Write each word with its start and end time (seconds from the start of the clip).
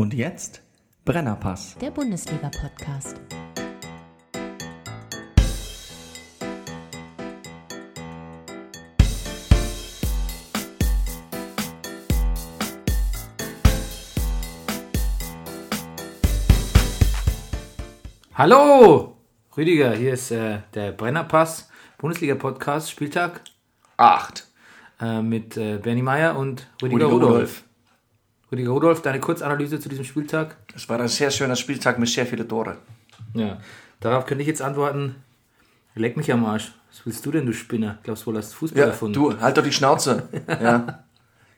Und 0.00 0.14
jetzt 0.14 0.62
Brennerpass. 1.04 1.76
Der 1.78 1.90
Bundesliga-Podcast. 1.90 3.20
Hallo! 18.32 19.18
Rüdiger, 19.54 19.92
hier 19.92 20.14
ist 20.14 20.30
äh, 20.30 20.60
der 20.72 20.92
Brennerpass, 20.92 21.68
Bundesliga-Podcast, 21.98 22.90
Spieltag 22.90 23.42
Acht. 23.98 24.48
äh, 24.98 25.20
mit 25.20 25.58
äh, 25.58 25.76
Bernie 25.76 26.00
Meyer 26.00 26.38
und 26.38 26.70
Rüdiger, 26.82 27.04
Rüdiger 27.04 27.12
Rudolf. 27.12 27.32
Rudolf. 27.32 27.64
Rüdiger 28.50 28.70
Rudolf, 28.70 29.02
deine 29.02 29.20
Kurzanalyse 29.20 29.78
zu 29.78 29.88
diesem 29.88 30.04
Spieltag? 30.04 30.56
Es 30.74 30.88
war 30.88 30.98
ein 31.00 31.08
sehr 31.08 31.30
schöner 31.30 31.56
Spieltag 31.56 31.98
mit 31.98 32.08
sehr 32.08 32.26
vielen 32.26 32.48
Tore. 32.48 32.78
Ja. 33.34 33.60
Darauf 34.00 34.26
könnte 34.26 34.42
ich 34.42 34.48
jetzt 34.48 34.62
antworten, 34.62 35.16
leck 35.94 36.16
mich 36.16 36.32
am 36.32 36.44
Arsch. 36.44 36.72
Was 36.90 37.06
willst 37.06 37.24
du 37.24 37.30
denn, 37.30 37.46
du 37.46 37.52
Spinner? 37.52 37.98
Glaubst 38.02 38.24
du 38.24 38.26
wohl, 38.30 38.38
hast 38.38 38.54
Fußball 38.54 38.80
Ja, 38.80 38.86
erfunden? 38.88 39.14
du, 39.14 39.40
halt 39.40 39.56
doch 39.56 39.62
die 39.62 39.72
Schnauze. 39.72 40.28
ja. 40.48 41.04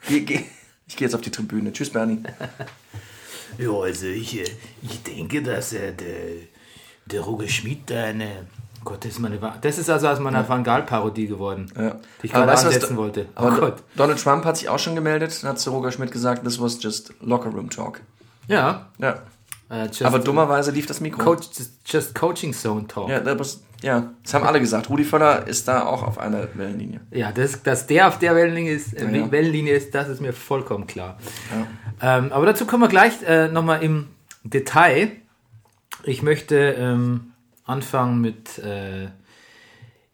Geh, 0.07 0.21
geh. 0.21 0.41
Ich 0.87 0.97
gehe 0.97 1.07
jetzt 1.07 1.15
auf 1.15 1.23
die 1.23 1.31
Tribüne. 1.31 1.73
Tschüss, 1.73 1.89
Bernie. 1.91 2.23
Ja, 3.57 3.71
also 3.71 4.07
ich, 4.07 4.39
äh, 4.41 4.45
ich 4.83 5.03
denke, 5.03 5.43
dass 5.43 5.73
äh, 5.73 5.93
der, 5.95 6.17
der 7.07 7.21
Roger 7.23 7.49
Schmidt 7.49 7.89
da 7.89 8.05
eine... 8.05 8.47
Gott, 8.85 9.05
das 9.05 9.13
ist, 9.13 9.19
meine, 9.21 9.39
das 9.61 9.79
ist 9.79 9.89
also 9.91 10.09
aus 10.09 10.19
meiner 10.19 10.49
Van 10.49 10.65
Gaal-Parodie 10.65 11.27
geworden, 11.29 11.71
Ja. 11.79 11.97
die 12.23 12.27
ich 12.27 12.35
Aber 12.35 12.47
gerade 12.47 12.57
weißt 12.59 12.67
ansetzen 12.67 12.97
wollte. 12.97 13.27
Oh 13.37 13.41
Aber 13.41 13.57
Gott. 13.59 13.75
Donald 13.97 14.21
Trump 14.23 14.45
hat 14.45 14.57
sich 14.57 14.69
auch 14.69 14.79
schon 14.79 14.95
gemeldet 14.95 15.39
und 15.43 15.49
hat 15.49 15.59
zu 15.61 15.71
Roger 15.71 15.93
Schmidt 15.93 16.11
gesagt, 16.11 16.45
this 16.45 16.61
was 16.61 16.83
just 16.83 17.13
locker 17.21 17.51
room 17.51 17.71
talk. 17.71 18.01
Ja. 18.49 18.87
Ja. 18.99 19.19
Just, 19.87 20.03
Aber 20.03 20.19
dummerweise 20.19 20.71
lief 20.71 20.85
das 20.87 21.01
Mikro. 21.01 21.23
Coach, 21.25 21.47
just, 21.87 22.15
Coaching 22.15 22.53
Zone 22.53 22.87
Talk. 22.89 23.09
Ja, 23.09 23.21
das, 23.21 23.39
was- 23.39 23.63
ja, 23.83 24.11
das 24.23 24.35
haben 24.35 24.45
alle 24.45 24.61
gesagt. 24.61 24.91
Rudi 24.91 25.03
Völler 25.03 25.47
ist 25.47 25.67
da 25.67 25.87
auch 25.87 26.03
auf 26.03 26.19
einer 26.19 26.47
Wellenlinie. 26.55 27.01
Ja, 27.11 27.33
dass, 27.33 27.63
dass 27.63 27.87
der 27.87 28.09
auf 28.09 28.19
der 28.19 28.35
Wellenlinie 28.37 28.75
ist, 28.75 28.93
äh, 28.95 29.09
Ja. 29.11 29.31
Wellenlinie 29.31 29.75
ist, 29.75 29.95
das 29.95 30.09
ist 30.09 30.21
mir 30.21 30.35
vollkommen 30.35 30.87
klar. 30.87 31.17
Ähm, 32.03 32.31
aber 32.33 32.45
dazu 32.47 32.67
kommen 32.67 32.83
wir 32.83 32.89
gleich 32.89 33.15
äh, 33.27 33.49
nochmal 33.49 33.83
im 33.83 34.09
Detail. 34.45 35.13
Ich 36.05 36.23
möchte 36.23 36.57
ähm, 36.57 37.32
anfangen 37.73 38.21
mit, 38.21 38.59
äh, 38.59 39.07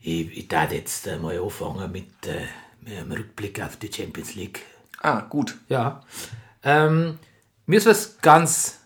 ich, 0.00 0.36
ich 0.38 0.48
darf 0.48 0.72
jetzt 0.72 1.06
äh, 1.06 1.18
mal 1.18 1.38
anfangen 1.38 1.90
mit, 1.92 2.08
äh, 2.26 2.46
mit 2.82 2.96
einem 2.96 3.12
Rückblick 3.12 3.60
auf 3.62 3.76
die 3.76 3.92
Champions 3.92 4.34
League. 4.34 4.62
Ah, 5.02 5.20
gut. 5.20 5.56
Ja. 5.68 6.00
Ähm, 6.62 7.18
mir 7.66 7.76
ist 7.78 7.86
was 7.86 8.18
ganz, 8.20 8.78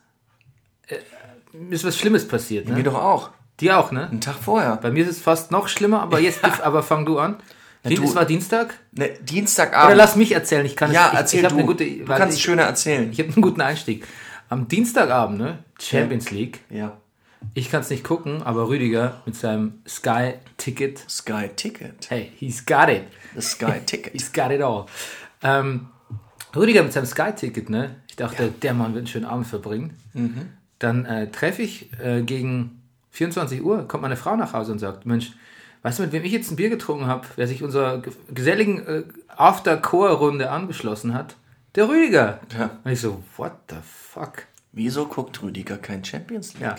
äh, 0.88 0.96
mir 1.52 1.74
ist 1.74 1.84
was 1.84 1.96
Schlimmes 1.98 2.26
passiert. 2.26 2.68
Mir 2.68 2.74
Ne? 2.76 2.82
doch 2.82 2.94
auch. 2.94 3.30
Dir 3.60 3.78
auch, 3.78 3.92
ne? 3.92 4.08
Einen 4.08 4.20
Tag 4.20 4.36
vorher. 4.36 4.76
Bei 4.76 4.90
mir 4.90 5.04
ist 5.04 5.10
es 5.10 5.20
fast 5.22 5.50
noch 5.50 5.68
schlimmer, 5.68 6.02
aber 6.02 6.18
jetzt, 6.20 6.42
aber 6.62 6.82
fang 6.82 7.04
du 7.06 7.18
an. 7.18 7.36
Dien- 7.84 7.96
du- 7.96 8.04
es 8.04 8.14
war 8.14 8.24
Dienstag? 8.24 8.74
Ne, 8.92 9.06
Oder 9.10 9.18
Dienstagabend. 9.22 9.96
lass 9.96 10.16
mich 10.16 10.32
erzählen, 10.32 10.64
ich 10.66 10.76
kann 10.76 10.90
es 10.90 10.94
ja, 10.96 11.10
ich, 11.12 11.18
erzähl 11.18 11.40
ich 11.40 11.44
hab 11.44 11.52
du. 11.52 11.58
Eine 11.58 11.66
gute, 11.66 11.84
du 11.84 12.04
kannst 12.04 12.38
ich, 12.38 12.42
schöner 12.44 12.62
erzählen. 12.62 13.10
ich 13.10 13.18
habe 13.18 13.32
einen 13.32 13.42
guten 13.42 13.60
Einstieg. 13.60 14.06
Am 14.48 14.68
Dienstagabend, 14.68 15.38
ne? 15.38 15.58
Champions 15.80 16.30
League. 16.30 16.60
ja. 16.70 16.96
Ich 17.54 17.70
kann 17.70 17.80
es 17.80 17.90
nicht 17.90 18.04
gucken, 18.04 18.42
aber 18.42 18.68
Rüdiger 18.68 19.20
mit 19.26 19.34
seinem 19.36 19.82
Sky-Ticket. 19.86 21.04
Sky 21.10 21.48
Ticket. 21.54 22.10
Hey, 22.10 22.32
he's 22.38 22.64
got 22.64 22.88
it. 22.88 23.04
The 23.34 23.42
Sky 23.42 23.80
Ticket. 23.86 24.12
He's 24.12 24.32
got 24.32 24.50
it 24.50 24.62
all. 24.62 24.86
Ähm, 25.42 25.88
Rüdiger 26.54 26.82
mit 26.82 26.92
seinem 26.92 27.06
Sky-Ticket, 27.06 27.68
ne? 27.70 27.96
Ich 28.08 28.16
dachte, 28.16 28.50
der 28.50 28.74
Mann 28.74 28.92
wird 28.94 29.02
einen 29.02 29.06
schönen 29.06 29.24
Abend 29.24 29.46
verbringen. 29.46 29.96
Mhm. 30.12 30.48
Dann 30.78 31.04
äh, 31.06 31.30
treffe 31.30 31.62
ich 31.62 31.90
äh, 32.00 32.22
gegen 32.22 32.82
24 33.10 33.62
Uhr, 33.62 33.86
kommt 33.88 34.02
meine 34.02 34.16
Frau 34.16 34.36
nach 34.36 34.52
Hause 34.52 34.72
und 34.72 34.78
sagt, 34.78 35.06
Mensch, 35.06 35.32
weißt 35.82 35.98
du, 35.98 36.02
mit 36.04 36.12
wem 36.12 36.24
ich 36.24 36.32
jetzt 36.32 36.50
ein 36.50 36.56
Bier 36.56 36.70
getrunken 36.70 37.06
habe, 37.06 37.27
wer 37.36 37.46
sich 37.46 37.62
unserer 37.62 38.00
ge- 38.02 38.12
geselligen 38.33 38.86
äh, 38.86 39.02
After-Core-Runde 39.36 40.50
angeschlossen 40.50 41.14
hat? 41.14 41.36
Der 41.74 41.88
Rüdiger. 41.88 42.40
Ja. 42.58 42.70
Und 42.84 42.90
ich 42.90 43.00
so, 43.00 43.22
what 43.36 43.52
the 43.70 43.77
fuck? 43.83 44.44
Wieso 44.72 45.06
guckt 45.06 45.42
Rüdiger 45.42 45.77
kein 45.78 46.05
Champions 46.05 46.55
League? 46.55 46.62
Ja. 46.62 46.77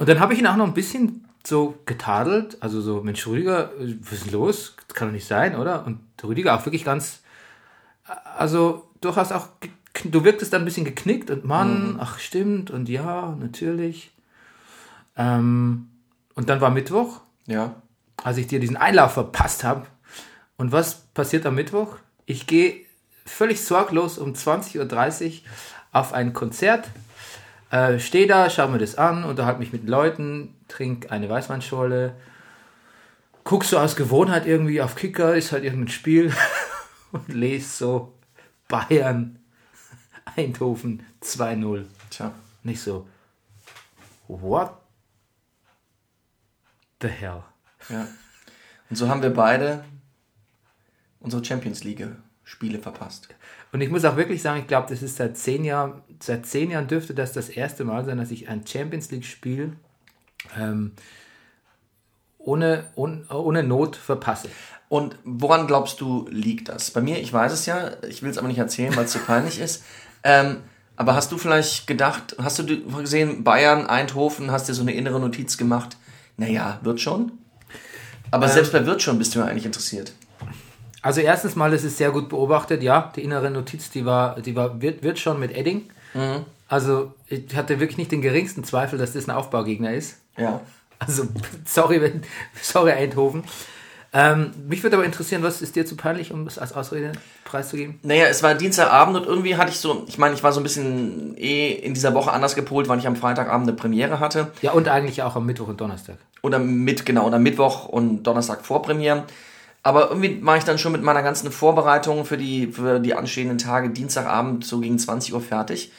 Und 0.00 0.08
dann 0.08 0.18
habe 0.18 0.32
ich 0.32 0.38
ihn 0.38 0.46
auch 0.46 0.56
noch 0.56 0.66
ein 0.66 0.72
bisschen 0.72 1.28
so 1.46 1.78
getadelt, 1.84 2.56
also 2.60 2.80
so, 2.80 3.02
Mensch, 3.02 3.26
Rüdiger, 3.26 3.70
was 4.00 4.12
ist 4.12 4.24
denn 4.24 4.32
los? 4.32 4.74
Das 4.88 4.94
kann 4.94 5.08
doch 5.08 5.12
nicht 5.12 5.26
sein, 5.26 5.54
oder? 5.56 5.84
Und 5.84 6.00
Rüdiger 6.24 6.54
auch 6.54 6.64
wirklich 6.64 6.84
ganz, 6.84 7.20
also 8.36 8.88
durchaus 9.02 9.30
auch, 9.30 9.48
du 10.04 10.24
wirktest 10.24 10.54
dann 10.54 10.62
ein 10.62 10.64
bisschen 10.64 10.86
geknickt 10.86 11.30
und 11.30 11.44
Mann, 11.44 11.98
ach 12.00 12.18
stimmt 12.18 12.70
und 12.70 12.88
ja, 12.88 13.36
natürlich. 13.38 14.10
Ähm, 15.16 15.90
und 16.34 16.48
dann 16.48 16.62
war 16.62 16.70
Mittwoch, 16.70 17.20
Ja. 17.46 17.74
als 18.24 18.38
ich 18.38 18.46
dir 18.46 18.58
diesen 18.58 18.78
Einlauf 18.78 19.12
verpasst 19.12 19.64
habe. 19.64 19.86
Und 20.56 20.72
was 20.72 20.94
passiert 21.12 21.44
am 21.44 21.56
Mittwoch? 21.56 21.96
Ich 22.24 22.46
gehe 22.46 22.86
völlig 23.26 23.62
sorglos 23.62 24.16
um 24.16 24.32
20.30 24.32 24.78
Uhr 24.78 25.32
auf 25.92 26.14
ein 26.14 26.32
Konzert, 26.32 26.88
äh, 27.70 27.98
stehe 27.98 28.26
da, 28.26 28.50
schaue 28.50 28.70
mir 28.70 28.78
das 28.78 28.96
an, 28.96 29.24
unterhalte 29.24 29.60
mich 29.60 29.72
mit 29.72 29.88
Leuten, 29.88 30.54
trinke 30.68 31.10
eine 31.10 31.28
Weißweinschorle, 31.28 32.16
guck 33.44 33.64
so 33.64 33.78
aus 33.78 33.96
Gewohnheit 33.96 34.46
irgendwie 34.46 34.82
auf 34.82 34.96
Kicker, 34.96 35.34
ist 35.34 35.52
halt 35.52 35.64
irgendein 35.64 35.88
Spiel 35.88 36.32
und 37.12 37.28
lese 37.28 37.68
so 37.68 38.14
Bayern, 38.68 39.38
Eindhoven 40.36 41.04
2-0. 41.22 41.84
Tja. 42.10 42.32
Nicht 42.62 42.80
so, 42.80 43.08
what 44.28 44.72
the 47.00 47.08
hell? 47.08 47.42
Ja. 47.88 48.06
Und 48.90 48.96
so 48.96 49.08
haben 49.08 49.22
wir 49.22 49.32
beide 49.32 49.84
unsere 51.20 51.44
Champions 51.44 51.84
League 51.84 52.06
Spiele 52.42 52.80
verpasst. 52.80 53.28
Und 53.72 53.80
ich 53.80 53.90
muss 53.90 54.04
auch 54.04 54.16
wirklich 54.16 54.42
sagen, 54.42 54.60
ich 54.60 54.66
glaube, 54.66 54.88
das 54.88 55.02
ist 55.02 55.16
seit 55.16 55.36
zehn 55.36 55.64
Jahren, 55.64 56.02
seit 56.22 56.46
zehn 56.46 56.70
Jahren 56.70 56.88
dürfte 56.88 57.14
das 57.14 57.32
das 57.32 57.48
erste 57.48 57.84
Mal 57.84 58.04
sein, 58.04 58.18
dass 58.18 58.30
ich 58.30 58.48
ein 58.48 58.66
Champions 58.66 59.10
League-Spiel 59.10 59.72
ähm, 60.58 60.92
ohne, 62.38 62.84
ohne, 62.94 63.24
ohne 63.28 63.62
Not 63.62 63.96
verpasse. 63.96 64.48
Und 64.88 65.16
woran 65.24 65.66
glaubst 65.66 66.00
du, 66.00 66.26
liegt 66.30 66.68
das? 66.68 66.90
Bei 66.90 67.00
mir, 67.00 67.18
ich 67.20 67.32
weiß 67.32 67.52
es 67.52 67.66
ja, 67.66 67.92
ich 68.08 68.22
will 68.22 68.30
es 68.30 68.38
aber 68.38 68.48
nicht 68.48 68.58
erzählen, 68.58 68.94
weil 68.96 69.04
es 69.04 69.12
zu 69.12 69.18
peinlich 69.26 69.60
ist. 69.60 69.84
Ähm, 70.24 70.58
aber 70.96 71.14
hast 71.14 71.32
du 71.32 71.38
vielleicht 71.38 71.86
gedacht, 71.86 72.36
hast 72.42 72.58
du 72.58 72.66
gesehen, 72.98 73.44
Bayern, 73.44 73.86
Eindhoven, 73.86 74.50
hast 74.50 74.68
dir 74.68 74.74
so 74.74 74.82
eine 74.82 74.92
innere 74.92 75.20
Notiz 75.20 75.56
gemacht? 75.56 75.96
Naja, 76.36 76.78
wird 76.82 77.00
schon. 77.00 77.32
Aber 78.30 78.48
selbst 78.48 78.72
bei 78.72 78.84
wird 78.84 79.02
schon 79.02 79.18
bist 79.18 79.34
du 79.34 79.40
ja 79.40 79.46
eigentlich 79.46 79.66
interessiert. 79.66 80.12
Also 81.02 81.20
erstens 81.20 81.56
mal, 81.56 81.70
das 81.70 81.84
ist 81.84 81.96
sehr 81.96 82.10
gut 82.10 82.28
beobachtet, 82.28 82.82
ja, 82.82 83.12
die 83.16 83.22
innere 83.22 83.50
Notiz, 83.50 83.90
die 83.90 84.04
war, 84.04 84.40
die 84.40 84.54
war, 84.54 84.82
wird, 84.82 85.02
wird 85.02 85.18
schon 85.18 85.40
mit 85.40 85.56
Edding. 85.56 85.90
Also 86.68 87.14
ich 87.26 87.54
hatte 87.56 87.80
wirklich 87.80 87.98
nicht 87.98 88.12
den 88.12 88.22
geringsten 88.22 88.64
Zweifel, 88.64 88.98
dass 88.98 89.12
das 89.12 89.28
ein 89.28 89.34
Aufbaugegner 89.34 89.92
ist. 89.92 90.18
Ja. 90.36 90.60
Also, 90.98 91.24
sorry, 91.64 92.00
wenn, 92.00 92.22
sorry 92.62 92.92
Eindhoven. 92.92 93.44
Ähm, 94.12 94.50
mich 94.68 94.82
würde 94.82 94.96
aber 94.96 95.04
interessieren, 95.04 95.42
was 95.44 95.62
ist 95.62 95.76
dir 95.76 95.86
zu 95.86 95.96
peinlich, 95.96 96.32
um 96.32 96.46
es 96.46 96.58
als 96.58 96.72
Ausrede 96.72 97.12
preiszugeben? 97.44 98.00
Naja, 98.02 98.26
es 98.26 98.42
war 98.42 98.54
Dienstagabend 98.54 99.16
und 99.16 99.24
irgendwie 99.24 99.56
hatte 99.56 99.70
ich 99.70 99.78
so, 99.78 100.04
ich 100.08 100.18
meine, 100.18 100.34
ich 100.34 100.42
war 100.42 100.52
so 100.52 100.58
ein 100.58 100.64
bisschen 100.64 101.36
eh 101.36 101.70
in 101.70 101.94
dieser 101.94 102.12
Woche 102.12 102.32
anders 102.32 102.56
gepolt, 102.56 102.88
weil 102.88 102.98
ich 102.98 103.06
am 103.06 103.14
Freitagabend 103.14 103.68
eine 103.68 103.76
Premiere 103.76 104.18
hatte. 104.18 104.50
Ja, 104.62 104.72
und 104.72 104.88
eigentlich 104.88 105.22
auch 105.22 105.36
am 105.36 105.46
Mittwoch 105.46 105.68
und 105.68 105.80
Donnerstag. 105.80 106.16
Oder 106.42 106.58
mit, 106.58 107.06
genau, 107.06 107.26
oder 107.26 107.38
Mittwoch 107.38 107.86
und 107.86 108.24
Donnerstag 108.24 108.64
vor 108.66 108.82
Premiere. 108.82 109.24
Aber 109.82 110.10
irgendwie 110.10 110.44
war 110.44 110.56
ich 110.56 110.64
dann 110.64 110.78
schon 110.78 110.92
mit 110.92 111.02
meiner 111.02 111.22
ganzen 111.22 111.50
Vorbereitung 111.50 112.24
für 112.24 112.36
die, 112.36 112.68
für 112.68 113.00
die 113.00 113.14
anstehenden 113.14 113.58
Tage 113.58 113.90
Dienstagabend 113.90 114.64
so 114.64 114.80
gegen 114.80 114.98
20 114.98 115.32
Uhr 115.32 115.40
fertig 115.40 115.90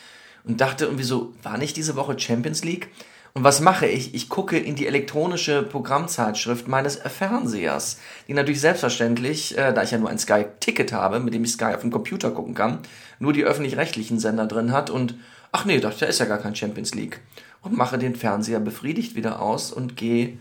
und 0.43 0.61
dachte 0.61 0.85
irgendwie 0.85 1.03
so, 1.03 1.33
war 1.41 1.57
nicht 1.57 1.77
diese 1.77 1.95
Woche 1.95 2.17
Champions 2.17 2.63
League? 2.63 2.89
Und 3.33 3.45
was 3.45 3.61
mache 3.61 3.87
ich? 3.87 4.13
Ich 4.13 4.27
gucke 4.27 4.57
in 4.57 4.75
die 4.75 4.87
elektronische 4.87 5.63
Programmzeitschrift 5.63 6.67
meines 6.67 6.97
Fernsehers, 6.97 7.97
die 8.27 8.33
natürlich 8.33 8.59
selbstverständlich, 8.59 9.57
äh, 9.57 9.71
da 9.73 9.83
ich 9.83 9.91
ja 9.91 9.97
nur 9.97 10.09
ein 10.09 10.19
Sky-Ticket 10.19 10.91
habe, 10.91 11.21
mit 11.21 11.33
dem 11.33 11.45
ich 11.45 11.53
Sky 11.53 11.73
auf 11.73 11.81
dem 11.81 11.91
Computer 11.91 12.31
gucken 12.31 12.55
kann, 12.55 12.79
nur 13.19 13.31
die 13.31 13.45
öffentlich-rechtlichen 13.45 14.19
Sender 14.19 14.47
drin 14.47 14.73
hat 14.73 14.89
und 14.89 15.15
ach 15.53 15.63
nee, 15.63 15.79
dachte, 15.79 16.01
da 16.01 16.05
ist 16.07 16.19
ja 16.19 16.25
gar 16.25 16.39
kein 16.39 16.55
Champions 16.55 16.93
League. 16.93 17.21
Und 17.61 17.77
mache 17.77 17.97
den 17.97 18.15
Fernseher 18.15 18.59
befriedigt 18.59 19.15
wieder 19.15 19.41
aus 19.41 19.71
und 19.71 19.95
gehe 19.95 20.37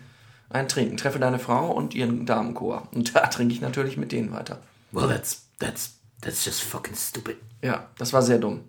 ein 0.50 0.69
Trinken. 0.69 0.97
Treffe 0.97 1.19
deine 1.19 1.38
Frau 1.38 1.70
und 1.70 1.94
ihren 1.94 2.26
Damenchor. 2.26 2.88
Und 2.93 3.14
da 3.14 3.26
trinke 3.29 3.55
ich 3.55 3.61
natürlich 3.61 3.97
mit 3.97 4.12
denen 4.12 4.32
weiter. 4.32 4.61
Well, 4.93 5.08
that's, 5.08 5.47
that's, 5.58 5.99
that's 6.20 6.44
just 6.44 6.62
fucking 6.62 6.94
stupid. 6.94 7.37
Ja, 7.62 7.88
das 7.99 8.12
war 8.12 8.23
sehr 8.23 8.38
dumm. 8.38 8.61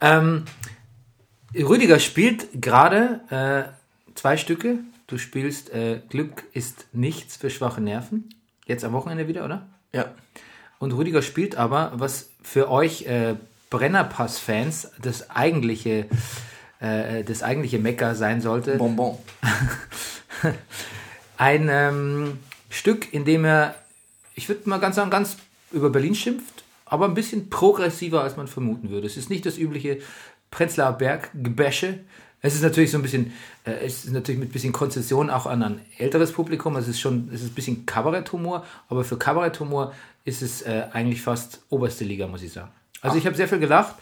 Ähm, 0.00 0.44
Rüdiger 1.54 1.98
spielt 1.98 2.60
gerade 2.60 3.20
äh, 3.30 4.14
zwei 4.14 4.36
Stücke. 4.36 4.78
Du 5.06 5.18
spielst 5.18 5.72
äh, 5.72 6.00
Glück 6.08 6.44
ist 6.52 6.86
nichts 6.92 7.36
für 7.36 7.50
schwache 7.50 7.80
Nerven. 7.80 8.28
Jetzt 8.66 8.84
am 8.84 8.92
Wochenende 8.92 9.28
wieder, 9.28 9.44
oder? 9.44 9.66
Ja. 9.92 10.06
Und 10.78 10.92
Rüdiger 10.92 11.22
spielt 11.22 11.56
aber, 11.56 11.92
was 11.94 12.30
für 12.42 12.70
euch 12.70 13.06
äh, 13.06 13.36
Brennerpass-Fans 13.70 14.90
das 15.00 15.30
eigentliche, 15.30 16.06
äh, 16.80 17.24
das 17.24 17.42
eigentliche 17.42 17.78
Mecker 17.78 18.14
sein 18.14 18.40
sollte. 18.40 18.76
Bonbon. 18.76 19.18
Ein 21.38 21.68
ähm, 21.70 22.38
Stück, 22.70 23.12
in 23.12 23.24
dem 23.24 23.44
er, 23.44 23.74
ich 24.34 24.48
würde 24.48 24.68
mal 24.68 24.78
ganz 24.78 24.96
sagen, 24.96 25.10
ganz 25.10 25.36
über 25.72 25.90
Berlin 25.90 26.14
schimpft, 26.14 26.64
aber 26.84 27.06
ein 27.06 27.14
bisschen 27.14 27.50
progressiver, 27.50 28.22
als 28.22 28.36
man 28.36 28.48
vermuten 28.48 28.90
würde. 28.90 29.06
Es 29.06 29.16
ist 29.16 29.30
nicht 29.30 29.44
das 29.44 29.58
übliche 29.58 29.98
Prenzlauer 30.50 30.92
Berg-Gebäsche. 30.92 32.00
Es 32.40 32.54
ist 32.54 32.62
natürlich 32.62 32.90
so 32.90 32.98
ein 32.98 33.02
bisschen, 33.02 33.32
äh, 33.64 33.72
es 33.84 34.04
ist 34.04 34.12
natürlich 34.12 34.38
mit 34.38 34.50
ein 34.50 34.52
bisschen 34.52 34.72
Konzession 34.72 35.30
auch 35.30 35.46
an 35.46 35.62
ein 35.62 35.80
älteres 35.98 36.32
Publikum. 36.32 36.76
Es 36.76 36.88
ist 36.88 37.00
schon, 37.00 37.28
es 37.32 37.42
ist 37.42 37.52
ein 37.52 37.54
bisschen 37.54 37.86
Kabaretthumor, 37.86 38.64
aber 38.88 39.04
für 39.04 39.18
Kabaretthumor 39.18 39.92
ist 40.24 40.42
es 40.42 40.62
äh, 40.62 40.84
eigentlich 40.92 41.22
fast 41.22 41.60
oberste 41.70 42.04
Liga, 42.04 42.26
muss 42.26 42.42
ich 42.42 42.52
sagen. 42.52 42.70
Also 43.00 43.16
ich 43.16 43.26
habe 43.26 43.36
sehr 43.36 43.48
viel 43.48 43.58
gelacht. 43.58 43.94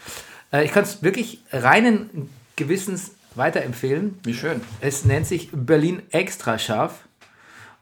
Äh, 0.51 0.65
ich 0.65 0.71
kann 0.71 0.83
es 0.83 1.01
wirklich 1.01 1.39
reinen 1.51 2.29
Gewissens 2.55 3.11
weiterempfehlen. 3.35 4.19
Wie 4.23 4.33
schön. 4.33 4.61
Es 4.81 5.05
nennt 5.05 5.27
sich 5.27 5.49
Berlin 5.51 6.01
extra 6.11 6.57
scharf. 6.57 7.07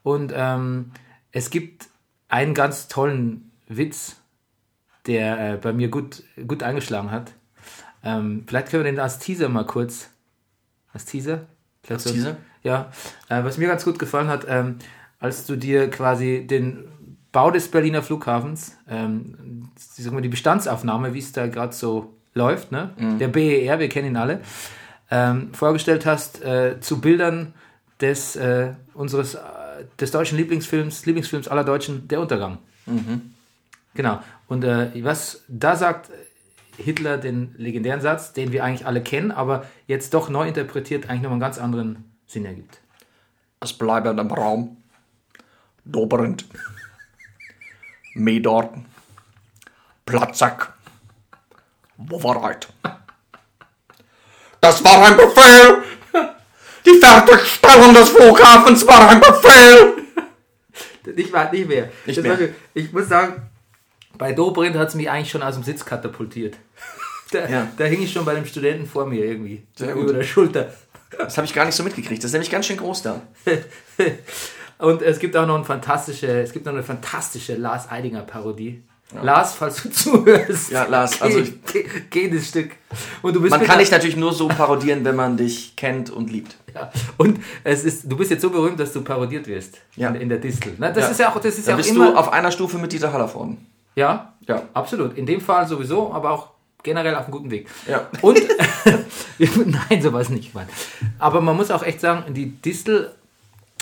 Und 0.02 0.32
ähm, 0.34 0.92
es 1.32 1.50
gibt 1.50 1.88
einen 2.28 2.54
ganz 2.54 2.88
tollen 2.88 3.50
Witz, 3.68 4.16
der 5.06 5.54
äh, 5.54 5.56
bei 5.56 5.72
mir 5.72 5.88
gut, 5.88 6.22
gut 6.46 6.62
eingeschlagen 6.62 7.10
hat. 7.10 7.32
Ähm, 8.02 8.44
vielleicht 8.46 8.68
können 8.68 8.84
wir 8.84 8.90
den 8.90 9.00
als 9.00 9.18
Teaser 9.18 9.48
mal 9.48 9.66
kurz. 9.66 10.10
Als 10.92 11.06
Teaser? 11.06 11.46
Vielleicht 11.82 12.06
Als 12.06 12.14
Teaser? 12.14 12.36
Ja. 12.62 12.90
Äh, 13.28 13.44
was 13.44 13.58
mir 13.58 13.68
ganz 13.68 13.84
gut 13.84 13.98
gefallen 13.98 14.28
hat, 14.28 14.46
ähm, 14.48 14.78
als 15.20 15.46
du 15.46 15.56
dir 15.56 15.88
quasi 15.90 16.46
den 16.46 16.84
Bau 17.32 17.50
des 17.50 17.70
Berliner 17.70 18.02
Flughafens, 18.02 18.76
ähm, 18.88 19.70
die, 19.96 20.02
sagen 20.02 20.16
wir, 20.16 20.22
die 20.22 20.28
Bestandsaufnahme, 20.28 21.14
wie 21.14 21.18
es 21.18 21.32
da 21.32 21.46
gerade 21.46 21.72
so 21.72 22.14
läuft, 22.34 22.72
ne? 22.72 22.90
der 23.18 23.28
BER, 23.28 23.78
wir 23.78 23.88
kennen 23.88 24.08
ihn 24.08 24.16
alle, 24.16 24.40
ähm, 25.10 25.54
vorgestellt 25.54 26.06
hast 26.06 26.42
äh, 26.42 26.80
zu 26.80 27.00
Bildern 27.00 27.54
des, 28.00 28.36
äh, 28.36 28.72
unseres, 28.94 29.34
äh, 29.34 29.40
des 30.00 30.10
deutschen 30.10 30.36
Lieblingsfilms, 30.36 31.06
Lieblingsfilms 31.06 31.48
aller 31.48 31.64
Deutschen, 31.64 32.08
Der 32.08 32.20
Untergang. 32.20 32.58
Genau. 33.94 34.20
Und 34.48 34.64
äh, 34.64 34.90
was 35.04 35.44
da 35.48 35.76
sagt 35.76 36.10
Hitler 36.76 37.18
den 37.18 37.54
legendären 37.56 38.00
Satz, 38.00 38.32
den 38.32 38.52
wir 38.52 38.64
eigentlich 38.64 38.86
alle 38.86 39.02
kennen, 39.02 39.30
aber 39.30 39.64
jetzt 39.86 40.12
doch 40.14 40.28
neu 40.28 40.48
interpretiert 40.48 41.08
eigentlich 41.08 41.22
nochmal 41.22 41.34
einen 41.34 41.40
ganz 41.40 41.58
anderen 41.58 42.04
Sinn 42.26 42.44
ergibt. 42.44 42.80
Es 43.60 43.72
bleibt 43.72 44.06
im 44.06 44.30
Raum. 44.30 44.76
Dobrindt. 45.84 46.44
Medorten. 48.14 48.86
Platzak. 50.04 50.73
Wovereit. 51.96 52.68
Das 54.60 54.82
war 54.84 55.04
ein 55.06 55.16
Befehl! 55.16 55.82
Die 56.86 56.98
Fertigstellung 57.00 57.94
des 57.94 58.08
Flughafens 58.10 58.86
war 58.86 59.08
ein 59.10 59.20
Befehl! 59.20 59.94
Nicht, 61.14 61.32
mehr- 61.32 61.50
nicht 61.52 61.68
mehr. 61.68 61.90
Nicht 62.06 62.22
mehr. 62.22 62.38
war- 62.40 62.48
ich 62.74 62.92
muss 62.92 63.08
sagen, 63.08 63.42
bei 64.16 64.32
Dobrindt 64.32 64.76
hat 64.76 64.88
es 64.88 64.94
mich 64.94 65.08
eigentlich 65.10 65.30
schon 65.30 65.42
aus 65.42 65.54
dem 65.54 65.64
Sitz 65.64 65.84
katapultiert. 65.84 66.56
Da, 67.30 67.48
Ja. 67.48 67.66
da 67.78 67.84
hing 67.84 68.02
ich 68.02 68.12
schon 68.12 68.24
bei 68.24 68.34
dem 68.34 68.44
Studenten 68.46 68.86
vor 68.86 69.06
mir 69.06 69.24
irgendwie. 69.24 69.66
Sehr 69.76 69.92
über 69.94 70.04
gut. 70.04 70.14
der 70.14 70.22
Schulter. 70.22 70.72
Das 71.18 71.36
habe 71.36 71.46
ich 71.46 71.54
gar 71.54 71.64
nicht 71.64 71.74
so 71.74 71.82
mitgekriegt. 71.82 72.22
Das 72.22 72.28
ist 72.28 72.32
nämlich 72.32 72.50
ganz 72.50 72.66
schön 72.66 72.76
groß 72.76 73.02
da. 73.02 73.22
Und 74.78 75.02
es 75.02 75.18
gibt 75.18 75.34
auch 75.36 75.46
noch, 75.46 75.56
ein 75.56 75.64
fantastische, 75.64 76.26
es 76.42 76.52
gibt 76.52 76.66
noch 76.66 76.72
eine 76.74 76.82
fantastische 76.84 77.54
Lars 77.56 77.90
Eidinger 77.90 78.22
Parodie. 78.22 78.84
Lars, 79.22 79.54
falls 79.54 79.82
du 79.82 79.90
zuhörst. 79.92 80.70
Ja, 80.70 80.84
Lars, 80.84 81.20
also 81.22 81.40
geh, 81.40 81.52
geh, 81.72 81.86
geh 82.10 82.30
das 82.30 82.48
Stück. 82.48 82.70
Und 83.22 83.34
du 83.34 83.40
bist 83.40 83.50
Man 83.50 83.62
kann 83.64 83.78
dich 83.78 83.90
natürlich 83.90 84.16
nur 84.16 84.32
so 84.32 84.48
parodieren, 84.48 85.04
wenn 85.04 85.16
man 85.16 85.36
dich 85.36 85.74
kennt 85.76 86.10
und 86.10 86.30
liebt. 86.30 86.56
Ja. 86.74 86.90
Und 87.16 87.38
es 87.62 87.84
ist, 87.84 88.10
du 88.10 88.16
bist 88.16 88.30
jetzt 88.30 88.42
so 88.42 88.50
berühmt, 88.50 88.78
dass 88.80 88.92
du 88.92 89.02
parodiert 89.02 89.46
wirst 89.46 89.78
Ja. 89.96 90.08
in, 90.08 90.16
in 90.16 90.28
der 90.28 90.38
Distel. 90.38 90.74
Na, 90.78 90.90
das 90.90 91.04
Ja. 91.04 91.10
ist 91.10 91.20
ja 91.20 91.28
auch, 91.30 91.40
das 91.40 91.56
ist 91.58 91.66
Da 91.66 91.72
ja 91.72 91.74
auch 91.74 91.78
bist 91.78 91.90
immer. 91.90 92.12
du 92.12 92.16
auf 92.16 92.32
einer 92.32 92.50
Stufe 92.50 92.78
mit 92.78 92.92
Dieter 92.92 93.12
Hallervorden. 93.12 93.58
ja, 93.94 94.32
Ja. 94.48 94.62
absolut. 94.74 95.16
In 95.16 95.26
dem 95.26 95.40
Fall 95.40 95.66
sowieso, 95.68 96.12
aber 96.12 96.30
auch 96.32 96.48
generell 96.82 97.14
auf 97.14 97.24
einem 97.24 97.30
guten 97.32 97.50
Weg. 97.50 97.68
Ja. 97.88 98.08
Und 98.20 98.38
nein, 99.38 100.02
sowas 100.02 100.28
nicht, 100.28 100.54
Mann. 100.54 100.66
Aber 101.18 101.40
man 101.40 101.56
muss 101.56 101.70
auch 101.70 101.82
echt 101.82 102.00
sagen, 102.00 102.34
die 102.34 102.50
Distel 102.50 103.12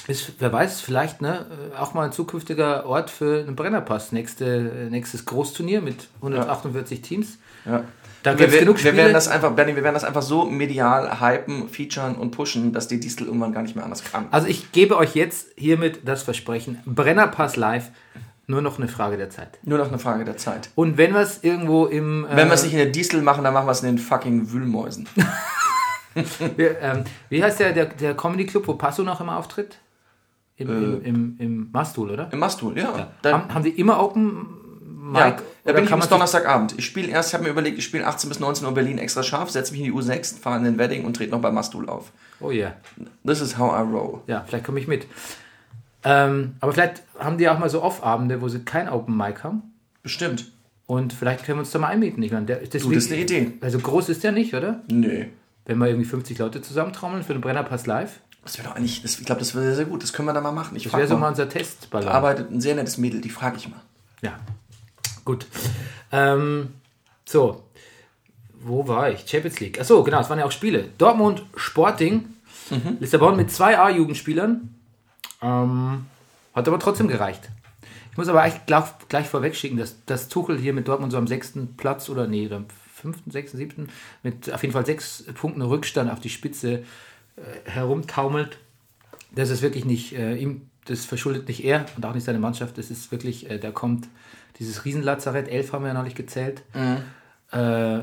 ist, 0.08 0.32
wer 0.38 0.52
weiß, 0.52 0.80
vielleicht 0.80 1.22
ne, 1.22 1.46
auch 1.78 1.94
mal 1.94 2.04
ein 2.04 2.12
zukünftiger 2.12 2.86
Ort 2.86 3.10
für 3.10 3.40
einen 3.40 3.54
Brennerpass. 3.54 4.12
Nächste, 4.12 4.88
nächstes 4.90 5.24
Großturnier 5.24 5.80
mit 5.80 6.08
148 6.16 7.02
Teams. 7.02 7.38
Ja. 7.64 7.84
Da 8.22 8.38
Wir, 8.38 8.52
wir, 8.52 8.60
genug 8.60 8.76
wir 8.76 8.80
Spiele. 8.80 8.96
werden 8.96 9.12
das 9.12 9.26
einfach, 9.26 9.52
Bernie, 9.52 9.74
wir 9.74 9.82
werden 9.82 9.94
das 9.94 10.04
einfach 10.04 10.22
so 10.22 10.44
medial 10.44 11.20
hypen, 11.20 11.68
featuren 11.68 12.14
und 12.14 12.30
pushen, 12.30 12.72
dass 12.72 12.86
die 12.86 13.00
Distel 13.00 13.26
irgendwann 13.26 13.52
gar 13.52 13.62
nicht 13.62 13.74
mehr 13.74 13.84
anders 13.84 14.04
kann. 14.04 14.26
Also 14.30 14.46
ich 14.46 14.70
gebe 14.70 14.96
euch 14.96 15.14
jetzt 15.14 15.48
hiermit 15.56 16.00
das 16.04 16.22
Versprechen, 16.22 16.78
Brennerpass 16.84 17.56
live, 17.56 17.90
nur 18.46 18.62
noch 18.62 18.78
eine 18.78 18.86
Frage 18.86 19.16
der 19.16 19.30
Zeit. 19.30 19.58
Nur 19.62 19.78
noch 19.78 19.88
eine 19.88 19.98
Frage 19.98 20.24
der 20.24 20.36
Zeit. 20.36 20.70
Und 20.76 20.98
wenn 20.98 21.14
wir 21.14 21.20
es 21.20 21.42
irgendwo 21.42 21.86
im... 21.86 22.26
Wenn 22.28 22.46
wir 22.46 22.52
äh, 22.52 22.54
es 22.54 22.62
nicht 22.62 22.72
in 22.72 22.78
der 22.78 22.90
Distel 22.90 23.22
machen, 23.22 23.42
dann 23.42 23.54
machen 23.54 23.66
wir 23.66 23.72
es 23.72 23.82
in 23.82 23.96
den 23.96 23.98
fucking 23.98 24.52
Wühlmäusen. 24.52 25.08
Wir, 26.56 26.78
ähm, 26.82 27.04
wie 27.30 27.42
heißt 27.42 27.58
der, 27.60 27.72
der, 27.72 27.86
der 27.86 28.14
Comedy 28.14 28.44
Club, 28.44 28.68
wo 28.68 28.74
Passo 28.74 29.02
noch 29.02 29.22
immer 29.22 29.38
auftritt? 29.38 29.78
Im, 30.56 30.68
im, 30.68 31.04
im, 31.04 31.36
im 31.38 31.70
Mastul, 31.72 32.10
oder? 32.10 32.28
Im 32.32 32.38
Mastul, 32.38 32.78
ja. 32.78 33.12
Da, 33.22 33.32
haben, 33.32 33.54
haben 33.54 33.64
die 33.64 33.70
immer 33.70 34.02
Open 34.02 34.46
Mic? 34.84 35.18
ja, 35.18 35.36
da 35.64 35.72
bin 35.72 35.84
ich 35.84 35.90
bis 35.90 36.08
Donnerstagabend. 36.08 36.74
Ich 36.78 36.84
spiele 36.84 37.08
erst, 37.08 37.30
ich 37.30 37.34
habe 37.34 37.44
mir 37.44 37.50
überlegt, 37.50 37.78
ich 37.78 37.84
spiele 37.84 38.06
18 38.06 38.28
bis 38.28 38.38
19 38.38 38.66
Uhr 38.66 38.74
Berlin 38.74 38.98
extra 38.98 39.22
scharf, 39.22 39.50
setze 39.50 39.72
mich 39.72 39.80
in 39.80 39.86
die 39.86 39.92
U6, 39.92 40.38
fahre 40.38 40.58
in 40.58 40.64
den 40.64 40.78
Wedding 40.78 41.04
und 41.04 41.16
trete 41.16 41.30
noch 41.32 41.40
bei 41.40 41.50
Mastul 41.50 41.88
auf. 41.88 42.12
Oh 42.40 42.50
ja, 42.50 42.74
This 43.26 43.40
is 43.40 43.58
how 43.58 43.72
I 43.72 43.82
roll. 43.82 44.20
ja, 44.26 44.44
vielleicht 44.46 44.64
komme 44.64 44.78
ich 44.78 44.86
mit. 44.86 45.06
Ähm, 46.04 46.54
aber 46.60 46.72
vielleicht 46.72 47.02
haben 47.18 47.38
die 47.38 47.48
auch 47.48 47.58
mal 47.58 47.70
so 47.70 47.82
Off-Abende, 47.82 48.40
wo 48.40 48.48
sie 48.48 48.60
kein 48.60 48.88
Open 48.88 49.16
Mic 49.16 49.42
haben. 49.44 49.62
Bestimmt. 50.02 50.52
Und 50.86 51.12
vielleicht 51.12 51.44
können 51.44 51.58
wir 51.58 51.60
uns 51.60 51.70
da 51.70 51.78
mal 51.78 51.88
einmieten. 51.88 52.22
Ich 52.22 52.32
meine, 52.32 52.46
der, 52.46 52.56
deswegen, 52.56 52.94
das 52.94 53.04
ist 53.04 53.12
eine 53.12 53.22
Idee. 53.22 53.52
Also 53.60 53.78
groß 53.78 54.08
ist 54.08 54.24
der 54.24 54.32
nicht, 54.32 54.54
oder? 54.54 54.82
Nee. 54.88 55.28
Wenn 55.64 55.78
wir 55.78 55.86
irgendwie 55.86 56.08
50 56.08 56.38
Leute 56.38 56.60
zusammentrommeln 56.60 57.22
für 57.22 57.32
den 57.32 57.40
Brennerpass 57.40 57.86
live. 57.86 58.20
Das 58.44 58.58
wäre 58.58 58.68
doch 58.68 58.76
eigentlich, 58.76 59.02
das, 59.02 59.18
ich 59.18 59.24
glaube, 59.24 59.38
das 59.38 59.54
wäre 59.54 59.64
sehr, 59.66 59.76
sehr 59.76 59.84
gut. 59.84 60.02
Das 60.02 60.12
können 60.12 60.26
wir 60.26 60.32
da 60.32 60.40
mal 60.40 60.52
machen. 60.52 60.76
Ich 60.76 60.84
Das 60.84 60.92
wäre 60.94 61.06
so 61.06 61.16
mal 61.16 61.28
unser 61.28 61.48
Testballon. 61.48 62.06
Da 62.08 62.12
arbeitet 62.12 62.50
ein 62.50 62.60
sehr 62.60 62.74
nettes 62.74 62.98
Mädel, 62.98 63.20
die 63.20 63.30
frage 63.30 63.56
ich 63.56 63.68
mal. 63.68 63.80
Ja, 64.20 64.38
gut. 65.24 65.46
Ähm, 66.10 66.74
so, 67.24 67.62
wo 68.60 68.86
war 68.86 69.10
ich? 69.10 69.28
Champions 69.28 69.60
League. 69.60 69.80
Achso, 69.80 70.02
genau, 70.02 70.20
es 70.20 70.28
waren 70.28 70.38
ja 70.38 70.44
auch 70.44 70.52
Spiele. 70.52 70.88
Dortmund, 70.98 71.44
Sporting, 71.56 72.24
Lissabon 73.00 73.36
mit 73.36 73.50
zwei 73.50 73.78
A-Jugendspielern. 73.78 74.74
Ähm, 75.40 76.06
hat 76.54 76.68
aber 76.68 76.78
trotzdem 76.78 77.08
gereicht. 77.08 77.48
Ich 78.10 78.18
muss 78.18 78.28
aber 78.28 78.42
eigentlich 78.42 78.66
gleich, 78.66 78.84
gleich 79.08 79.26
vorweg 79.26 79.56
schicken, 79.56 79.78
dass, 79.78 80.04
dass 80.04 80.28
Tuchel 80.28 80.58
hier 80.58 80.72
mit 80.72 80.86
Dortmund 80.86 81.12
so 81.12 81.18
am 81.18 81.26
sechsten 81.26 81.76
Platz 81.76 82.08
oder 82.08 82.26
nee, 82.26 82.48
am 82.52 82.66
fünften, 82.94 83.30
sechsten, 83.30 83.56
siebten, 83.56 83.88
mit 84.22 84.52
auf 84.52 84.62
jeden 84.62 84.72
Fall 84.72 84.84
sechs 84.86 85.24
Punkten 85.34 85.62
Rückstand 85.62 86.10
auf 86.10 86.20
die 86.20 86.28
Spitze 86.28 86.84
herumtaumelt. 87.64 88.58
Das 89.34 89.50
ist 89.50 89.62
wirklich 89.62 89.84
nicht 89.84 90.12
äh, 90.14 90.36
ihm, 90.36 90.62
das 90.84 91.04
verschuldet 91.04 91.48
nicht 91.48 91.64
er 91.64 91.86
und 91.96 92.04
auch 92.04 92.14
nicht 92.14 92.24
seine 92.24 92.38
Mannschaft. 92.38 92.76
Das 92.78 92.90
ist 92.90 93.10
wirklich, 93.12 93.48
äh, 93.50 93.58
da 93.58 93.70
kommt 93.70 94.08
dieses 94.58 94.84
Riesenlazarett, 94.84 95.48
elf 95.48 95.72
haben 95.72 95.82
wir 95.84 95.88
ja 95.88 95.94
noch 95.94 96.04
nicht 96.04 96.16
gezählt, 96.16 96.62
äh, 97.52 98.00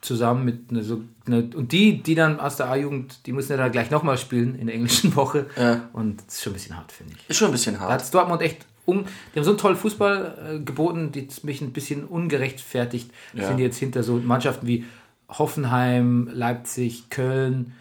zusammen 0.00 0.44
mit 0.44 0.70
einer 0.70 0.82
so, 0.82 1.02
eine, 1.26 1.44
und 1.54 1.72
die, 1.72 2.02
die 2.02 2.14
dann 2.14 2.38
aus 2.40 2.56
der 2.56 2.68
A-Jugend, 2.70 3.26
die 3.26 3.32
müssen 3.32 3.52
ja 3.52 3.58
dann 3.58 3.72
gleich 3.72 3.90
nochmal 3.90 4.18
spielen 4.18 4.54
in 4.58 4.66
der 4.66 4.74
englischen 4.76 5.14
Woche. 5.16 5.46
Ja. 5.56 5.88
Und 5.92 6.18
das 6.26 6.34
ist 6.36 6.42
schon 6.42 6.52
ein 6.52 6.54
bisschen 6.56 6.76
hart, 6.76 6.92
finde 6.92 7.14
ich. 7.16 7.30
Ist 7.30 7.36
schon 7.38 7.48
ein 7.48 7.52
bisschen 7.52 7.74
Da 7.74 7.80
hart. 7.80 8.02
hat 8.02 8.14
Dortmund 8.14 8.42
echt 8.42 8.66
um, 8.86 9.04
die 9.34 9.38
haben 9.38 9.44
so 9.44 9.50
einen 9.52 9.58
tollen 9.58 9.76
Fußball 9.76 10.56
äh, 10.56 10.58
geboten, 10.60 11.10
die 11.10 11.26
mich 11.42 11.62
ein 11.62 11.72
bisschen 11.72 12.04
ungerechtfertigt 12.04 13.10
Ja. 13.32 13.48
sind 13.48 13.58
jetzt 13.58 13.78
hinter 13.78 14.02
so 14.02 14.16
Mannschaften 14.16 14.66
wie 14.66 14.84
Hoffenheim, 15.30 16.28
Leipzig, 16.32 17.08
Köln, 17.08 17.72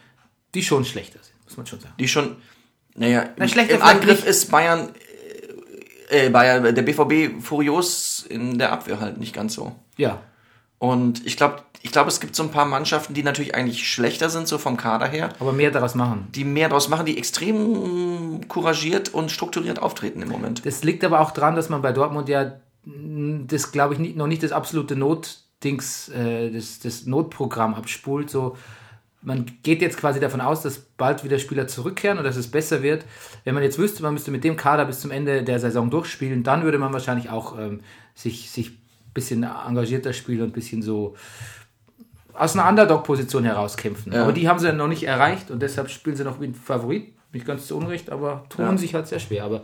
die 0.53 0.63
schon 0.63 0.85
schlechter 0.85 1.19
sind, 1.21 1.35
muss 1.45 1.57
man 1.57 1.65
schon 1.65 1.79
sagen. 1.79 1.93
Die 1.99 2.07
schon, 2.07 2.35
naja, 2.95 3.29
Na, 3.37 3.47
schlechter 3.47 3.75
im 3.75 3.81
Angriff 3.81 4.19
nicht. 4.19 4.27
ist 4.27 4.51
Bayern, 4.51 4.89
äh, 6.09 6.27
äh, 6.27 6.29
Bayern, 6.29 6.75
der 6.75 6.81
BVB 6.81 7.41
furios, 7.43 8.25
in 8.29 8.57
der 8.57 8.71
Abwehr 8.71 8.99
halt 8.99 9.17
nicht 9.17 9.33
ganz 9.33 9.53
so. 9.55 9.75
Ja, 9.97 10.21
Und 10.79 11.25
ich 11.25 11.37
glaube, 11.37 11.63
ich 11.81 11.91
glaube, 11.91 12.09
es 12.09 12.19
gibt 12.21 12.35
so 12.35 12.43
ein 12.43 12.51
paar 12.51 12.65
Mannschaften, 12.65 13.13
die 13.13 13.23
natürlich 13.23 13.55
eigentlich 13.55 13.87
schlechter 13.89 14.29
sind, 14.29 14.47
so 14.47 14.57
vom 14.57 14.77
Kader 14.77 15.07
her, 15.07 15.29
aber 15.39 15.51
mehr 15.51 15.69
daraus 15.71 15.95
machen. 15.95 16.27
die 16.33 16.45
mehr 16.45 16.69
draus 16.69 16.87
machen, 16.87 17.05
die 17.05 17.17
extrem 17.17 18.47
couragiert 18.47 19.09
und 19.13 19.31
strukturiert 19.31 19.79
auftreten 19.79 20.21
im 20.21 20.29
Moment. 20.29 20.65
Das 20.65 20.83
liegt 20.83 21.03
aber 21.03 21.19
auch 21.19 21.31
daran, 21.31 21.55
dass 21.55 21.69
man 21.69 21.81
bei 21.81 21.91
Dortmund 21.91 22.29
ja 22.29 22.53
mh, 22.85 23.45
das, 23.47 23.71
glaube 23.71 23.93
ich, 23.95 23.99
nicht, 23.99 24.15
noch 24.15 24.27
nicht 24.27 24.43
das 24.43 24.51
absolute 24.53 24.95
Notdings, 24.95 26.09
äh, 26.09 26.51
das, 26.51 26.79
das 26.79 27.05
Notprogramm 27.05 27.73
abspult. 27.73 28.29
So, 28.29 28.55
man 29.23 29.45
geht 29.63 29.81
jetzt 29.81 29.97
quasi 29.97 30.19
davon 30.19 30.41
aus, 30.41 30.61
dass 30.61 30.79
bald 30.79 31.23
wieder 31.23 31.39
Spieler 31.39 31.67
zurückkehren 31.67 32.17
und 32.17 32.23
dass 32.23 32.35
es 32.35 32.49
besser 32.51 32.83
wird. 32.83 33.05
Wenn 33.43 33.53
man 33.53 33.63
jetzt 33.63 33.79
wüsste, 33.79 34.03
man 34.03 34.13
müsste 34.13 34.31
mit 34.31 34.43
dem 34.43 34.57
Kader 34.57 34.85
bis 34.85 34.99
zum 34.99 35.11
Ende 35.11 35.43
der 35.43 35.59
Saison 35.59 35.89
durchspielen, 35.89 36.43
dann 36.43 36.63
würde 36.63 36.77
man 36.77 36.91
wahrscheinlich 36.93 37.29
auch 37.29 37.57
ähm, 37.57 37.81
sich, 38.15 38.49
sich 38.49 38.71
bisschen 39.13 39.43
engagierter 39.43 40.13
spielen 40.13 40.41
und 40.41 40.47
ein 40.49 40.53
bisschen 40.53 40.81
so 40.81 41.15
aus 42.33 42.57
einer 42.57 42.67
Underdog-Position 42.67 43.43
herauskämpfen. 43.43 44.11
Ja. 44.11 44.23
Aber 44.23 44.33
die 44.33 44.49
haben 44.49 44.59
sie 44.59 44.73
noch 44.73 44.87
nicht 44.87 45.03
erreicht 45.03 45.51
und 45.51 45.61
deshalb 45.61 45.89
spielen 45.89 46.15
sie 46.15 46.23
noch 46.23 46.41
wie 46.41 46.45
ein 46.47 46.55
Favorit. 46.55 47.13
Nicht 47.31 47.45
ganz 47.45 47.67
zu 47.67 47.77
Unrecht, 47.77 48.11
aber 48.11 48.45
tun 48.49 48.65
Ja. 48.65 48.77
sich 48.77 48.93
halt 48.93 49.07
sehr 49.07 49.19
schwer. 49.19 49.43
Aber 49.43 49.61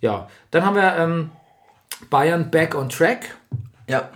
ja, 0.00 0.28
dann 0.50 0.64
haben 0.64 0.76
wir 0.76 0.96
ähm, 0.96 1.30
Bayern 2.10 2.50
back 2.50 2.74
on 2.74 2.88
track. 2.88 3.36
Ja. 3.88 4.08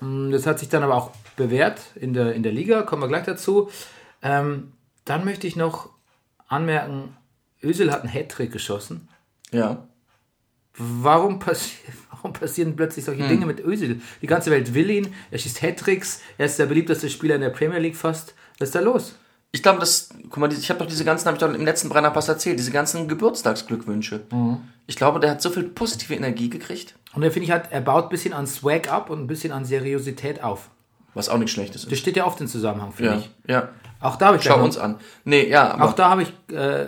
Das 0.00 0.46
hat 0.46 0.58
sich 0.58 0.68
dann 0.68 0.82
aber 0.82 0.94
auch 0.94 1.10
bewährt 1.36 1.80
in 1.94 2.12
der, 2.12 2.34
in 2.34 2.42
der 2.42 2.52
Liga, 2.52 2.82
kommen 2.82 3.02
wir 3.02 3.08
gleich 3.08 3.24
dazu. 3.24 3.70
Ähm, 4.24 4.72
dann 5.04 5.24
möchte 5.24 5.46
ich 5.46 5.54
noch 5.54 5.90
anmerken, 6.48 7.16
Özil 7.62 7.92
hat 7.92 8.00
einen 8.02 8.12
Hattrick 8.12 8.50
geschossen. 8.52 9.08
Ja. 9.52 9.86
Warum, 10.76 11.38
passi 11.38 11.72
warum 12.10 12.32
passieren 12.32 12.74
plötzlich 12.74 13.04
solche 13.04 13.28
Dinge 13.28 13.46
mit 13.46 13.60
Özil? 13.64 14.00
Die 14.22 14.26
ganze 14.26 14.50
Welt 14.50 14.74
will 14.74 14.90
ihn, 14.90 15.14
er 15.30 15.38
schießt 15.38 15.62
Hattricks, 15.62 16.20
er 16.38 16.46
ist 16.46 16.58
der 16.58 16.66
beliebteste 16.66 17.08
Spieler 17.08 17.36
in 17.36 17.42
der 17.42 17.50
Premier 17.50 17.78
League 17.78 17.96
fast. 17.96 18.34
Was 18.58 18.68
ist 18.70 18.74
da 18.74 18.80
los? 18.80 19.14
Ich 19.52 19.62
glaube, 19.62 19.78
das, 19.78 20.08
guck 20.30 20.38
mal, 20.38 20.52
ich 20.52 20.68
habe 20.68 20.80
doch 20.80 20.86
diese 20.86 21.04
ganzen, 21.04 21.26
habe 21.26 21.36
ich 21.36 21.40
doch 21.40 21.52
im 21.54 21.64
letzten 21.64 21.88
Brennerpass 21.88 22.26
erzählt, 22.28 22.58
diese 22.58 22.72
ganzen 22.72 23.06
Geburtstagsglückwünsche. 23.06 24.22
Ich 24.88 24.96
glaube, 24.96 25.20
der 25.20 25.30
hat 25.30 25.42
so 25.42 25.50
viel 25.50 25.62
positive 25.62 26.12
Energie 26.14 26.50
gekriegt, 26.50 26.96
Und 27.12 27.22
da 27.22 27.30
finde 27.30 27.44
ich 27.44 27.50
halt, 27.52 27.66
er 27.70 27.80
baut 27.80 28.04
ein 28.04 28.08
bisschen 28.10 28.32
an 28.34 28.48
Swag 28.48 28.90
ab 28.90 29.10
und 29.10 29.20
ein 29.20 29.26
bisschen 29.28 29.52
an 29.52 29.64
Seriosität 29.64 30.42
auf. 30.42 30.70
was 31.14 31.28
auch 31.28 31.38
nichts 31.38 31.52
Schlechtes 31.52 31.82
Das 31.82 31.92
ist. 31.92 32.00
steht 32.00 32.16
ja 32.16 32.26
oft 32.26 32.40
im 32.40 32.48
Zusammenhang, 32.48 32.90
finde 32.92 33.12
Ja, 33.12 33.18
ich. 33.18 33.30
ja. 33.46 33.68
Auch 34.04 34.16
da 34.16 34.26
habe 34.26 34.36
ich 34.36 34.42
Schau 34.42 34.62
uns 34.62 34.76
an. 34.76 34.96
Nee, 35.24 35.48
ja, 35.48 35.80
Auch 35.80 35.94
da 35.94 36.10
habe 36.10 36.24
ich 36.24 36.28
äh, 36.54 36.86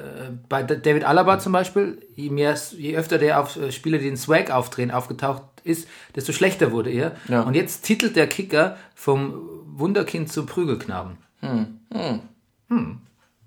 bei 0.51 0.63
David 0.63 1.05
Alaba 1.05 1.39
zum 1.39 1.51
Beispiel, 1.51 1.99
je, 2.15 2.29
mehr, 2.29 2.55
je 2.77 2.95
öfter 2.95 3.17
der 3.17 3.41
auf 3.41 3.57
äh, 3.57 3.73
Spiele, 3.73 3.99
die 3.99 4.09
in 4.09 4.19
Swag 4.19 4.51
aufdrehen, 4.51 4.91
aufgetaucht 4.91 5.43
ist, 5.65 5.89
desto 6.15 6.33
schlechter 6.33 6.73
wurde 6.73 6.91
er. 6.91 7.13
Ja. 7.29 7.41
Und 7.41 7.55
jetzt 7.55 7.87
titelt 7.87 8.17
der 8.17 8.27
Kicker 8.27 8.77
vom 8.95 9.33
Wunderkind 9.65 10.31
zum 10.31 10.45
Prügelknaben. 10.45 11.17
Hm. 11.41 11.79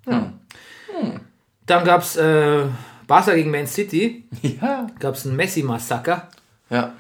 Ja. 0.08 0.34
Dann 1.68 1.86
gab 1.86 2.02
es 2.02 2.16
äh, 2.16 2.64
Barca 3.06 3.36
gegen 3.36 3.52
Man 3.52 3.68
City, 3.68 4.28
ja. 4.42 4.88
gab 4.98 5.14
es 5.14 5.26
ein 5.26 5.36
Messi-Massaker. 5.36 6.28
Ja. 6.72 6.94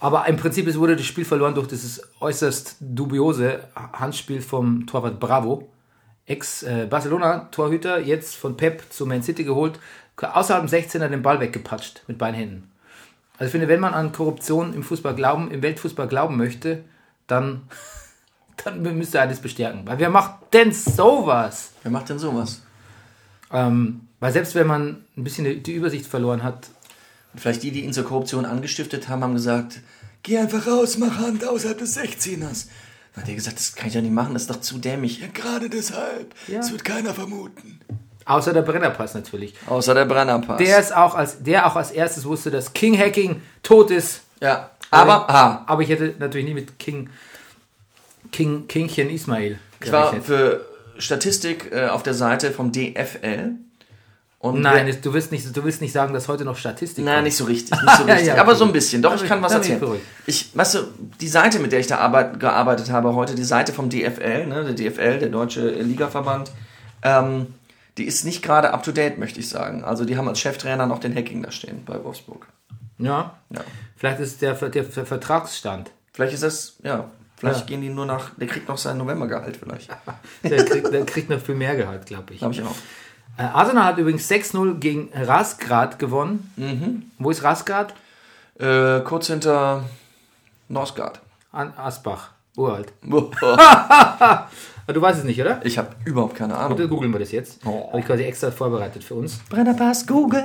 Aber 0.00 0.26
im 0.26 0.36
Prinzip 0.36 0.66
es 0.66 0.76
wurde 0.76 0.96
das 0.96 1.06
Spiel 1.06 1.24
verloren 1.24 1.54
durch 1.54 1.68
dieses 1.68 2.02
äußerst 2.18 2.78
dubiose 2.80 3.60
Handspiel 3.92 4.42
vom 4.42 4.88
Torwart 4.88 5.20
Bravo. 5.20 5.70
Ex-Barcelona-Torhüter, 6.26 8.00
jetzt 8.00 8.36
von 8.36 8.56
Pep 8.56 8.82
zu 8.90 9.06
Man 9.06 9.22
City 9.22 9.44
geholt, 9.44 9.78
außerhalb 10.16 10.66
dem 10.66 10.80
16er 10.80 11.08
den 11.08 11.22
Ball 11.22 11.40
weggepatscht 11.40 12.02
mit 12.06 12.18
beiden 12.18 12.36
Händen. 12.36 12.70
Also 13.34 13.46
ich 13.46 13.52
finde, 13.52 13.68
wenn 13.68 13.80
man 13.80 13.94
an 13.94 14.12
Korruption 14.12 14.72
im 14.72 14.82
Fußball 14.82 15.14
glauben, 15.14 15.50
im 15.50 15.62
Weltfußball 15.62 16.08
glauben 16.08 16.36
möchte, 16.36 16.84
dann, 17.26 17.68
dann 18.64 18.82
müsste 18.82 19.18
er 19.18 19.26
das 19.26 19.40
bestärken. 19.40 19.82
Weil 19.86 19.98
wer 19.98 20.10
macht 20.10 20.52
denn 20.52 20.72
sowas? 20.72 21.72
Wer 21.82 21.92
macht 21.92 22.08
denn 22.08 22.18
sowas? 22.18 22.62
Ähm, 23.52 24.08
weil 24.18 24.32
selbst 24.32 24.54
wenn 24.54 24.66
man 24.66 25.04
ein 25.16 25.24
bisschen 25.24 25.44
die, 25.44 25.62
die 25.62 25.74
Übersicht 25.74 26.06
verloren 26.06 26.42
hat, 26.42 26.70
Vielleicht 27.36 27.62
die, 27.62 27.70
die 27.70 27.84
ihn 27.84 27.92
zur 27.92 28.04
Korruption 28.04 28.44
angestiftet 28.44 29.08
haben, 29.08 29.22
haben 29.22 29.34
gesagt, 29.34 29.80
geh 30.22 30.38
einfach 30.38 30.66
raus, 30.66 30.96
mach 30.98 31.18
Hand 31.18 31.46
außerhalb 31.46 31.78
des 31.78 31.98
16ers. 31.98 32.68
Dann 33.16 33.24
hat 33.24 33.28
er 33.28 33.34
gesagt, 33.34 33.58
das 33.58 33.74
kann 33.74 33.88
ich 33.88 33.94
ja 33.94 34.00
nicht 34.00 34.12
machen, 34.12 34.34
das 34.34 34.42
ist 34.42 34.50
doch 34.50 34.60
zu 34.60 34.78
dämlich. 34.78 35.20
Ja, 35.20 35.26
gerade 35.32 35.68
deshalb. 35.68 36.34
Ja. 36.46 36.58
Das 36.58 36.70
wird 36.70 36.84
keiner 36.84 37.12
vermuten. 37.14 37.80
außer 38.26 38.52
der 38.52 38.62
Brennerpass 38.62 39.14
natürlich, 39.14 39.54
Außer 39.66 39.94
der 39.94 40.04
Brennerpass. 40.04 40.58
der 40.58 40.78
ist 40.78 40.94
auch 40.94 41.14
als 41.14 41.42
der 41.42 41.66
auch 41.66 41.74
als 41.76 41.90
erstes 41.90 42.24
wusste, 42.24 42.50
dass 42.52 42.72
King 42.72 42.96
Hacking 42.96 43.40
tot 43.64 43.90
ist. 43.90 44.20
ja, 44.40 44.70
aber, 44.90 45.28
ah, 45.28 45.64
aber 45.66 45.82
ich 45.82 45.88
hätte 45.88 46.14
natürlich 46.18 46.46
nie 46.46 46.54
mit 46.54 46.78
King 46.78 47.10
King 48.30 48.68
Kingchen 48.68 49.10
Ismail 49.10 49.58
ich 49.82 49.90
war 49.92 50.20
für 50.22 50.64
Statistik 50.98 51.70
äh, 51.72 51.88
auf 51.88 52.02
der 52.02 52.14
Seite 52.14 52.50
vom 52.52 52.72
DFL. 52.72 53.52
Und 54.38 54.60
Nein, 54.60 54.94
du 55.02 55.12
willst 55.14 55.32
nicht 55.32 55.56
du 55.56 55.64
willst 55.64 55.80
nicht 55.80 55.92
sagen, 55.92 56.12
dass 56.12 56.28
heute 56.28 56.44
noch 56.44 56.56
Statistik 56.56 57.04
Nein, 57.04 57.14
kommt. 57.16 57.24
nicht 57.24 57.36
so 57.36 57.44
richtig, 57.44 57.70
nicht 57.82 57.96
so 57.96 58.02
richtig. 58.04 58.26
ja, 58.28 58.36
aber 58.40 58.54
so 58.54 58.64
ein 58.66 58.72
bisschen. 58.72 59.00
Doch, 59.02 59.14
ich 59.20 59.26
kann 59.26 59.40
was 59.42 59.52
erzählen. 59.52 59.80
Ich, 60.26 60.50
weißt 60.56 60.74
du, 60.74 60.78
die 61.20 61.28
Seite, 61.28 61.58
mit 61.58 61.72
der 61.72 61.80
ich 61.80 61.86
da 61.86 61.98
arbeit, 61.98 62.38
gearbeitet 62.38 62.90
habe 62.90 63.14
heute, 63.14 63.34
die 63.34 63.44
Seite 63.44 63.72
vom 63.72 63.88
DFL, 63.88 64.46
ne, 64.46 64.72
der 64.72 64.74
DFL, 64.74 65.18
der 65.18 65.30
Deutsche 65.30 65.68
Ligaverband, 65.70 66.52
ähm, 67.02 67.54
die 67.96 68.04
ist 68.04 68.24
nicht 68.24 68.42
gerade 68.42 68.72
up 68.74 68.82
to 68.82 68.92
date, 68.92 69.18
möchte 69.18 69.40
ich 69.40 69.48
sagen. 69.48 69.82
Also 69.84 70.04
die 70.04 70.18
haben 70.18 70.28
als 70.28 70.38
Cheftrainer 70.38 70.86
noch 70.86 70.98
den 70.98 71.16
Hacking 71.16 71.42
da 71.42 71.50
stehen 71.50 71.82
bei 71.86 72.02
Wolfsburg. 72.04 72.46
Ja. 72.98 73.34
Ja. 73.50 73.60
Vielleicht 73.96 74.20
ist 74.20 74.42
der, 74.42 74.52
der, 74.54 74.82
der 74.82 75.06
Vertragsstand. 75.06 75.90
Vielleicht 76.12 76.34
ist 76.34 76.42
das, 76.42 76.76
ja, 76.82 77.06
vielleicht 77.38 77.60
Ja. 77.60 77.66
gehen 77.66 77.80
die 77.80 77.88
nur 77.88 78.04
nach, 78.06 78.30
der 78.36 78.46
kriegt 78.48 78.68
noch 78.68 78.78
sein 78.78 78.98
Novembergehalt 78.98 79.56
vielleicht. 79.56 79.88
Der 80.42 80.64
kriegt, 80.64 80.92
der 80.92 81.04
kriegt 81.06 81.28
noch 81.30 81.40
viel 81.40 81.54
mehr 81.56 81.74
Gehalt, 81.74 82.06
glaube 82.06 82.32
ich. 82.34 82.38
Glaube 82.38 82.54
ich 82.54 82.62
auch. 82.62 82.74
Äh, 83.38 83.42
Arsenal 83.42 83.84
hat 83.84 83.98
übrigens 83.98 84.30
6-0 84.30 84.74
gegen 84.78 85.10
Rasgrad 85.14 85.98
gewonnen. 85.98 86.52
Mhm. 86.56 87.10
Wo 87.18 87.30
ist 87.30 87.42
Rasgrad? 87.42 87.94
Äh, 88.58 89.00
kurz 89.00 89.26
hinter 89.26 89.84
Norsgard. 90.68 91.20
An 91.52 91.72
Asbach. 91.76 92.30
Uralt. 92.56 92.92
ich 93.02 93.32
Ah, 93.42 94.48
Du 94.92 95.02
weißt 95.02 95.18
es 95.18 95.24
nicht, 95.24 95.40
oder? 95.40 95.60
habe 95.78 95.88
überhaupt 96.04 96.36
keine 96.36 96.56
Ahnung. 96.56 96.78
Dann 96.78 96.88
googeln 96.88 97.12
wir 97.12 97.18
das 97.18 97.32
jetzt. 97.32 97.58
Oh. 97.66 97.88
Habe 97.88 97.98
ich 98.00 98.06
quasi 98.06 98.22
extra 98.22 98.50
vorbereitet 98.52 99.02
für 99.02 99.14
uns. 99.14 99.38
Brennerpass 99.50 100.06
googeln. 100.06 100.44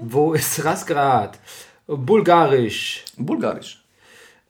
Wo 0.00 0.32
ist 0.32 0.64
Rasgrad? 0.64 1.38
Bulgarisch. 1.86 3.04
Bulgarisch. 3.16 3.82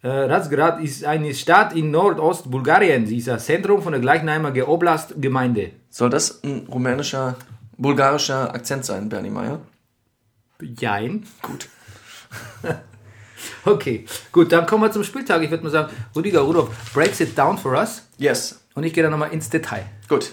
Äh, 0.00 0.09
Razgrad 0.09 0.81
ist 0.81 1.05
eine 1.05 1.35
Stadt 1.35 1.75
in 1.75 1.90
Nordostbulgarien. 1.90 3.07
Sie 3.07 3.19
ist 3.19 3.28
das 3.28 3.47
Zentrum 3.47 3.83
von 3.83 3.93
der 3.93 4.00
gleichnamigen 4.00 4.62
Oblast-Gemeinde. 4.62 5.73
Soll 5.90 6.11
das 6.11 6.43
ein 6.45 6.67
rumänischer, 6.71 7.35
bulgarischer 7.76 8.55
Akzent 8.55 8.85
sein, 8.85 9.09
Bernie 9.09 9.31
Meyer? 9.31 9.61
Jein. 10.61 11.26
Gut. 11.43 11.69
Okay, 13.64 14.05
gut, 14.33 14.50
dann 14.50 14.67
kommen 14.67 14.83
wir 14.83 14.90
zum 14.90 15.05
Spieltag. 15.05 15.43
Ich 15.43 15.50
würde 15.50 15.62
mal 15.62 15.71
sagen, 15.71 15.93
Rudiger 16.17 16.40
Rudolf 16.40 16.71
breaks 16.93 17.21
it 17.21 17.38
down 17.38 17.57
for 17.57 17.73
us. 17.73 18.02
Yes. 18.17 18.61
Und 18.75 18.85
ich 18.85 18.93
gehe 18.93 19.02
dann 19.02 19.12
nochmal 19.12 19.33
ins 19.33 19.49
Detail. 19.49 19.85
Gut. 20.09 20.33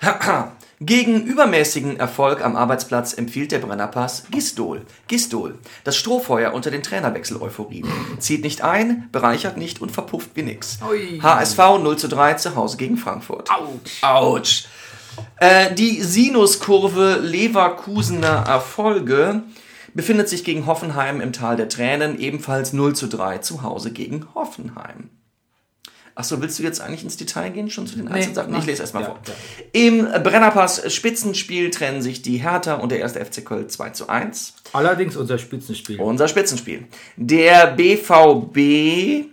Gegen 0.80 1.24
übermäßigen 1.24 1.98
Erfolg 1.98 2.44
am 2.44 2.54
Arbeitsplatz 2.54 3.12
empfiehlt 3.12 3.50
der 3.50 3.58
Brennerpass 3.58 4.24
Gistol. 4.30 4.82
Gistol, 5.08 5.58
das 5.82 5.96
Strohfeuer 5.96 6.54
unter 6.54 6.70
den 6.70 6.84
Trainerwechsel-Euphorien. 6.84 7.88
Zieht 8.20 8.44
nicht 8.44 8.62
ein, 8.62 9.08
bereichert 9.10 9.56
nicht 9.56 9.82
und 9.82 9.90
verpufft 9.90 10.30
wie 10.34 10.42
nix. 10.42 10.78
Ui. 10.88 11.18
HSV 11.20 11.58
0 11.58 11.96
zu 11.96 12.08
3 12.08 12.34
zu 12.34 12.54
Hause 12.54 12.76
gegen 12.76 12.96
Frankfurt. 12.96 13.50
Autsch. 13.50 14.02
Autsch. 14.04 14.64
Äh, 15.40 15.74
die 15.74 16.00
Sinuskurve 16.00 17.18
Leverkusener 17.22 18.44
Erfolge 18.46 19.42
befindet 19.94 20.28
sich 20.28 20.44
gegen 20.44 20.66
Hoffenheim 20.66 21.20
im 21.20 21.32
Tal 21.32 21.56
der 21.56 21.68
Tränen, 21.68 22.20
ebenfalls 22.20 22.72
0 22.72 22.94
zu 22.94 23.08
3 23.08 23.38
zu 23.38 23.62
Hause 23.62 23.90
gegen 23.90 24.26
Hoffenheim. 24.36 25.10
Achso, 26.18 26.42
willst 26.42 26.58
du 26.58 26.64
jetzt 26.64 26.80
eigentlich 26.80 27.04
ins 27.04 27.16
Detail 27.16 27.50
gehen, 27.50 27.70
schon 27.70 27.86
zu 27.86 27.94
den 27.94 28.08
einzelnen 28.08 28.34
Sachen? 28.34 28.50
mach. 28.50 28.58
Ich 28.58 28.66
lese 28.66 28.82
erstmal 28.82 29.04
Ja, 29.04 29.08
vor. 29.10 29.20
ja. 29.28 29.34
Im 29.72 30.02
Brennerpass 30.24 30.92
Spitzenspiel 30.92 31.70
trennen 31.70 32.02
sich 32.02 32.22
die 32.22 32.38
Hertha 32.38 32.74
und 32.74 32.90
der 32.90 32.98
erste 32.98 33.24
FC 33.24 33.44
Köln 33.44 33.68
2 33.68 33.90
zu 33.90 34.08
1. 34.08 34.54
Allerdings 34.72 35.16
unser 35.16 35.38
Spitzenspiel. 35.38 36.00
Unser 36.00 36.26
Spitzenspiel. 36.26 36.86
Der 37.16 37.68
BVB 37.68 39.26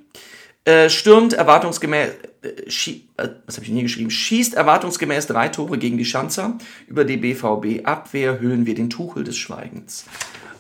äh, 0.66 0.90
stürmt 0.92 1.34
erwartungsgemäß, 1.34 2.10
äh, 2.44 2.70
schie, 2.70 3.08
äh, 3.18 3.30
was 3.48 3.56
habe 3.56 3.64
ich 3.64 3.70
denn 3.70 3.76
hier 3.78 3.84
geschrieben? 3.84 4.12
Schießt 4.12 4.54
erwartungsgemäß 4.54 5.26
drei 5.26 5.48
Tore 5.50 5.80
gegen 5.80 5.98
die 5.98 6.06
Schanzer. 6.06 6.56
Über 6.88 7.04
die 7.04 7.18
BVB-Abwehr 7.18 8.40
hüllen 8.40 8.68
wir 8.68 8.76
den 8.76 8.92
Tuchel 8.92 9.24
des 9.24 9.38
Schweigens. 9.38 10.06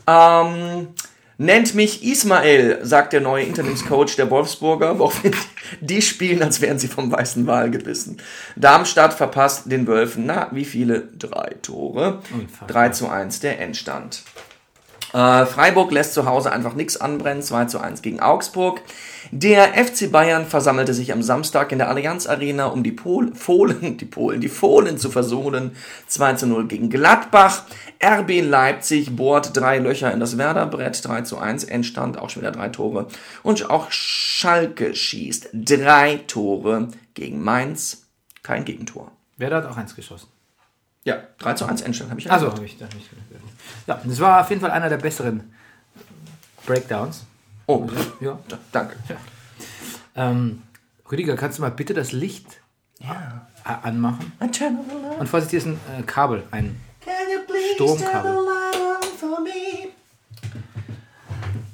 Ähm, 0.08 0.88
nennt 1.38 1.76
mich 1.76 2.04
Ismael, 2.04 2.80
sagt 2.84 3.14
der 3.14 3.22
neue 3.22 3.44
Interimscoach 3.44 4.16
der 4.16 4.30
Wolfsburger, 4.30 5.00
woraufhin 5.00 5.36
die 5.82 6.02
spielen, 6.02 6.42
als 6.44 6.62
wären 6.62 6.80
sie 6.80 6.88
vom 6.88 7.12
weißen 7.12 7.46
Wal 7.48 7.72
gebissen. 7.72 8.18
Darmstadt 8.56 9.14
verpasst 9.14 9.72
den 9.72 9.88
Wölfen, 9.88 10.26
na, 10.26 10.50
wie 10.52 10.66
viele? 10.66 11.08
Drei 11.18 11.56
Tore. 11.62 12.22
Unfassbar. 12.34 12.68
3 12.68 12.90
zu 12.90 13.10
1 13.10 13.40
der 13.40 13.60
Endstand. 13.60 14.24
Äh, 15.14 15.46
Freiburg 15.46 15.92
lässt 15.92 16.14
zu 16.14 16.26
Hause 16.26 16.52
einfach 16.52 16.74
nichts 16.74 16.98
anbrennen, 16.98 17.42
2 17.42 17.66
zu 17.66 17.80
1 17.80 18.02
gegen 18.02 18.20
Augsburg. 18.20 18.82
Der 19.32 19.74
FC 19.74 20.12
Bayern 20.12 20.46
versammelte 20.46 20.94
sich 20.94 21.12
am 21.12 21.24
Samstag 21.24 21.72
in 21.72 21.80
der 21.80 21.90
Allianz 21.90 22.28
Arena, 22.28 22.68
um 22.68 22.84
die 22.84 22.92
Pol 22.92 23.34
Fohlen, 23.34 23.98
die 23.98 24.06
Polen, 24.06 24.42
die 24.42 24.50
Fohlen 24.50 24.98
zu 24.98 25.10
versohlen. 25.10 25.72
2 26.08 26.34
zu 26.34 26.48
0 26.48 26.68
gegen 26.68 26.90
Gladbach. 26.90 27.64
RB 28.04 28.42
Leipzig 28.42 29.16
bohrt 29.16 29.56
drei 29.56 29.80
Löcher 29.80 30.12
in 30.14 30.20
das 30.20 30.38
Werderbrett, 30.38 31.04
3 31.04 31.22
zu 31.22 31.38
1. 31.38 31.64
Endstand, 31.66 32.18
auch 32.18 32.30
schon 32.30 32.42
wieder 32.44 32.52
drei 32.52 32.70
Tore. 32.70 33.08
Und 33.44 33.70
auch 33.70 33.92
Schalke 33.92 34.94
schießt 34.94 35.50
drei 35.54 36.22
Tore 36.28 36.90
gegen 37.14 37.44
Mainz. 37.44 38.04
Kein 38.44 38.64
Gegentor. 38.64 39.12
Wer 39.38 39.50
da 39.50 39.58
hat 39.58 39.66
auch 39.66 39.78
eins 39.78 39.96
geschossen? 39.96 40.28
Ja, 41.04 41.18
3 41.40 41.54
zu 41.54 41.66
1 41.66 41.82
Endstand 41.82 42.12
habe 42.12 42.20
ich 42.20 42.32
Also, 42.32 42.52
habe 42.52 42.66
ich, 42.66 42.78
hab 42.82 42.94
ich 42.94 43.10
Ja, 43.88 44.02
das 44.04 44.20
war 44.20 44.42
auf 44.42 44.50
jeden 44.50 44.62
Fall 44.62 44.72
einer 44.72 44.90
der 44.90 44.98
besseren 44.98 45.52
Breakdowns. 46.66 47.26
Oh, 47.68 47.88
Ja. 48.20 48.40
danke. 48.72 48.96
Ähm, 50.16 50.62
Rüdiger, 51.12 51.36
kannst 51.36 51.58
du 51.58 51.62
mal 51.62 51.72
bitte 51.72 51.94
das 51.94 52.12
Licht 52.12 52.62
Ja. 53.00 53.48
anmachen? 53.64 54.32
Und 54.40 55.28
Vorsicht, 55.30 55.52
hier 55.52 55.60
ist 55.60 55.66
ein 55.66 55.80
äh, 56.00 56.04
Kabel, 56.04 56.44
ein 56.52 56.80
Stromkabel. 57.76 58.38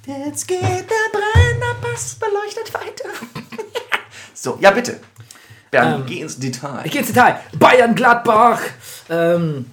Jetzt 0.05 0.47
geht 0.47 0.61
der 0.61 1.11
Brennerpass 1.13 2.15
beleuchtet 2.15 2.73
weiter. 2.73 3.09
so, 4.33 4.57
ja 4.59 4.71
bitte. 4.71 4.99
Bernd, 5.69 5.99
Ähm, 6.01 6.05
geh 6.05 6.21
ins 6.21 6.37
Detail. 6.37 6.81
Ich 6.85 6.91
gehe 6.91 7.01
ins 7.01 7.11
Detail. 7.13 7.39
Bayern 7.57 7.95
Gladbach. 7.95 8.61
Ähm, 9.09 9.67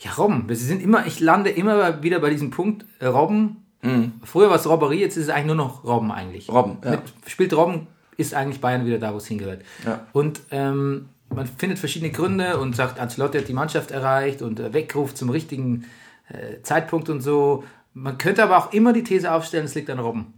ja, 0.00 0.12
Robben. 0.12 0.48
Wir 0.48 0.56
sind 0.56 0.82
immer, 0.82 1.06
ich 1.06 1.20
lande 1.20 1.50
immer 1.50 2.02
wieder 2.02 2.18
bei 2.18 2.30
diesem 2.30 2.50
Punkt. 2.50 2.84
Äh, 2.98 3.06
Robben. 3.82 4.20
Früher 4.24 4.50
war 4.50 4.56
es 4.56 4.68
Robberie, 4.68 5.00
jetzt 5.00 5.16
ist 5.16 5.24
es 5.24 5.30
eigentlich 5.30 5.46
nur 5.46 5.56
noch 5.56 5.84
Robben 5.84 6.10
eigentlich. 6.12 6.48
Mhm. 6.48 6.54
Robben, 6.54 6.78
ja. 6.84 6.90
Mit, 6.92 7.00
spielt 7.26 7.52
Robben, 7.54 7.86
ist 8.16 8.34
eigentlich 8.34 8.60
Bayern 8.60 8.84
wieder 8.84 8.98
da, 8.98 9.12
wo 9.12 9.18
es 9.18 9.26
hingehört. 9.26 9.62
Ja. 9.84 10.06
Und 10.12 10.40
ähm, 10.50 11.08
man 11.34 11.46
findet 11.46 11.78
verschiedene 11.78 12.10
Gründe 12.10 12.58
und 12.58 12.76
sagt, 12.76 12.98
Ancelotti 12.98 13.38
hat 13.38 13.48
die 13.48 13.52
Mannschaft 13.52 13.90
erreicht 13.90 14.42
und 14.42 14.60
äh, 14.60 14.72
wegruft 14.72 15.16
zum 15.16 15.30
richtigen 15.30 15.86
äh, 16.28 16.60
Zeitpunkt 16.62 17.08
und 17.08 17.20
so. 17.20 17.64
Man 17.94 18.18
könnte 18.18 18.42
aber 18.42 18.58
auch 18.58 18.72
immer 18.72 18.92
die 18.92 19.04
These 19.04 19.32
aufstellen, 19.32 19.64
es 19.64 19.74
liegt 19.74 19.90
an 19.90 19.98
Robben. 19.98 20.34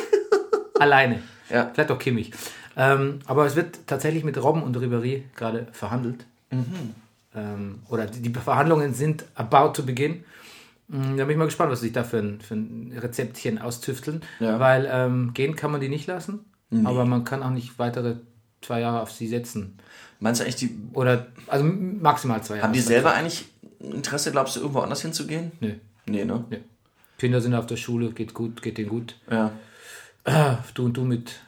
Alleine. 0.78 1.22
Ja. 1.50 1.70
Vielleicht 1.72 1.90
auch 1.90 1.98
Kimmich. 1.98 2.32
Ähm, 2.76 3.20
aber 3.26 3.46
es 3.46 3.54
wird 3.54 3.86
tatsächlich 3.86 4.24
mit 4.24 4.42
Robben 4.42 4.62
und 4.62 4.76
Ribéry 4.76 5.22
gerade 5.36 5.68
verhandelt. 5.72 6.26
Mhm. 6.50 6.94
Ähm, 7.36 7.78
oder 7.88 8.06
die, 8.06 8.20
die 8.20 8.32
Verhandlungen 8.32 8.94
sind 8.94 9.24
about 9.36 9.74
to 9.74 9.82
begin. 9.84 10.24
Mm, 10.88 11.16
Da 11.16 11.24
bin 11.24 11.30
ich 11.30 11.36
mal 11.36 11.44
gespannt, 11.46 11.70
was 11.72 11.80
sie 11.80 11.86
sich 11.86 11.92
da 11.94 12.04
für 12.04 12.18
ein, 12.18 12.40
für 12.40 12.54
ein 12.54 12.92
Rezeptchen 12.96 13.58
austüfteln. 13.58 14.22
Ja. 14.40 14.58
Weil 14.60 14.88
ähm, 14.90 15.32
gehen 15.34 15.56
kann 15.56 15.70
man 15.72 15.80
die 15.80 15.88
nicht 15.88 16.06
lassen. 16.06 16.44
Aber 16.84 17.04
man 17.04 17.22
kann 17.22 17.44
auch 17.44 17.50
nicht 17.50 17.78
weitere 17.78 18.16
zwei 18.60 18.80
Jahre 18.80 19.00
auf 19.00 19.12
sie 19.12 19.28
setzen. 19.28 19.76
Meinst 20.18 20.40
du 20.40 20.44
eigentlich, 20.44 20.56
die, 20.56 20.76
Oder, 20.92 21.28
also 21.46 21.64
maximal 21.64 22.42
zwei 22.42 22.56
Jahre. 22.56 22.66
haben 22.66 22.72
die 22.72 22.80
selber 22.80 23.14
eigentlich 23.14 23.46
Interesse, 23.78 24.32
glaubst 24.32 24.56
du, 24.56 24.60
irgendwo 24.60 24.80
anders 24.80 25.02
hinzugehen? 25.02 25.52
Nö. 25.60 25.74
Nee, 26.06 26.24
ne? 26.24 26.44
nö. 26.50 26.56
Kinder 27.18 27.40
sind 27.40 27.54
auf 27.54 27.66
der 27.66 27.76
Schule, 27.76 28.10
geht 28.10 28.34
gut, 28.34 28.60
geht 28.60 28.78
denen 28.78 28.88
gut. 28.88 29.16
Ja. 29.30 29.52
Du 30.74 30.86
und 30.86 30.96
du 30.96 31.04
mit, 31.04 31.38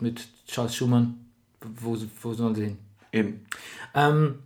mit 0.00 0.26
Charles 0.46 0.74
Schumann, 0.74 1.14
wo, 1.80 1.96
wo 2.20 2.34
sollen 2.34 2.54
sie 2.54 2.64
hin? 2.64 2.78
Eben. 3.12 3.46
Ähm, 3.94 4.40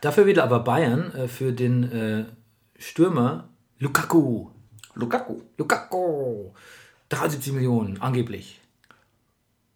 dafür 0.00 0.26
wieder 0.26 0.42
aber 0.42 0.60
Bayern 0.60 1.14
äh, 1.14 1.28
für 1.28 1.52
den 1.52 1.92
äh, 1.92 2.24
Stürmer 2.78 3.48
Lukaku. 3.80 4.50
Lukaku. 4.94 5.40
Lukaku! 5.56 6.52
73 7.08 7.54
Millionen, 7.54 8.00
angeblich. 8.00 8.60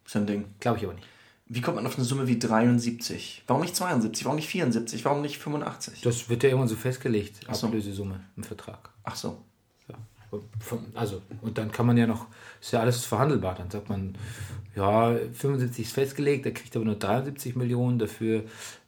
Ist 0.05 0.17
ein 0.17 0.27
Ding. 0.27 0.45
Glaube 0.61 0.79
ich 0.79 0.85
aber 0.85 0.93
nicht. 0.93 1.09
Wie 1.47 1.63
kommt 1.63 1.77
man 1.77 1.87
auf 1.87 1.97
eine 1.97 2.05
Summe 2.05 2.27
wie 2.29 2.39
73? 2.39 3.45
Warum 3.47 3.63
nicht 3.63 3.75
72? 3.75 4.25
Warum 4.27 4.37
nicht 4.37 4.49
74? 4.49 5.05
Warum 5.07 5.23
nicht 5.23 5.39
85? 5.39 6.03
Das 6.03 6.29
wird 6.29 6.43
ja 6.43 6.51
irgendwann 6.51 6.69
so 6.69 6.77
festgelegt, 6.77 7.47
so. 7.51 7.67
Ablösesumme 7.67 8.21
im 8.37 8.45
Vertrag. 8.45 8.91
Ach 9.05 9.17
so. 9.17 9.43
Ja. 9.89 9.95
Also, 10.95 11.23
und 11.41 11.57
dann 11.57 11.73
kann 11.73 11.87
man 11.87 11.97
ja 11.97 12.07
noch, 12.07 12.27
ist 12.61 12.73
ja 12.73 12.81
alles 12.81 13.05
verhandelbar. 13.07 13.55
Dann 13.55 13.71
sagt 13.71 13.89
man, 13.89 14.19
ja, 14.77 15.17
75 15.33 15.87
ist 15.87 15.93
festgelegt, 15.93 16.45
der 16.45 16.53
kriegt 16.53 16.77
aber 16.77 16.85
nur 16.85 16.97
73 16.97 17.57
Millionen 17.57 17.99
dafür. 17.99 18.45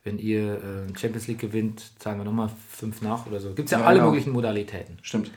Wenn 0.06 0.18
ihr 0.18 0.54
äh, 0.54 0.98
Champions 0.98 1.26
League 1.26 1.40
gewinnt, 1.40 1.82
zahlen 1.98 2.18
wir 2.18 2.24
nochmal 2.24 2.48
5 2.70 3.02
nach 3.02 3.26
oder 3.26 3.40
so. 3.40 3.48
Gibt 3.54 3.66
es 3.66 3.72
ja, 3.72 3.80
Ja, 3.80 3.86
alle 3.86 3.98
genau. 3.98 4.10
möglichen 4.10 4.30
Modalitäten. 4.32 4.98
Stimmt. 5.02 5.32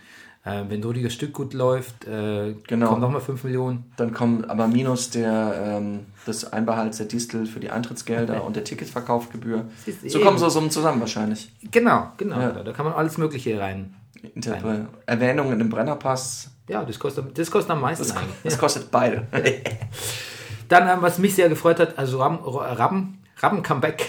Äh, 0.46 0.66
wenn 0.70 0.84
Rüdiger 0.84 1.10
Stück 1.10 1.34
gut 1.34 1.54
läuft, 1.56 2.06
äh, 2.06 2.54
Genau. 2.68 2.90
kommen 2.90 3.02
nochmal 3.02 3.20
5 3.20 3.44
Millionen. 3.46 3.92
Dann 3.98 4.14
kommen 4.14 4.46
aber 4.46 4.68
minus 4.68 5.10
der, 5.10 5.80
ähm, 5.80 6.06
des 6.28 6.46
Einbehalts 6.54 6.98
der 6.98 7.08
Distel 7.08 7.48
für 7.48 7.60
die 7.60 7.72
Eintrittsgelder 7.72 8.44
und 8.46 8.56
der 8.56 8.64
Ticketverkaufgebühr. 8.64 9.66
So 10.06 10.18
eben. 10.18 10.24
kommen 10.24 10.38
so 10.38 10.48
Summen 10.50 10.70
zusammen 10.70 11.00
wahrscheinlich. 11.02 11.52
Genau, 11.72 12.12
genau. 12.18 12.40
Ja. 12.40 12.52
Da, 12.52 12.64
da 12.64 12.72
kann 12.72 12.86
man 12.86 12.94
alles 12.94 13.18
Mögliche 13.18 13.60
rein. 13.60 13.96
Interpre 14.36 14.88
Erwähnungen 15.08 15.60
im 15.60 15.70
Brennerpass. 15.70 16.52
Ja, 16.68 16.86
das 16.86 17.00
kostet, 17.00 17.36
das 17.38 17.50
kostet 17.50 17.72
am 17.72 17.82
meisten 17.82 18.04
Das, 18.08 18.16
eigentlich. 18.16 18.36
das 18.44 18.58
kostet 18.60 18.92
beide. 18.92 19.26
Dann, 20.70 21.02
was 21.02 21.18
mich 21.18 21.34
sehr 21.34 21.50
gefreut 21.50 21.80
hat, 21.80 21.98
also 21.98 22.20
Rabben, 22.20 22.40
Rabben, 22.46 23.18
Rabben 23.38 23.64
Comeback, 23.64 24.06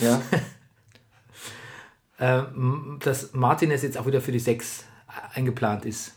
ja. 0.00 0.20
ähm, 2.18 2.98
dass 3.02 3.32
Martinez 3.32 3.82
jetzt 3.82 3.98
auch 3.98 4.06
wieder 4.06 4.20
für 4.20 4.32
die 4.32 4.38
6 4.38 4.84
eingeplant 5.34 5.84
ist. 5.84 6.14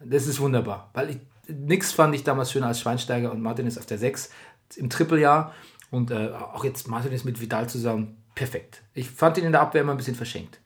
Das 0.00 0.26
ist 0.26 0.40
wunderbar, 0.40 0.90
weil 0.92 1.10
ich, 1.10 1.18
nix 1.48 1.92
fand 1.92 2.14
ich 2.14 2.24
damals 2.24 2.52
schöner 2.52 2.68
als 2.68 2.80
Schweinsteiger 2.80 3.32
und 3.32 3.40
Martinez 3.40 3.78
auf 3.78 3.86
der 3.86 3.98
6 3.98 4.30
im 4.76 4.90
Trippeljahr 4.90 5.54
und 5.90 6.10
äh, 6.10 6.30
auch 6.32 6.64
jetzt 6.64 6.88
Martinez 6.88 7.24
mit 7.24 7.40
Vidal 7.40 7.68
zusammen, 7.68 8.16
perfekt. 8.34 8.82
Ich 8.94 9.10
fand 9.10 9.38
ihn 9.38 9.44
in 9.44 9.52
der 9.52 9.62
Abwehr 9.62 9.82
immer 9.82 9.92
ein 9.92 9.96
bisschen 9.96 10.14
verschenkt. 10.14 10.60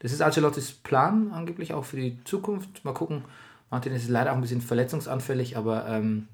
Das 0.00 0.12
ist 0.12 0.20
Ancelottis 0.20 0.72
Plan, 0.72 1.32
angeblich 1.32 1.72
auch 1.72 1.84
für 1.84 1.96
die 1.96 2.22
Zukunft. 2.24 2.84
Mal 2.84 2.92
gucken. 2.92 3.24
Martinez 3.70 4.02
ist 4.02 4.10
leider 4.10 4.32
auch 4.32 4.36
ein 4.36 4.42
bisschen 4.42 4.60
verletzungsanfällig, 4.60 5.56
aber 5.56 5.86
ähm, 5.88 6.28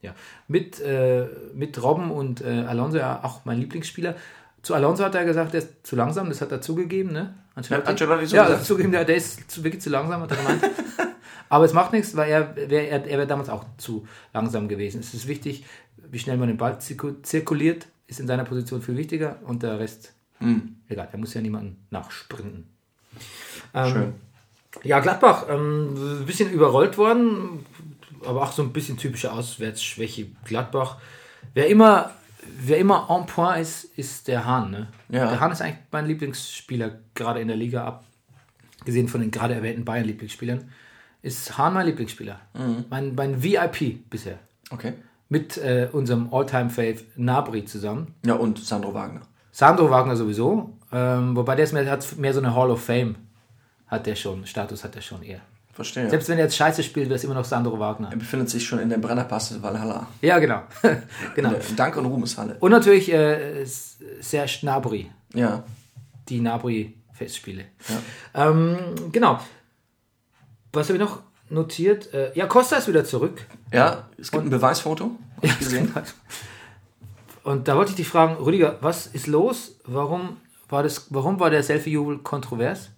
ja. 0.00 0.14
Mit, 0.48 0.80
äh, 0.80 1.28
mit 1.54 1.80
Robben 1.80 2.10
und 2.10 2.40
äh, 2.40 2.64
Alonso 2.66 2.98
ja 2.98 3.22
auch 3.22 3.44
mein 3.44 3.58
Lieblingsspieler. 3.58 4.16
Zu 4.62 4.74
Alonso 4.74 5.04
hat 5.04 5.14
er 5.14 5.24
gesagt, 5.24 5.52
der 5.54 5.62
ist 5.62 5.86
zu 5.86 5.96
langsam, 5.96 6.28
das 6.28 6.40
hat 6.40 6.52
er 6.52 6.60
zugegeben, 6.60 7.12
ne? 7.12 7.34
Hat 7.56 7.70
Ancelotti 7.86 8.26
so 8.26 8.36
ja, 8.36 8.48
hat 8.48 8.64
zugegeben, 8.64 8.92
der, 8.92 9.04
der 9.04 9.16
ist 9.16 9.50
zu, 9.50 9.62
wirklich 9.64 9.82
zu 9.82 9.90
langsam, 9.90 10.22
hat 10.22 10.30
er 10.30 10.36
gemeint. 10.36 10.62
Aber 11.48 11.64
es 11.66 11.72
macht 11.74 11.92
nichts, 11.92 12.16
weil 12.16 12.30
er 12.30 12.56
wäre 12.56 12.86
er, 12.86 13.04
er 13.06 13.18
wär 13.18 13.26
damals 13.26 13.48
auch 13.50 13.64
zu 13.76 14.06
langsam 14.32 14.68
gewesen. 14.68 15.00
Es 15.00 15.12
ist 15.12 15.28
wichtig, 15.28 15.64
wie 16.10 16.18
schnell 16.18 16.38
man 16.38 16.48
den 16.48 16.56
Ball 16.56 16.78
zirku- 16.78 17.22
zirkuliert, 17.22 17.88
ist 18.06 18.20
in 18.20 18.26
seiner 18.26 18.44
Position 18.44 18.80
viel 18.80 18.96
wichtiger 18.96 19.36
und 19.44 19.62
der 19.62 19.78
Rest, 19.78 20.12
Hm. 20.38 20.76
egal, 20.88 21.08
er 21.12 21.18
muss 21.18 21.34
ja 21.34 21.40
niemanden 21.42 21.76
nachsprinten. 21.90 22.66
Ähm, 23.74 23.92
Schön. 23.92 24.12
Ja, 24.82 25.00
Gladbach, 25.00 25.46
ähm, 25.50 26.20
ein 26.22 26.26
bisschen 26.26 26.50
überrollt 26.50 26.96
worden, 26.96 27.66
aber 28.24 28.42
auch 28.42 28.52
so 28.52 28.62
ein 28.62 28.72
bisschen 28.72 28.96
typische 28.96 29.30
Auswärtsschwäche. 29.32 30.28
Gladbach, 30.46 30.96
wer 31.52 31.68
immer, 31.68 32.12
wer 32.60 32.78
immer 32.78 33.08
en 33.10 33.26
point 33.26 33.60
ist, 33.60 33.84
ist 33.96 34.28
der 34.28 34.44
Hahn. 34.44 34.70
Ne? 34.70 34.88
Ja. 35.08 35.28
Der 35.28 35.40
Hahn 35.40 35.52
ist 35.52 35.62
eigentlich 35.62 35.78
mein 35.90 36.06
Lieblingsspieler, 36.06 36.98
gerade 37.14 37.40
in 37.40 37.48
der 37.48 37.56
Liga, 37.56 38.00
abgesehen 38.78 39.08
von 39.08 39.20
den 39.20 39.30
gerade 39.30 39.54
erwähnten 39.54 39.84
Bayern-Lieblingsspielern, 39.84 40.70
ist 41.22 41.56
Hahn 41.56 41.74
mein 41.74 41.86
Lieblingsspieler. 41.86 42.40
Mein, 42.90 43.14
mein 43.14 43.42
VIP 43.42 44.08
bisher. 44.10 44.38
Okay. 44.70 44.94
Mit 45.28 45.56
äh, 45.56 45.88
unserem 45.92 46.32
All-Time-Fave 46.32 46.98
Nabri 47.16 47.64
zusammen. 47.64 48.14
Ja, 48.26 48.34
und 48.34 48.58
Sandro 48.58 48.92
Wagner. 48.92 49.22
Sandro 49.52 49.90
Wagner 49.90 50.16
sowieso, 50.16 50.76
ähm, 50.92 51.36
wobei 51.36 51.54
der 51.54 51.64
ist 51.64 51.72
mehr, 51.72 51.88
hat 51.90 52.16
mehr 52.16 52.32
so 52.32 52.40
eine 52.40 52.54
Hall 52.54 52.70
of 52.70 52.82
Fame. 52.82 53.16
Hat 53.86 54.06
der 54.06 54.16
schon, 54.16 54.46
Status 54.46 54.82
hat 54.82 54.96
er 54.96 55.02
schon 55.02 55.22
eher. 55.22 55.40
Verstehe. 55.72 56.10
Selbst 56.10 56.28
wenn 56.28 56.36
er 56.38 56.44
jetzt 56.44 56.56
scheiße 56.56 56.82
spielt, 56.82 57.06
wäre 57.08 57.16
es 57.16 57.24
immer 57.24 57.34
noch 57.34 57.46
Sandro 57.46 57.78
Wagner. 57.78 58.10
er 58.10 58.16
befindet 58.16 58.50
sich 58.50 58.66
schon 58.66 58.78
in 58.78 58.90
der 58.90 58.98
Brennerpass 58.98 59.62
Valhalla. 59.62 60.06
Ja, 60.20 60.38
genau. 60.38 60.62
genau. 61.34 61.54
Dank- 61.76 61.96
und 61.96 62.04
Ruhmeshalle. 62.06 62.56
Und 62.60 62.70
natürlich 62.72 63.10
äh, 63.10 63.64
Serge 64.20 64.58
Gnabry, 64.60 65.10
Ja. 65.32 65.62
die 66.28 66.40
Gnabry-Festspiele. 66.40 67.64
Ähm, 68.34 68.76
genau. 69.12 69.40
Was 70.74 70.88
habe 70.88 70.98
ich 70.98 71.04
noch 71.04 71.20
notiert? 71.48 72.12
Äh, 72.12 72.32
ja, 72.34 72.46
Costa 72.46 72.76
ist 72.76 72.88
wieder 72.88 73.04
zurück. 73.06 73.46
Ja, 73.72 74.08
es 74.18 74.30
gibt 74.30 74.44
ein 74.44 74.50
Beweisfoto. 74.50 75.12
Ich 75.40 75.58
gesehen. 75.58 75.92
Und 77.44 77.66
da 77.68 77.76
wollte 77.76 77.90
ich 77.90 77.96
dich 77.96 78.08
fragen, 78.08 78.34
Rüdiger, 78.36 78.78
was 78.82 79.06
ist 79.06 79.26
los? 79.26 79.76
Warum 79.84 80.36
war, 80.68 80.82
das, 80.82 81.06
warum 81.10 81.40
war 81.40 81.50
der 81.50 81.62
Selfie-Jubel 81.62 82.18
kontrovers? 82.18 82.90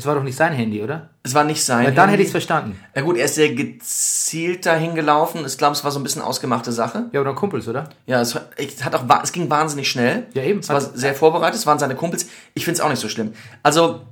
Es 0.00 0.06
war 0.06 0.14
doch 0.14 0.22
nicht 0.22 0.36
sein 0.36 0.52
Handy, 0.52 0.80
oder? 0.80 1.10
Es 1.24 1.34
war 1.34 1.42
nicht 1.42 1.64
sein. 1.64 1.84
Weil 1.86 1.92
dann 1.92 2.08
Handy. 2.08 2.12
hätte 2.12 2.22
ich 2.22 2.28
es 2.28 2.30
verstanden. 2.30 2.78
Ja 2.94 3.02
gut, 3.02 3.16
er 3.16 3.24
ist 3.24 3.34
sehr 3.34 3.52
gezielt 3.52 4.64
dahin 4.64 4.94
gelaufen. 4.94 5.44
Ich 5.44 5.58
glaube, 5.58 5.72
es 5.74 5.82
war 5.82 5.90
so 5.90 5.98
ein 5.98 6.04
bisschen 6.04 6.22
ausgemachte 6.22 6.70
Sache. 6.70 7.06
Ja, 7.10 7.20
oder 7.20 7.34
Kumpels, 7.34 7.66
oder? 7.66 7.88
Ja, 8.06 8.20
es, 8.20 8.36
hat- 8.36 8.94
auch, 8.94 9.22
es 9.24 9.32
ging 9.32 9.50
wahnsinnig 9.50 9.90
schnell. 9.90 10.26
Ja, 10.34 10.44
eben. 10.44 10.60
Es 10.60 10.68
war 10.68 10.80
sehr 10.80 11.16
vorbereitet, 11.16 11.56
es 11.58 11.66
waren 11.66 11.80
seine 11.80 11.96
Kumpels. 11.96 12.26
Ich 12.54 12.64
finde 12.64 12.78
es 12.78 12.80
auch 12.80 12.90
nicht 12.90 13.00
so 13.00 13.08
schlimm. 13.08 13.32
Also, 13.64 14.02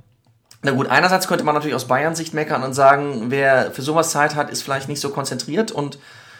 na 0.61 0.71
gut, 0.71 0.87
einerseits 0.87 1.25
könnte 1.29 1.45
man 1.45 1.55
natürlich 1.55 1.75
aus 1.75 1.85
Bayern-Sicht 1.87 2.33
meckern 2.33 2.63
und 2.63 2.73
sagen, 2.73 3.27
wer 3.29 3.71
für 3.71 3.81
sowas 3.81 4.11
Zeit 4.11 4.35
hat, 4.35 4.49
ist 4.49 4.63
vielleicht 4.63 4.89
nicht 4.89 4.99
so 4.99 5.09
konzentriert 5.11 5.71
und 5.71 5.99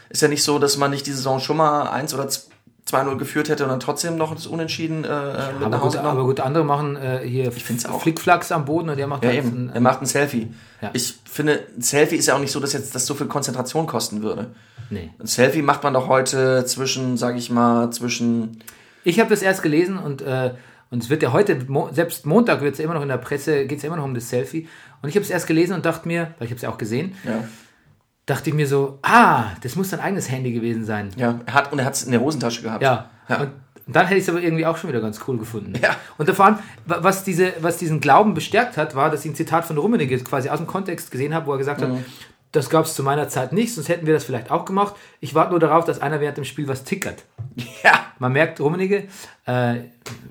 ist 0.10 0.21
ja 0.21 0.27
nicht 0.27 0.43
so, 0.43 0.60
dass 0.60 0.75
man 0.75 0.91
nicht 0.91 1.07
die 1.07 1.13
Saison 1.13 1.39
schon 1.39 1.55
mal 1.55 1.88
1 1.88 2.13
oder 2.13 2.27
2-0 2.89 3.17
geführt 3.17 3.50
hätte 3.50 3.63
und 3.63 3.69
dann 3.69 3.80
trotzdem 3.80 4.15
noch 4.17 4.34
das 4.34 4.47
Unentschieden 4.47 5.04
äh, 5.04 5.08
mit 5.08 5.10
Aber 5.10 5.69
nach 5.69 5.78
gut, 5.80 5.82
Hause 5.88 6.00
aber 6.00 6.12
genommen. 6.12 6.28
gut, 6.28 6.39
andere 6.39 6.63
machen 6.63 6.95
äh, 6.95 7.19
hier 7.26 7.52
find's 7.52 7.86
auch. 7.86 8.02
Flickflacks 8.02 8.52
am 8.52 8.65
Boden 8.65 8.89
und 8.89 8.97
der 8.97 9.08
macht 9.08 9.23
Ja, 9.23 9.30
halt 9.30 9.39
eben. 9.39 9.67
ein, 9.69 9.71
Er 9.73 9.82
macht 9.82 10.02
ein 10.02 10.06
Selfie. 10.06 10.47
Ja. 10.82 10.91
Ich 10.93 11.15
finde, 11.30 11.63
ein 11.76 11.82
Selfie 11.82 12.15
ist 12.15 12.28
ja 12.28 12.36
auch 12.36 12.39
nicht 12.39 12.52
so, 12.52 12.60
dass 12.60 12.73
jetzt 12.73 12.95
das 12.95 13.06
so 13.06 13.13
viel 13.13 13.28
Konzentration 13.28 13.88
kosten 13.88 14.23
würde. 14.23 14.47
Nee. 14.89 15.10
Ein 15.19 15.28
Selfie 15.28 15.62
macht 15.62 15.84
man 15.84 15.93
doch 15.93 16.08
heute 16.08 16.63
zwischen, 16.65 17.17
sag 17.17 17.36
ich 17.36 17.50
mal, 17.50 17.89
zwischen 17.91 18.60
Ich 19.04 19.19
habe 19.19 19.30
das 19.30 19.41
erst 19.41 19.63
gelesen 19.63 19.97
und, 19.97 20.21
äh, 20.21 20.52
und 20.89 21.04
es 21.04 21.10
wird 21.10 21.21
ja 21.23 21.34
heute, 21.34 21.60
selbst 21.91 22.26
Montag 22.26 22.62
wird 22.62 22.73
es 22.73 22.80
ja 22.80 22.86
immer 22.86 22.93
noch 22.93 23.02
in 23.02 23.10
der 23.10 23.17
Presse, 23.17 23.65
geht 23.65 23.80
es 23.80 23.84
ja 23.84 23.88
immer 23.88 23.97
noch 23.97 24.06
um 24.06 24.13
das 24.13 24.30
Selfie. 24.30 24.69
Und 25.02 25.10
ich 25.10 25.15
habe 25.15 25.26
es 25.26 25.30
erst 25.30 25.45
gelesen 25.47 25.73
und 25.73 25.86
dachte 25.86 26.08
mir, 26.08 26.34
weil 26.39 26.45
ich 26.45 26.52
habe 26.52 26.56
es 26.56 26.62
ja 26.62 26.69
auch 26.69 26.78
gesehen, 26.78 27.15
ja, 27.26 27.43
dachte 28.27 28.49
ich 28.51 28.55
mir 28.55 28.67
so, 28.67 28.99
ah, 29.01 29.45
das 29.63 29.75
muss 29.75 29.89
sein 29.89 29.99
eigenes 29.99 30.29
Handy 30.29 30.51
gewesen 30.51 30.85
sein. 30.85 31.09
Ja, 31.15 31.39
er 31.47 31.53
hat, 31.55 31.71
und 31.73 31.79
er 31.79 31.85
hat 31.85 31.95
es 31.95 32.03
in 32.03 32.11
der 32.11 32.21
Hosentasche 32.21 32.61
gehabt. 32.61 32.83
Ja. 32.83 33.09
Ja. 33.27 33.37
Und, 33.37 33.49
und 33.87 33.95
dann 33.95 34.05
hätte 34.05 34.17
ich 34.19 34.23
es 34.25 34.29
aber 34.29 34.41
irgendwie 34.41 34.65
auch 34.65 34.77
schon 34.77 34.89
wieder 34.89 35.01
ganz 35.01 35.19
cool 35.27 35.37
gefunden. 35.37 35.73
Ja. 35.81 35.95
Und 36.17 36.29
vor 36.31 36.45
allem, 36.45 36.59
wa- 36.85 36.99
was, 37.01 37.23
diese, 37.23 37.53
was 37.61 37.77
diesen 37.77 37.99
Glauben 38.01 38.33
bestärkt 38.35 38.77
hat, 38.77 38.93
war, 38.95 39.09
dass 39.09 39.25
ich 39.25 39.31
ein 39.31 39.35
Zitat 39.35 39.65
von 39.65 39.77
Rummenigge 39.77 40.17
quasi 40.19 40.49
aus 40.49 40.57
dem 40.59 40.67
Kontext 40.67 41.09
gesehen 41.09 41.33
habe, 41.33 41.47
wo 41.47 41.53
er 41.53 41.57
gesagt 41.57 41.81
Mhm. 41.81 41.95
hat, 41.97 42.03
das 42.53 42.69
gab 42.69 42.85
es 42.85 42.95
zu 42.95 43.03
meiner 43.03 43.27
Zeit 43.29 43.51
nicht, 43.53 43.73
sonst 43.75 43.89
hätten 43.89 44.05
wir 44.07 44.13
das 44.13 44.23
vielleicht 44.23 44.51
auch 44.51 44.63
gemacht. 44.65 44.95
Ich 45.19 45.35
warte 45.35 45.51
nur 45.51 45.59
darauf, 45.59 45.83
dass 45.85 45.99
einer 46.01 46.19
während 46.21 46.37
dem 46.37 46.45
Spiel 46.45 46.67
was 46.67 46.83
tickert. 46.85 47.23
ja. 47.83 47.91
Man 48.19 48.31
merkt, 48.33 48.59
Rummenigge, 48.59 49.07
äh, 49.45 49.75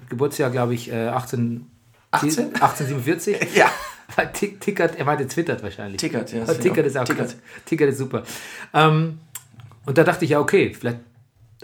Geburtsjahr, 0.08 0.50
glaube 0.50 0.74
ich, 0.74 0.90
äh, 0.92 1.08
18, 1.08 1.66
18? 2.10 2.54
1847. 2.54 3.54
Ja. 3.54 3.66
Weil 4.14 4.32
tick, 4.32 4.60
tickert, 4.60 4.96
er 4.96 5.04
meinte 5.04 5.26
twittert 5.26 5.62
wahrscheinlich. 5.62 6.00
Tickert, 6.00 6.32
ja, 6.32 6.38
Ja, 6.38 6.44
das 6.44 6.58
tickert 6.58 6.78
ja. 6.78 6.84
ist 6.84 6.96
auch 6.96 7.04
Tickert. 7.04 7.30
Tickert. 7.30 7.66
tickert 7.66 7.88
ist 7.90 7.98
super. 7.98 8.22
Ähm, 8.72 9.18
und 9.84 9.98
da 9.98 10.04
dachte 10.04 10.24
ich, 10.24 10.30
ja, 10.32 10.40
okay, 10.40 10.72
vielleicht, 10.72 10.98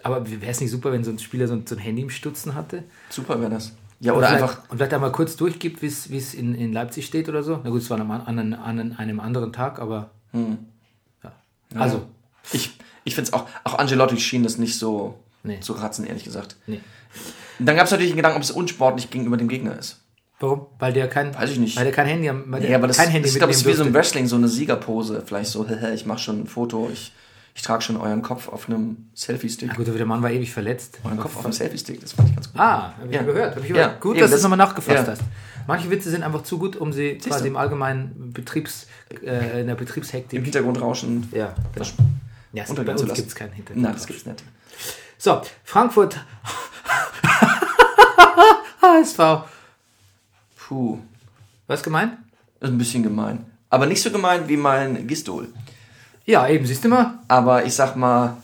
aber 0.03 0.29
wäre 0.29 0.51
es 0.51 0.61
nicht 0.61 0.71
super, 0.71 0.93
wenn 0.93 1.05
so 1.05 1.11
ein 1.11 1.19
Spieler 1.19 1.47
so 1.47 1.55
ein, 1.55 1.67
so 1.67 1.75
ein 1.75 1.79
Handy 1.79 2.03
im 2.03 2.11
Stutzen 2.11 2.55
hatte? 2.55 2.83
Super 3.11 3.41
wäre 3.41 3.51
das. 3.51 3.73
Ja, 4.01 4.15
oder 4.15 4.27
vielleicht, 4.27 4.43
einfach. 4.43 4.71
Und 4.71 4.79
vielleicht 4.79 4.95
einmal 4.95 5.13
kurz 5.13 5.37
durchgibt, 5.37 5.81
wie 5.83 5.87
es 5.87 6.35
in, 6.35 6.55
in 6.57 6.73
Leipzig 6.73 7.07
steht 7.07 7.29
oder 7.29 7.45
so. 7.45 7.61
Na 7.63 7.71
gut, 7.71 7.83
es 7.83 7.91
war 7.91 8.01
an 8.01 8.11
einem, 8.11 8.55
an 8.55 8.97
einem, 8.97 9.21
anderen 9.21 9.53
Tag, 9.53 9.79
aber. 9.79 10.11
Hm. 10.33 10.59
Ja. 11.23 11.33
Also, 11.77 12.03
Ich, 12.53 12.77
ich 13.05 13.15
finde 13.15 13.29
es 13.29 13.33
auch, 13.33 13.47
auch 13.63 13.79
Angelotti 13.79 14.19
schien 14.19 14.43
das 14.43 14.59
nicht 14.59 14.77
so 14.79 15.19
Nee. 15.45 15.61
zu 15.61 15.73
ratzen, 15.73 16.05
ehrlich 16.07 16.25
gesagt. 16.25 16.57
nee. 16.67 16.81
Dann 17.59 17.77
gab 17.77 17.85
es 17.85 17.91
natürlich 17.91 18.13
den 18.13 18.17
Gedanken, 18.17 18.37
ob 18.39 18.43
es 18.43 18.51
unsportlich 18.51 19.11
gegenüber 19.11 19.37
dem 19.37 19.49
Gegner 19.49 19.79
ist. 19.79 20.02
Warum? 20.43 20.67
Weil 20.79 20.93
der 20.93 21.09
kein, 21.09 21.35
Weiß 21.35 21.51
ich 21.51 21.59
nicht. 21.59 21.77
Weil 21.77 21.85
der 21.85 21.93
kein 21.93 22.07
Handy, 22.07 22.29
weil 22.47 22.61
der 22.61 22.71
Ja, 22.71 22.77
aber 22.79 22.89
das, 22.89 22.97
kein 22.99 23.09
Handy 23.09 23.29
ich 23.29 23.35
glaube, 23.37 23.53
ist 23.53 23.61
wie 23.65 23.73
so 23.73 23.85
im 23.85 23.93
durfte. 23.93 23.95
Wrestling, 23.95 24.27
so 24.27 24.37
eine 24.37 24.49
Siegerpose. 24.49 25.23
Vielleicht 25.25 25.51
so, 25.51 25.67
hehe, 25.69 25.95
ich 25.95 26.05
mache 26.05 26.19
schon 26.19 26.41
ein 26.43 26.47
Foto, 26.49 26.91
ich, 26.93 27.13
ich 27.55 27.63
trage 27.63 27.81
schon 27.83 27.97
euren 27.97 28.23
Kopf 28.23 28.49
auf 28.49 28.69
einem 28.69 29.09
Selfie-Stick. 29.15 29.75
Gut, 29.77 29.89
aber 29.89 29.97
der 29.99 30.07
Mann 30.07 30.21
war 30.23 30.31
ewig 30.31 30.53
verletzt. 30.53 30.99
Euren 31.05 31.19
Kopf 31.19 31.37
auf 31.37 31.45
einem 31.45 31.53
Selfie-Stick, 31.53 32.01
das 32.01 32.13
fand 32.15 32.29
ich 32.31 32.35
ganz 32.35 32.51
gut. 32.53 32.61
Ah, 32.61 32.93
habe 32.99 33.07
ich 33.09 33.15
Ja. 33.15 33.23
gehört. 33.23 33.57
Hab 33.57 33.63
ich 33.65 33.71
Ja. 33.71 33.95
Gut, 34.01 34.17
eben, 34.17 34.21
dass 34.23 34.31
du 34.31 34.35
das- 34.35 34.39
es 34.39 34.43
nochmal 34.43 34.59
nachgefasst 34.59 35.07
ja. 35.07 35.13
hast. 35.13 35.23
Manche 35.69 35.89
Witze 35.91 36.11
sind 36.11 36.25
einfach 36.25 36.43
zu 36.43 36.59
gut, 36.59 36.75
um 36.75 36.93
sie 36.93 37.19
quasi 37.19 37.43
du. 37.45 37.49
im 37.51 37.57
allgemeinen 37.57 38.33
Betriebs, 38.35 38.89
äh, 39.23 39.61
in 39.61 39.67
der 39.69 39.71
Im 39.71 39.77
Betriebshektik. 39.77 40.43
Hintergrund 40.43 40.81
rauschen. 40.81 41.29
Ja, 41.33 41.55
genau. 41.73 41.87
Ja, 42.53 42.65
es- 42.65 42.75
bei 42.75 42.83
uns 42.93 43.15
gibt 43.15 43.29
es 43.29 43.35
keinen 43.37 43.53
Hintergrund. 43.53 43.85
Nein, 43.85 43.93
das 43.95 44.07
gibt's 44.09 44.27
nicht. 44.27 44.43
So, 45.19 45.41
Frankfurt. 45.63 46.19
HSV. 48.83 49.19
Puh, 50.73 50.99
Was 51.67 51.83
gemeint? 51.83 52.15
das 52.61 52.71
ist 52.71 52.75
ein 52.75 52.79
bisschen 52.79 53.03
gemein. 53.03 53.45
Aber 53.69 53.85
nicht 53.87 54.01
so 54.01 54.11
gemein 54.11 54.49
wie 54.49 54.57
mein 54.57 55.07
Gistol. 55.07 55.49
Ja, 56.25 56.49
eben, 56.49 56.65
siehst 56.65 56.83
du 56.85 56.89
mal. 56.89 57.19
Aber 57.29 57.67
ich 57.67 57.75
sag 57.75 57.95
mal, 57.97 58.37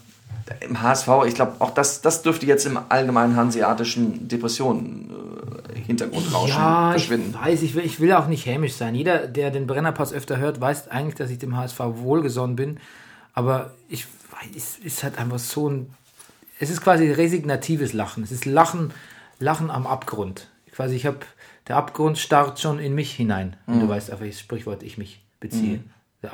im 0.60 0.82
HSV, 0.82 1.08
ich 1.26 1.34
glaube, 1.34 1.52
auch 1.60 1.70
das, 1.70 2.02
das 2.02 2.20
dürfte 2.22 2.44
jetzt 2.44 2.66
im 2.66 2.78
allgemeinen 2.90 3.36
hanseatischen 3.36 4.28
Depressionen-Hintergrundrauschen 4.28 6.48
Ja, 6.56 6.94
ich 6.94 7.06
verschwinden. 7.06 7.34
weiß, 7.34 7.62
ich 7.62 7.74
will, 7.74 7.84
ich 7.84 8.00
will 8.00 8.12
auch 8.12 8.26
nicht 8.26 8.46
hämisch 8.46 8.74
sein. 8.74 8.94
Jeder, 8.94 9.26
der 9.26 9.50
den 9.50 9.66
Brennerpass 9.66 10.12
öfter 10.12 10.38
hört, 10.38 10.60
weiß 10.60 10.88
eigentlich, 10.88 11.14
dass 11.14 11.30
ich 11.30 11.38
dem 11.38 11.56
HSV 11.56 11.78
wohlgesonnen 11.80 12.56
bin. 12.56 12.78
Aber 13.34 13.72
ich 13.88 14.06
weiß, 14.06 14.56
es 14.56 14.78
ist 14.78 15.02
halt 15.02 15.18
einfach 15.18 15.38
so 15.38 15.70
ein. 15.70 15.90
Es 16.60 16.70
ist 16.70 16.80
quasi 16.82 17.10
resignatives 17.10 17.92
Lachen. 17.92 18.24
Es 18.24 18.32
ist 18.32 18.44
Lachen, 18.44 18.90
Lachen 19.38 19.70
am 19.70 19.86
Abgrund. 19.86 20.48
Quasi, 20.72 20.96
ich 20.96 21.06
habe. 21.06 21.18
Der 21.68 21.76
Abgrund 21.76 22.18
starrt 22.18 22.58
schon 22.60 22.78
in 22.78 22.94
mich 22.94 23.12
hinein. 23.14 23.56
Und 23.66 23.76
Mhm. 23.76 23.80
du 23.80 23.88
weißt, 23.88 24.12
auf 24.12 24.20
welches 24.20 24.40
Sprichwort 24.40 24.82
ich 24.82 24.98
mich 24.98 25.22
beziehe. 25.40 25.80
Ja. 26.22 26.32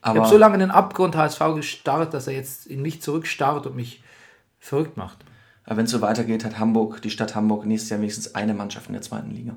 Ich 0.00 0.06
habe 0.08 0.26
so 0.28 0.36
lange 0.38 0.54
in 0.54 0.60
den 0.60 0.70
Abgrund 0.70 1.16
HSV 1.16 1.40
gestarrt, 1.56 2.14
dass 2.14 2.26
er 2.28 2.34
jetzt 2.34 2.66
in 2.66 2.80
mich 2.80 3.02
zurückstarrt 3.02 3.66
und 3.66 3.74
mich 3.76 4.02
verrückt 4.60 4.96
macht. 4.96 5.18
Aber 5.64 5.76
wenn 5.78 5.84
es 5.86 5.90
so 5.90 6.00
weitergeht, 6.00 6.44
hat 6.44 6.58
Hamburg, 6.58 7.02
die 7.02 7.10
Stadt 7.10 7.34
Hamburg, 7.34 7.66
nächstes 7.66 7.90
Jahr 7.90 8.00
wenigstens 8.00 8.34
eine 8.36 8.54
Mannschaft 8.54 8.86
in 8.86 8.92
der 8.92 9.02
zweiten 9.02 9.30
Liga. 9.32 9.56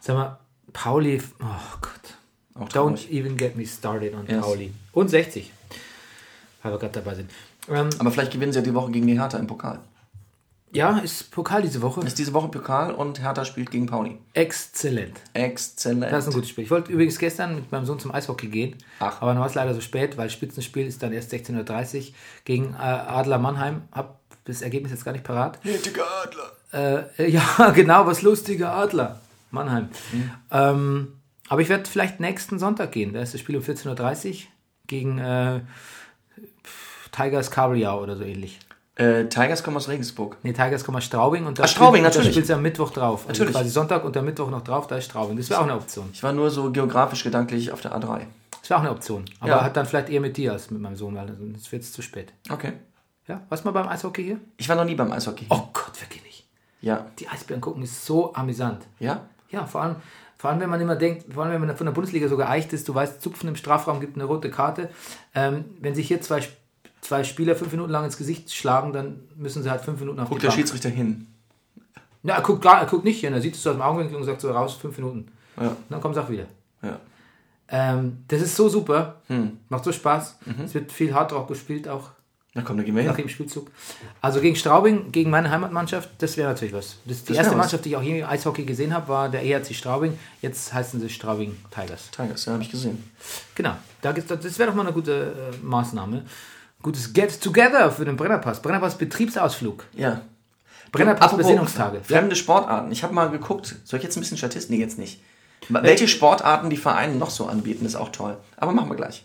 Sag 0.00 0.14
mal, 0.16 0.38
Pauli, 0.74 1.22
oh 1.40 1.78
Gott. 1.80 1.90
Auch 2.56 2.68
Don't 2.68 3.08
even 3.10 3.36
get 3.36 3.56
me 3.56 3.66
started 3.66 4.14
on 4.14 4.26
Yes. 4.26 4.40
Pauli. 4.44 4.72
Und 4.92 5.08
60. 5.08 5.50
Weil 6.62 6.72
wir 6.72 6.78
gerade 6.78 6.92
dabei 7.00 7.14
sind. 7.14 7.30
Ähm, 7.68 7.88
Aber 7.98 8.10
vielleicht 8.10 8.32
gewinnen 8.32 8.52
sie 8.52 8.58
ja 8.58 8.64
die 8.64 8.74
Woche 8.74 8.92
gegen 8.92 9.06
die 9.06 9.18
Hertha 9.18 9.38
im 9.38 9.46
Pokal. 9.46 9.80
Ja, 10.74 10.98
ist 10.98 11.30
Pokal 11.30 11.62
diese 11.62 11.82
Woche. 11.82 12.00
Ist 12.00 12.18
diese 12.18 12.32
Woche 12.32 12.48
Pokal 12.48 12.92
und 12.92 13.22
Hertha 13.22 13.44
spielt 13.44 13.70
gegen 13.70 13.86
Pauli. 13.86 14.18
Exzellent. 14.32 15.20
Exzellent. 15.32 16.12
Das 16.12 16.24
ist 16.24 16.30
ein 16.30 16.34
gutes 16.34 16.50
Spiel. 16.50 16.64
Ich 16.64 16.70
wollte 16.70 16.92
übrigens 16.92 17.18
gestern 17.18 17.54
mit 17.54 17.72
meinem 17.72 17.84
Sohn 17.84 17.98
zum 17.98 18.12
Eishockey 18.12 18.48
gehen. 18.48 18.76
Ach. 18.98 19.22
Aber 19.22 19.32
dann 19.32 19.40
war 19.40 19.46
es 19.46 19.54
leider 19.54 19.72
so 19.74 19.80
spät, 19.80 20.16
weil 20.16 20.30
Spitzenspiel 20.30 20.86
ist 20.86 21.02
dann 21.02 21.12
erst 21.12 21.32
16.30 21.32 21.96
Uhr 21.96 22.14
gegen 22.44 22.74
äh, 22.74 22.78
Adler 22.78 23.38
Mannheim. 23.38 23.82
Hab 23.92 24.20
das 24.44 24.62
Ergebnis 24.62 24.92
jetzt 24.92 25.04
gar 25.04 25.12
nicht 25.12 25.24
parat. 25.24 25.64
Nötiger 25.64 26.04
Adler. 26.22 27.08
Äh, 27.18 27.28
ja, 27.30 27.70
genau, 27.70 28.06
was 28.06 28.22
lustiger 28.22 28.72
Adler. 28.74 29.20
Mannheim. 29.50 29.88
Mhm. 30.12 30.30
Ähm, 30.50 31.12
aber 31.48 31.60
ich 31.60 31.68
werde 31.68 31.88
vielleicht 31.88 32.20
nächsten 32.20 32.58
Sonntag 32.58 32.92
gehen. 32.92 33.12
Da 33.12 33.22
ist 33.22 33.32
das 33.32 33.40
Spiel 33.40 33.56
um 33.56 33.62
14.30 33.62 34.28
Uhr 34.28 34.36
gegen 34.86 35.18
äh, 35.18 35.60
Tigers 37.12 37.50
Kabeljau 37.50 38.02
oder 38.02 38.16
so 38.16 38.24
ähnlich. 38.24 38.58
Äh, 38.96 39.24
Tigers 39.28 39.62
kommen 39.64 39.76
aus 39.76 39.88
Regensburg. 39.88 40.36
Nee, 40.44 40.52
Tigers 40.52 40.84
kommen 40.84 40.98
aus 40.98 41.04
Straubing 41.04 41.46
und 41.46 41.58
da 41.58 41.66
Straubing, 41.66 42.02
spielt- 42.02 42.04
natürlich. 42.04 42.28
Da 42.28 42.32
spielt 42.32 42.46
sie 42.46 42.52
am 42.54 42.62
Mittwoch 42.62 42.90
drauf. 42.90 43.22
Also 43.26 43.28
Natürlich. 43.28 43.54
quasi 43.54 43.70
Sonntag 43.70 44.04
und 44.04 44.14
der 44.14 44.22
Mittwoch 44.22 44.50
noch 44.50 44.62
drauf, 44.62 44.86
da 44.86 44.96
ist 44.96 45.06
Straubing. 45.06 45.36
Das 45.36 45.50
wäre 45.50 45.60
auch 45.60 45.64
eine 45.64 45.74
Option. 45.74 46.10
Ich 46.12 46.22
war 46.22 46.32
nur 46.32 46.48
so 46.50 46.70
geografisch 46.70 47.24
gedanklich 47.24 47.72
auf 47.72 47.80
der 47.80 47.92
A3. 47.96 48.20
Das 48.60 48.70
wäre 48.70 48.78
auch 48.78 48.84
eine 48.84 48.92
Option. 48.92 49.24
Aber 49.40 49.50
Ja. 49.50 49.64
hat 49.64 49.76
dann 49.76 49.86
vielleicht 49.86 50.08
eher 50.10 50.20
mit 50.20 50.36
dir 50.36 50.52
als 50.52 50.70
mit 50.70 50.80
meinem 50.80 50.96
Sohn, 50.96 51.16
weil 51.16 51.26
sonst 51.36 51.72
wird 51.72 51.82
es 51.82 51.92
zu 51.92 52.02
spät. 52.02 52.32
Okay. 52.50 52.74
Ja, 53.26 53.40
was 53.48 53.64
mal 53.64 53.72
beim 53.72 53.88
Eishockey 53.88 54.22
hier? 54.22 54.38
Ich 54.58 54.68
war 54.68 54.76
noch 54.76 54.84
nie 54.84 54.94
beim 54.94 55.10
Eishockey. 55.10 55.46
Oh 55.50 55.62
Gott, 55.72 56.00
wirklich 56.00 56.22
nicht. 56.22 56.46
Ja. 56.80 57.06
Die 57.18 57.26
Eisbären 57.28 57.60
gucken 57.60 57.82
ist 57.82 58.04
so 58.06 58.32
amüsant. 58.34 58.82
Ja? 59.00 59.22
Ja, 59.50 59.66
vor 59.66 59.82
allem, 59.82 59.96
vor 60.36 60.50
allem, 60.50 60.60
wenn 60.60 60.68
man 60.70 60.80
immer 60.80 60.94
denkt, 60.96 61.32
vor 61.32 61.42
allem, 61.44 61.54
wenn 61.60 61.66
man 61.66 61.76
von 61.76 61.86
der 61.86 61.92
Bundesliga 61.94 62.28
so 62.28 62.36
geeicht 62.36 62.72
ist, 62.74 62.86
du 62.88 62.94
weißt, 62.94 63.20
Zupfen 63.22 63.48
im 63.48 63.56
Strafraum 63.56 63.98
gibt 64.00 64.16
eine 64.16 64.24
rote 64.24 64.50
Karte. 64.50 64.88
Ähm, 65.34 65.64
wenn 65.80 65.94
sich 65.94 66.06
hier 66.06 66.20
zwei, 66.20 66.42
zwei 67.04 67.22
Spieler 67.24 67.54
fünf 67.54 67.70
Minuten 67.72 67.90
lang 67.92 68.04
ins 68.04 68.16
Gesicht 68.16 68.52
schlagen, 68.52 68.92
dann 68.92 69.20
müssen 69.36 69.62
sie 69.62 69.70
halt 69.70 69.82
fünf 69.82 70.00
Minuten 70.00 70.18
auf 70.20 70.28
Guckt 70.28 70.42
der 70.42 70.48
Bank. 70.48 70.58
Schiedsrichter 70.58 70.88
hin. 70.88 71.26
Ja, 72.22 72.36
er 72.36 72.42
guckt, 72.42 72.62
gar, 72.62 72.80
er 72.80 72.86
guckt 72.86 73.04
nicht 73.04 73.20
hin, 73.20 73.34
er 73.34 73.40
sieht 73.42 73.54
es 73.54 73.66
aus 73.66 73.74
dem 73.74 73.82
Augenwinkel 73.82 74.16
und 74.16 74.24
sagt 74.24 74.40
so 74.40 74.50
raus, 74.50 74.74
fünf 74.74 74.96
Minuten. 74.96 75.28
Ja. 75.60 75.68
Und 75.68 75.76
dann 75.90 76.00
kommt 76.00 76.16
es 76.16 76.22
auch 76.22 76.30
wieder. 76.30 76.46
Ja. 76.82 76.98
Ähm, 77.68 78.24
das 78.28 78.40
ist 78.42 78.56
so 78.56 78.68
super, 78.68 79.16
Hm. 79.28 79.58
macht 79.68 79.84
so 79.84 79.92
Spaß. 79.92 80.38
Mhm. 80.46 80.64
Es 80.64 80.74
wird 80.74 80.92
viel 80.92 81.14
Hardrock 81.14 81.48
gespielt, 81.48 81.88
auch 81.88 82.10
Na 82.54 82.62
komm, 82.62 82.76
da 82.76 82.82
gehen 82.82 82.94
wir 82.96 83.02
nach 83.04 83.16
hin. 83.16 83.24
dem 83.26 83.28
Spielzug. 83.30 83.70
Also 84.20 84.40
gegen 84.40 84.54
Straubing, 84.56 85.12
gegen 85.12 85.30
meine 85.30 85.50
Heimatmannschaft, 85.50 86.10
das 86.18 86.36
wäre 86.36 86.48
natürlich 86.50 86.72
was. 86.74 86.96
Das, 87.04 87.24
die 87.24 87.28
Das 87.32 87.38
erste. 87.38 87.56
Mannschaft, 87.56 87.84
die 87.84 87.90
ich 87.90 87.96
auch 87.96 88.02
hier 88.02 88.18
im 88.20 88.26
Eishockey 88.28 88.64
gesehen 88.64 88.94
habe, 88.94 89.08
war 89.08 89.28
der 89.28 89.42
ERC 89.44 89.74
Straubing. 89.74 90.16
Jetzt 90.40 90.72
heißen 90.72 91.00
sie 91.00 91.08
Straubing 91.10 91.56
Tigers. 91.70 92.10
Tigers, 92.10 92.44
ja, 92.46 92.52
habe 92.52 92.62
ich 92.62 92.70
gesehen. 92.70 93.02
Genau, 93.54 93.74
da 94.02 94.12
das 94.12 94.58
wäre 94.58 94.68
doch 94.70 94.76
mal 94.76 94.82
eine 94.86 94.92
gute 94.92 95.34
äh, 95.52 95.56
Maßnahme. 95.64 96.24
Gutes 96.84 97.14
Get 97.14 97.40
Together 97.40 97.90
für 97.90 98.04
den 98.04 98.16
Brennerpass. 98.16 98.60
Brennerpass 98.60 98.98
Betriebsausflug. 98.98 99.86
Ja. 99.96 100.20
Brennerpass 100.92 101.34
Besinnungstage. 101.34 102.02
Fremde 102.04 102.36
Sportarten. 102.36 102.92
Ich 102.92 103.02
habe 103.02 103.14
mal 103.14 103.30
geguckt. 103.30 103.74
Soll 103.84 103.96
ich 103.98 104.04
jetzt 104.04 104.16
ein 104.16 104.20
bisschen 104.20 104.36
Statistik? 104.36 104.70
Nee, 104.70 104.82
jetzt 104.82 104.98
nicht. 104.98 105.20
Welche 105.70 106.06
Sportarten 106.08 106.68
die 106.68 106.76
Vereine 106.76 107.16
noch 107.16 107.30
so 107.30 107.46
anbieten, 107.46 107.86
ist 107.86 107.96
auch 107.96 108.10
toll. 108.10 108.36
Aber 108.58 108.72
machen 108.72 108.90
wir 108.90 108.96
gleich. 108.96 109.24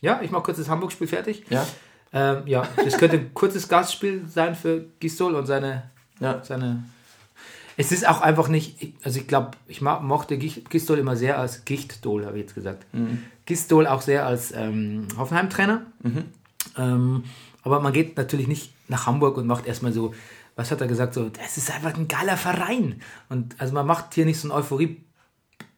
Ja, 0.00 0.20
ich 0.20 0.32
mache 0.32 0.42
kurz 0.42 0.58
das 0.58 0.68
Hamburg-Spiel 0.68 1.06
fertig. 1.06 1.44
Ja? 1.48 1.64
Ähm, 2.12 2.42
ja, 2.46 2.66
das 2.84 2.98
könnte 2.98 3.18
ein 3.18 3.32
kurzes 3.34 3.68
Gastspiel 3.68 4.24
sein 4.28 4.56
für 4.56 4.84
Gistol 4.98 5.36
und 5.36 5.46
seine, 5.46 5.84
Ja. 6.18 6.42
seine. 6.42 6.82
Es 7.76 7.92
ist 7.92 8.08
auch 8.08 8.20
einfach 8.20 8.48
nicht, 8.48 8.94
also 9.04 9.20
ich 9.20 9.28
glaube, 9.28 9.52
ich 9.68 9.80
mochte 9.80 10.38
Gistol 10.38 10.98
immer 10.98 11.14
sehr 11.14 11.38
als 11.38 11.64
Gichtdol, 11.64 12.26
habe 12.26 12.36
ich 12.38 12.42
jetzt 12.46 12.54
gesagt. 12.56 12.84
Gistol 13.44 13.86
auch 13.86 14.00
sehr 14.02 14.26
als 14.26 14.50
ähm, 14.52 15.06
Hoffenheim-Trainer. 15.16 15.82
Ähm, 16.76 17.24
aber 17.62 17.80
man 17.80 17.92
geht 17.92 18.16
natürlich 18.16 18.46
nicht 18.46 18.72
nach 18.88 19.06
Hamburg 19.06 19.36
und 19.36 19.46
macht 19.46 19.66
erstmal 19.66 19.92
so, 19.92 20.14
was 20.54 20.70
hat 20.70 20.80
er 20.80 20.86
gesagt, 20.86 21.14
so, 21.14 21.28
das 21.28 21.56
ist 21.56 21.70
einfach 21.70 21.94
ein 21.94 22.08
geiler 22.08 22.36
Verein. 22.36 23.00
Und 23.28 23.60
also 23.60 23.74
man 23.74 23.86
macht 23.86 24.14
hier 24.14 24.24
nicht 24.24 24.40
so 24.40 24.48
ein 24.48 24.52
Euphorie, 24.52 25.00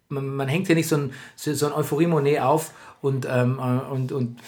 man, 0.08 0.36
man 0.36 0.48
hängt 0.48 0.66
hier 0.66 0.76
nicht 0.76 0.88
so 0.88 0.96
ein, 0.96 1.12
so 1.36 1.66
ein 1.66 1.72
Euphorie-Monet 1.72 2.40
auf 2.40 2.72
und, 3.00 3.26
ähm, 3.30 3.58
äh, 3.58 3.92
und, 3.92 4.12
und 4.12 4.38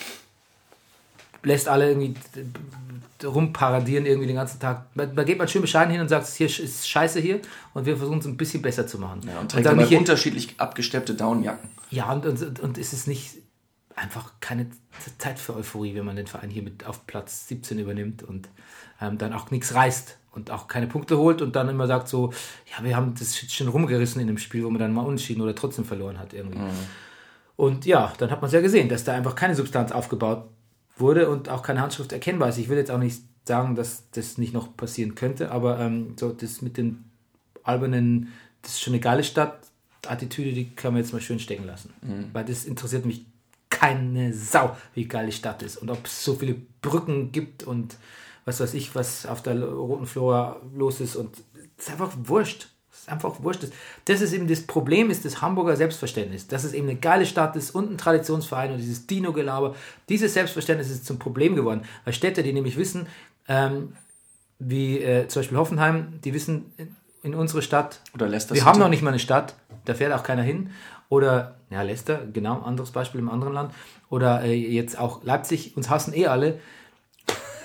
lässt 1.42 1.68
alle 1.68 1.88
irgendwie 1.88 2.14
rumparadieren 3.24 4.06
irgendwie 4.06 4.26
den 4.26 4.36
ganzen 4.36 4.60
Tag. 4.60 4.86
Da 4.94 5.24
geht 5.24 5.38
man 5.38 5.48
schön 5.48 5.62
bescheiden 5.62 5.90
hin 5.90 6.00
und 6.00 6.08
sagt, 6.08 6.26
hier 6.28 6.46
ist 6.46 6.88
scheiße 6.88 7.20
hier 7.20 7.40
und 7.74 7.86
wir 7.86 7.96
versuchen 7.96 8.18
es 8.18 8.26
ein 8.26 8.36
bisschen 8.36 8.62
besser 8.62 8.86
zu 8.86 8.98
machen. 8.98 9.20
ja 9.26 9.40
und 9.40 9.50
trägt 9.50 9.66
dann 9.66 9.76
nicht 9.76 9.88
hier, 9.88 9.98
unterschiedlich 9.98 10.54
abgesteppte 10.58 11.14
Downjacken. 11.14 11.68
ja, 11.90 12.10
und, 12.12 12.26
und, 12.26 12.60
und 12.60 12.78
es 12.78 12.92
ist 12.92 13.08
nicht 13.08 13.34
einfach 13.96 14.32
keine 14.40 14.66
Zeit 15.18 15.38
für 15.38 15.56
Euphorie, 15.56 15.94
wenn 15.94 16.04
man 16.04 16.16
den 16.16 16.26
Verein 16.26 16.50
hier 16.50 16.62
mit 16.62 16.86
auf 16.86 17.06
Platz 17.06 17.48
17 17.48 17.78
übernimmt 17.78 18.22
und 18.22 18.48
ähm, 19.00 19.18
dann 19.18 19.32
auch 19.32 19.50
nichts 19.50 19.74
reißt 19.74 20.16
und 20.32 20.50
auch 20.50 20.68
keine 20.68 20.86
Punkte 20.86 21.18
holt 21.18 21.42
und 21.42 21.56
dann 21.56 21.68
immer 21.68 21.86
sagt 21.86 22.08
so, 22.08 22.32
ja, 22.70 22.84
wir 22.84 22.96
haben 22.96 23.14
das 23.18 23.36
schon 23.38 23.68
rumgerissen 23.68 24.20
in 24.20 24.26
dem 24.26 24.38
Spiel, 24.38 24.64
wo 24.64 24.70
man 24.70 24.78
dann 24.78 24.92
mal 24.92 25.02
unentschieden 25.02 25.42
oder 25.42 25.54
trotzdem 25.54 25.84
verloren 25.84 26.18
hat 26.18 26.32
irgendwie. 26.32 26.58
Und 27.56 27.84
ja, 27.84 28.12
dann 28.18 28.30
hat 28.30 28.40
man 28.40 28.46
es 28.46 28.54
ja 28.54 28.60
gesehen, 28.60 28.88
dass 28.88 29.04
da 29.04 29.12
einfach 29.14 29.34
keine 29.34 29.54
Substanz 29.54 29.92
aufgebaut 29.92 30.48
wurde 30.96 31.28
und 31.28 31.48
auch 31.48 31.62
keine 31.62 31.80
Handschrift 31.82 32.12
erkennbar 32.12 32.50
ist. 32.50 32.58
Ich 32.58 32.68
will 32.68 32.78
jetzt 32.78 32.90
auch 32.90 32.98
nicht 32.98 33.22
sagen, 33.44 33.74
dass 33.74 34.08
das 34.12 34.38
nicht 34.38 34.54
noch 34.54 34.76
passieren 34.76 35.14
könnte, 35.14 35.50
aber 35.50 35.78
ähm, 35.80 36.14
so 36.18 36.32
das 36.32 36.62
mit 36.62 36.76
den 36.76 37.04
albernen, 37.62 38.28
das 38.62 38.72
ist 38.72 38.82
schon 38.82 38.92
eine 38.92 39.00
geile 39.00 39.24
Stadt, 39.24 39.58
Attitüde, 40.06 40.52
die 40.52 40.70
kann 40.70 40.94
man 40.94 41.02
jetzt 41.02 41.12
mal 41.12 41.20
schön 41.20 41.38
stecken 41.38 41.66
lassen. 41.66 41.92
Weil 42.32 42.44
das 42.44 42.64
interessiert 42.64 43.04
mich 43.04 43.26
keine 43.80 44.34
Sau, 44.34 44.76
wie 44.94 45.06
geil 45.06 45.26
die 45.26 45.32
Stadt 45.32 45.62
ist 45.62 45.78
und 45.78 45.90
ob 45.90 46.04
es 46.04 46.22
so 46.22 46.34
viele 46.34 46.56
Brücken 46.82 47.32
gibt 47.32 47.62
und 47.62 47.96
was 48.44 48.60
weiß 48.60 48.74
ich, 48.74 48.94
was 48.94 49.24
auf 49.26 49.42
der 49.42 49.62
Roten 49.62 50.06
Flora 50.06 50.56
los 50.74 51.00
ist 51.00 51.16
und 51.16 51.34
es 51.78 51.86
ist 51.86 51.90
einfach 51.92 52.12
wurscht. 52.24 52.68
Es 52.92 53.00
ist 53.00 53.08
einfach 53.08 53.42
wurscht. 53.42 53.64
Das 54.04 54.20
ist 54.20 54.32
eben 54.34 54.48
das 54.48 54.62
Problem, 54.62 55.08
ist 55.08 55.24
das 55.24 55.40
Hamburger 55.40 55.76
Selbstverständnis. 55.76 56.46
Dass 56.46 56.64
es 56.64 56.74
eben 56.74 56.88
eine 56.88 56.98
geile 56.98 57.24
Stadt 57.24 57.56
ist 57.56 57.70
und 57.70 57.90
ein 57.90 57.96
Traditionsverein 57.96 58.72
und 58.72 58.78
dieses 58.78 59.06
Dino-Gelaber. 59.06 59.74
Dieses 60.10 60.34
Selbstverständnis 60.34 60.90
ist 60.90 61.06
zum 61.06 61.18
Problem 61.18 61.54
geworden. 61.54 61.82
Weil 62.04 62.12
Städte, 62.12 62.42
die 62.42 62.52
nämlich 62.52 62.76
wissen, 62.76 63.06
ähm, 63.48 63.94
wie 64.58 64.98
äh, 64.98 65.26
zum 65.28 65.40
Beispiel 65.40 65.56
Hoffenheim, 65.56 66.20
die 66.22 66.34
wissen 66.34 66.72
in, 67.22 67.34
unsere 67.34 67.62
Stadt, 67.62 68.00
Oder 68.14 68.28
Leicester 68.28 68.54
wir 68.54 68.60
City. 68.60 68.68
haben 68.68 68.78
noch 68.78 68.90
nicht 68.90 69.02
mal 69.02 69.10
eine 69.10 69.18
Stadt, 69.18 69.54
da 69.86 69.94
fährt 69.94 70.12
auch 70.12 70.22
keiner 70.22 70.42
hin. 70.42 70.70
Oder, 71.08 71.59
ja, 71.70 71.82
Leicester, 71.82 72.26
genau, 72.32 72.60
anderes 72.62 72.90
Beispiel 72.90 73.20
im 73.20 73.28
anderen 73.30 73.54
Land. 73.54 73.74
Oder 74.08 74.42
äh, 74.42 74.54
jetzt 74.54 74.98
auch 74.98 75.22
Leipzig, 75.24 75.76
uns 75.76 75.88
hassen 75.88 76.12
eh 76.14 76.26
alle. 76.26 76.60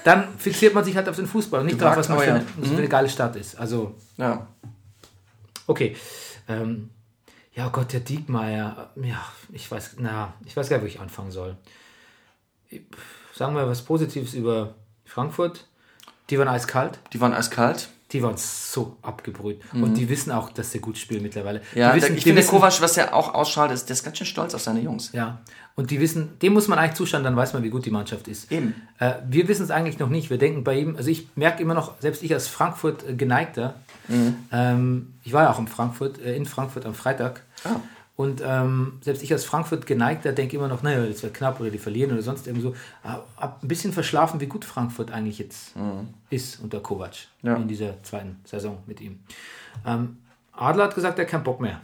Dann 0.04 0.38
fixiert 0.38 0.76
man 0.76 0.84
sich 0.84 0.96
halt 0.96 1.10
auf 1.10 1.16
den 1.16 1.26
Fußball 1.26 1.62
und 1.62 1.66
nicht 1.66 1.82
darauf, 1.82 1.98
was 1.98 2.10
man 2.10 2.20
für, 2.20 2.34
eine, 2.34 2.46
was 2.58 2.70
für 2.70 2.78
eine 2.78 2.88
geile 2.88 3.10
Stadt 3.10 3.36
ist. 3.36 3.58
Also, 3.58 3.96
Ja. 4.18 4.48
okay. 5.66 5.96
Ähm, 6.48 6.92
ja, 7.54 7.70
Gott, 7.70 7.94
der 7.94 8.02
Diekmeyer, 8.02 8.92
ja, 9.02 9.26
ich 9.52 9.72
weiß, 9.72 9.96
na, 9.98 10.34
ich 10.46 10.56
weiß 10.56 10.70
gar 10.70 10.78
nicht, 10.78 10.84
wo 10.84 10.88
ich 10.88 11.00
anfangen 11.00 11.32
soll. 11.32 11.58
Sagen 13.34 13.56
wir 13.56 13.68
was 13.68 13.82
Positives 13.82 14.34
über 14.34 14.76
Frankfurt. 15.06 15.66
Die 16.30 16.38
waren 16.38 16.50
eiskalt. 16.50 17.00
Die 17.14 17.22
waren 17.22 17.34
eiskalt. 17.34 17.90
Die 18.12 18.22
waren 18.22 18.38
so 18.38 18.98
abgebrüht. 19.02 19.62
Und 19.74 19.96
die 19.96 20.08
wissen 20.10 20.32
auch, 20.32 20.50
dass 20.52 20.72
sie 20.72 20.80
gut 20.80 20.98
spielen 20.98 21.24
mittlerweile. 21.24 21.60
Mhm. 21.60 21.80
Ja, 21.80 21.90
die 21.90 21.98
wissen, 21.98 22.08
der, 22.10 22.18
ich 22.18 22.24
finde, 22.24 22.42
wissen, 22.42 22.52
Kovac, 22.52 22.80
was 22.82 22.98
er 22.98 23.16
auch 23.16 23.34
ausstrahlt, 23.34 23.72
ist, 23.72 23.90
der 23.90 23.96
ist 23.96 24.04
ganz 24.04 24.18
schön 24.18 24.28
stolz 24.28 24.54
auf 24.54 24.62
seine 24.62 24.80
Jungs. 24.80 25.12
Ja, 25.12 25.42
und 25.76 25.90
die 25.90 26.00
wissen, 26.00 26.38
dem 26.40 26.54
muss 26.54 26.68
man 26.68 26.80
eigentlich 26.80 26.94
zuschauen, 26.94 27.24
dann 27.24 27.36
weiß 27.36 27.54
man, 27.54 27.64
wie 27.64 27.70
gut 27.70 27.86
die 27.86 27.92
Mannschaft 27.92 28.28
ist. 28.28 28.52
Eben. 28.52 28.76
Äh, 29.00 29.14
wir 29.28 29.48
wissen 29.48 29.64
es 29.64 29.72
eigentlich 29.72 30.00
noch 30.00 30.10
nicht. 30.10 30.30
Wir 30.30 30.38
denken 30.38 30.64
bei 30.64 30.78
ihm, 30.78 30.96
also 30.96 31.10
ich 31.10 31.28
merke 31.36 31.62
immer 31.62 31.74
noch, 31.74 32.00
selbst 32.00 32.24
ich 32.24 32.34
als 32.34 32.48
Frankfurt 32.48 33.10
äh, 33.10 33.14
geneigter, 33.14 33.74
ähm, 34.52 35.14
ich 35.24 35.34
war 35.34 35.44
ja 35.44 35.52
auch 35.52 35.60
in 35.60 35.68
Frankfurt, 35.68 36.20
äh, 36.20 36.36
in 36.36 36.46
Frankfurt 36.46 36.86
am 36.86 36.94
Freitag. 36.94 37.42
Ah. 37.64 37.78
Und 38.18 38.42
ähm, 38.46 39.00
selbst 39.02 39.24
ich 39.24 39.34
als 39.34 39.44
Frankfurt 39.44 39.86
geneigter 39.86 40.32
denke 40.32 40.56
immer 40.56 40.70
noch, 40.70 40.84
naja, 40.84 41.06
das 41.06 41.22
wird 41.22 41.34
knapp 41.34 41.60
oder 41.60 41.70
die 41.70 41.78
verlieren 41.78 42.14
oder 42.14 42.22
sonst 42.22 42.48
irgendwo. 42.48 42.70
Äh, 42.70 43.18
hab 43.36 43.62
ein 43.62 43.68
bisschen 43.68 43.92
verschlafen, 43.92 44.40
wie 44.40 44.46
gut 44.48 44.64
Frankfurt 44.64 45.12
eigentlich 45.12 45.38
jetzt 45.40 45.74
ist 46.30 46.62
unter 46.62 46.80
Kovac 46.80 47.28
Ja. 47.42 47.56
in 47.58 47.68
dieser 47.68 48.02
zweiten 48.04 48.40
Saison 48.46 48.78
mit 48.88 49.02
ihm. 49.02 49.20
Ähm, 49.86 50.18
Adler 50.54 50.86
hat 50.86 50.96
gesagt, 50.96 51.20
er 51.20 51.26
hat 51.26 51.32
keinen 51.32 51.44
Bock 51.44 51.60
mehr. 51.60 51.82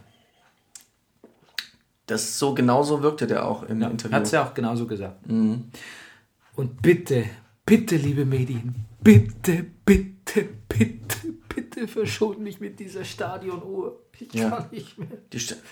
Das 2.08 2.40
so 2.40 2.54
genauso 2.54 3.02
wirkte 3.04 3.28
der 3.28 3.46
auch 3.46 3.64
im 3.64 3.82
Ja, 3.82 3.90
Interview. 3.90 4.16
Hat 4.16 4.24
es 4.24 4.32
ja 4.32 4.46
auch 4.46 4.54
genauso 4.54 4.88
gesagt. 4.88 5.18
Und 5.28 6.82
bitte, 6.82 7.26
bitte, 7.66 7.96
liebe 7.96 8.26
Medien, 8.26 8.86
bitte, 9.02 9.66
bitte, 9.86 10.48
bitte, 10.68 11.18
bitte 11.54 11.88
verschont 11.88 12.40
mich 12.40 12.60
mit 12.60 12.80
dieser 12.80 13.04
Stadionuhr. 13.04 13.98
Ich 14.22 14.34
Ja. 14.40 14.50
kann 14.50 14.66
nicht 14.72 14.98
mehr. 14.98 15.08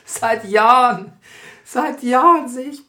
Seit 0.06 0.46
Jahren, 0.50 1.14
seit 1.64 2.02
Jahren 2.04 2.48
sehe 2.48 2.70
ich, 2.70 2.82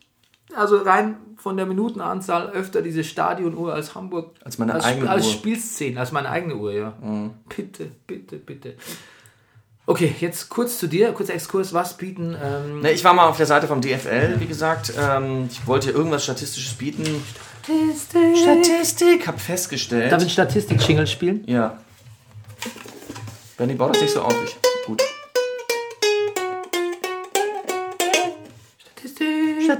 also 0.55 0.79
rein 0.79 1.16
von 1.37 1.57
der 1.57 1.66
Minutenanzahl 1.66 2.51
öfter 2.51 2.83
diese 2.83 3.05
Stadionuhr 3.05 3.73
als 3.73 3.94
Hamburg. 3.94 4.35
Als 4.44 4.59
meine 4.59 4.75
als, 4.75 4.85
eigene 4.85 5.09
als 5.09 5.27
Uhr. 5.27 5.33
Spielszene, 5.33 5.99
als 6.01 6.12
meine 6.12 6.29
eigene 6.29 6.57
Uhr, 6.57 6.73
ja. 6.73 6.92
Bitte, 7.57 7.90
bitte, 8.07 8.37
bitte. 8.37 8.75
Okay, 9.87 10.14
jetzt 10.20 10.49
kurz 10.51 10.79
zu 10.79 10.87
dir, 10.87 11.12
kurzer 11.12 11.35
Exkurs. 11.35 11.73
Was 11.73 11.96
bieten 11.96 12.37
ähm, 12.40 12.81
Ne, 12.81 12.92
ich 12.92 13.03
war 13.03 13.12
mal 13.14 13.27
auf 13.27 13.37
der 13.38 13.46
Seite 13.46 13.66
vom 13.66 13.81
DFL, 13.81 14.38
wie 14.38 14.46
gesagt. 14.46 14.92
Ähm, 14.96 15.49
ich 15.51 15.66
wollte 15.66 15.90
irgendwas 15.90 16.23
Statistisches 16.25 16.75
bieten. 16.75 17.05
Statistik? 17.64 18.37
Statistik, 18.37 19.27
hab 19.27 19.40
festgestellt. 19.40 20.12
Darf 20.12 20.23
ich 20.23 20.33
Statistik-Jingle 20.33 21.07
spielen? 21.07 21.42
Ja. 21.46 21.79
Benny, 23.57 23.75
bau 23.75 23.88
das 23.88 24.01
nicht 24.01 24.12
so 24.12 24.23
auf. 24.23 24.35
Ich. 24.44 24.57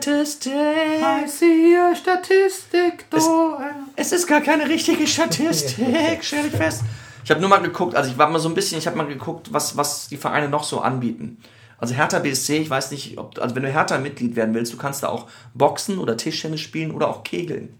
Statistik. 0.00 0.52
Statistik. 0.52 0.52
I 0.52 1.28
see 1.28 1.76
a 1.76 1.94
Statistik. 1.94 3.10
Do 3.10 3.58
Es 3.96 4.12
ist 4.12 4.26
gar 4.26 4.40
keine 4.40 4.68
richtige 4.68 5.06
Statistik, 5.06 6.18
stell 6.22 6.46
ich 6.46 6.52
fest. 6.52 6.82
Ich 7.22 7.30
habe 7.30 7.40
nur 7.40 7.50
mal 7.50 7.58
geguckt, 7.58 7.94
also 7.94 8.10
ich 8.10 8.16
war 8.16 8.28
mal 8.30 8.38
so 8.38 8.48
ein 8.48 8.54
bisschen, 8.54 8.78
ich 8.78 8.86
habe 8.86 8.96
mal 8.96 9.06
geguckt, 9.06 9.52
was, 9.52 9.76
was 9.76 10.08
die 10.08 10.16
Vereine 10.16 10.48
noch 10.48 10.64
so 10.64 10.80
anbieten. 10.80 11.38
Also 11.76 11.94
Hertha 11.94 12.18
BSC, 12.18 12.58
ich 12.58 12.70
weiß 12.70 12.90
nicht, 12.90 13.18
ob, 13.18 13.38
also 13.38 13.54
wenn 13.54 13.62
du 13.62 13.70
Hertha-Mitglied 13.70 14.36
werden 14.36 14.54
willst, 14.54 14.72
du 14.72 14.76
kannst 14.78 15.02
da 15.02 15.08
auch 15.08 15.28
Boxen 15.54 15.98
oder 15.98 16.16
Tischtennis 16.16 16.60
spielen 16.60 16.90
oder 16.90 17.08
auch 17.08 17.22
Kegeln. 17.22 17.74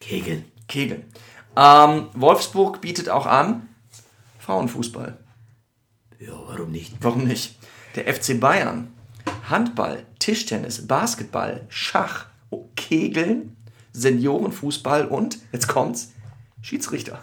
Kegeln. 0.00 0.44
Kegeln. 0.68 1.04
Ähm, 1.56 2.08
Wolfsburg 2.14 2.80
bietet 2.80 3.08
auch 3.08 3.26
an 3.26 3.68
Frauenfußball. 4.38 5.18
Ja, 6.18 6.32
warum 6.46 6.70
nicht? 6.70 6.94
Warum 7.00 7.24
nicht? 7.24 7.56
Der 7.94 8.12
FC 8.12 8.38
Bayern. 8.40 8.95
Handball, 9.48 10.04
Tischtennis, 10.18 10.86
Basketball, 10.86 11.66
Schach, 11.68 12.26
oh, 12.50 12.68
Kegeln, 12.76 13.56
Seniorenfußball 13.92 15.06
und, 15.06 15.38
jetzt 15.52 15.68
kommt's, 15.68 16.12
Schiedsrichter. 16.62 17.20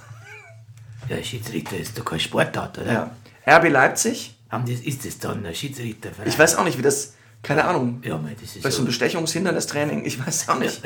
Ja, 1.10 1.22
Schiedsrichter 1.22 1.78
ist 1.78 1.98
doch 1.98 2.06
kein 2.06 2.20
Sportart, 2.20 2.80
oder? 2.80 3.12
Ja. 3.46 3.58
RB 3.58 3.70
Leipzig. 3.70 4.36
Haben 4.50 4.66
das, 4.66 4.80
ist 4.80 5.06
das 5.06 5.18
dann 5.20 5.46
ein 5.46 5.56
Schiedsrichter? 5.56 6.12
Ich 6.26 6.38
weiß 6.38 6.56
auch 6.56 6.64
nicht, 6.64 6.78
wie 6.78 6.82
das, 6.82 7.16
keine 7.42 7.66
Ahnung. 7.66 8.02
Ja, 8.06 8.18
mei, 8.18 8.36
das 8.40 8.56
ist 8.56 8.72
so 8.72 8.82
ein 8.82 8.86
Bestechungshindernistraining, 8.86 10.06
ich 10.06 10.26
weiß 10.26 10.50
auch 10.50 10.60
nicht. 10.60 10.82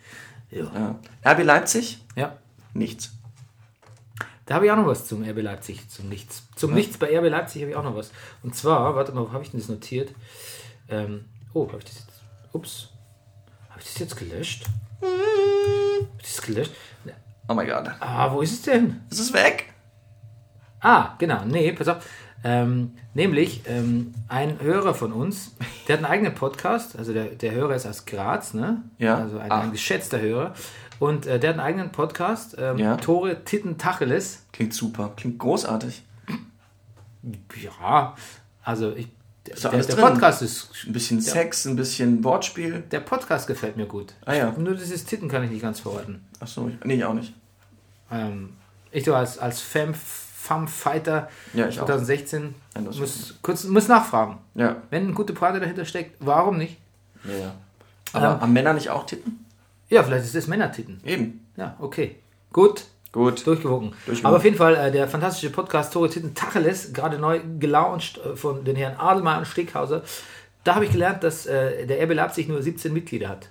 ja. 0.50 0.64
Ja. 1.24 1.32
RB 1.32 1.44
Leipzig? 1.44 1.98
ja. 2.16 2.36
Nichts. 2.72 3.10
Da 4.46 4.56
habe 4.56 4.66
ich 4.66 4.72
auch 4.72 4.76
noch 4.76 4.86
was 4.86 5.06
zum 5.06 5.22
RB 5.22 5.42
Leipzig, 5.42 5.88
zum 5.90 6.08
Nichts. 6.08 6.42
Zum 6.56 6.74
Nichts 6.74 6.98
bei 6.98 7.16
RB 7.16 7.30
Leipzig 7.30 7.62
habe 7.62 7.70
ich 7.70 7.76
auch 7.76 7.84
noch 7.84 7.94
was. 7.94 8.10
Und 8.42 8.56
zwar, 8.56 8.96
warte 8.96 9.12
mal, 9.12 9.22
wo 9.22 9.32
habe 9.32 9.44
ich 9.44 9.50
denn 9.50 9.60
das 9.60 9.68
notiert? 9.68 10.12
Ähm, 10.90 11.24
oh, 11.54 11.66
habe 11.68 11.78
ich 11.78 11.84
das 11.84 11.94
jetzt. 12.00 12.10
Ups. 12.52 12.88
Habe 13.68 13.80
ich 13.80 13.86
das 13.86 13.98
jetzt 13.98 14.16
gelöscht? 14.16 14.66
Habe 15.00 16.08
ich 16.18 16.22
das 16.36 16.42
gelöscht? 16.42 16.72
Oh 17.48 17.54
mein 17.54 17.66
Gott. 17.66 17.88
Ah, 18.00 18.32
wo 18.32 18.40
ist 18.42 18.52
es 18.52 18.62
denn? 18.62 19.00
Es 19.10 19.18
ist 19.18 19.32
weg. 19.32 19.72
Ah, 20.80 21.14
genau. 21.18 21.44
Nee, 21.44 21.72
pass 21.72 21.88
auf. 21.88 22.06
Ähm, 22.42 22.92
nämlich 23.12 23.62
ähm, 23.66 24.14
ein 24.28 24.60
Hörer 24.60 24.94
von 24.94 25.12
uns, 25.12 25.54
der 25.86 25.98
hat 25.98 26.04
einen 26.04 26.12
eigenen 26.12 26.34
Podcast. 26.34 26.96
Also 26.96 27.12
der, 27.12 27.26
der 27.26 27.52
Hörer 27.52 27.74
ist 27.74 27.86
aus 27.86 28.06
Graz, 28.06 28.54
ne? 28.54 28.82
Ja. 28.98 29.16
Also 29.16 29.38
ein, 29.38 29.50
Ah. 29.50 29.60
ein 29.60 29.72
geschätzter 29.72 30.20
Hörer. 30.20 30.54
Und 30.98 31.26
äh, 31.26 31.38
der 31.38 31.50
hat 31.50 31.58
einen 31.58 31.66
eigenen 31.66 31.92
Podcast. 31.92 32.56
Ähm, 32.58 32.78
Ja. 32.78 32.96
Tore 32.96 33.44
Titten 33.44 33.76
Tacheles. 33.78 34.46
Klingt 34.52 34.72
super, 34.72 35.12
klingt 35.16 35.38
großartig. 35.38 36.02
Ja, 37.80 38.14
also 38.62 38.92
ich, 38.94 39.08
Ist 39.48 39.64
der, 39.64 39.70
der? 39.70 39.96
Podcast 39.96 40.42
ist. 40.42 40.68
Ein 40.86 40.92
bisschen 40.92 41.20
Sex, 41.20 41.64
ein 41.66 41.76
bisschen 41.76 42.22
Wortspiel. 42.22 42.82
Der 42.90 43.00
Podcast 43.00 43.46
gefällt 43.46 43.76
mir 43.76 43.86
gut. 43.86 44.12
Ah 44.24 44.34
ja. 44.34 44.54
Nur 44.56 44.74
dieses 44.74 45.04
Titten 45.04 45.28
kann 45.28 45.42
ich 45.44 45.50
nicht 45.50 45.62
ganz 45.62 45.80
verorten. 45.80 46.24
Achso, 46.40 46.68
ich, 46.68 46.84
nee, 46.84 46.94
ich 46.96 47.04
auch 47.04 47.14
nicht. 47.14 47.32
Ähm, 48.10 48.54
ich 48.92 49.04
so 49.04 49.14
als, 49.14 49.38
als 49.38 49.60
Femme, 49.60 49.94
Femme 49.94 50.68
Fighter 50.68 51.28
Ja, 51.54 51.68
ich 51.68 51.80
auch. 51.80 51.86
2016 51.86 52.54
Ja, 52.74 52.82
das 52.82 52.98
muss, 52.98 53.34
kurz, 53.42 53.64
muss 53.64 53.88
nachfragen. 53.88 54.38
Ja. 54.54 54.76
Wenn 54.90 55.04
eine 55.04 55.12
gute 55.14 55.32
Pointe 55.32 55.60
dahinter 55.60 55.84
steckt, 55.84 56.16
warum 56.20 56.58
nicht? 56.58 56.76
Ja, 57.24 57.34
ja. 57.34 57.54
Aber 58.12 58.34
Ähm. 58.34 58.40
haben 58.40 58.52
Männer 58.52 58.74
nicht 58.74 58.90
auch 58.90 59.06
Titten? 59.06 59.46
Ja, 59.88 60.02
vielleicht 60.02 60.24
ist 60.24 60.34
das 60.34 60.46
Männertitten. 60.46 61.00
Eben. 61.04 61.46
Ja, 61.56 61.76
okay. 61.80 62.16
Gut, 62.52 62.84
Gut. 63.12 63.46
durchgewogen. 63.46 63.90
Durchgewogen. 64.06 64.26
Aber 64.26 64.36
auf 64.36 64.44
jeden 64.44 64.56
Fall 64.56 64.76
äh, 64.76 64.92
der 64.92 65.08
fantastische 65.08 65.50
Podcast 65.50 65.92
Tore 65.92 66.08
Titten 66.08 66.34
Tacheles, 66.34 66.92
gerade 66.92 67.18
neu 67.18 67.40
gelauncht 67.58 68.18
äh, 68.18 68.36
von 68.36 68.64
den 68.64 68.76
Herren 68.76 68.96
Adelmeier 68.96 69.38
und 69.38 69.46
Stickhauser. 69.46 70.02
Da 70.62 70.76
habe 70.76 70.84
ich 70.84 70.92
gelernt, 70.92 71.24
dass 71.24 71.46
äh, 71.46 71.86
der 71.86 72.02
RB 72.04 72.14
Leipzig 72.14 72.48
nur 72.48 72.62
17 72.62 72.92
Mitglieder 72.92 73.28
hat. 73.28 73.48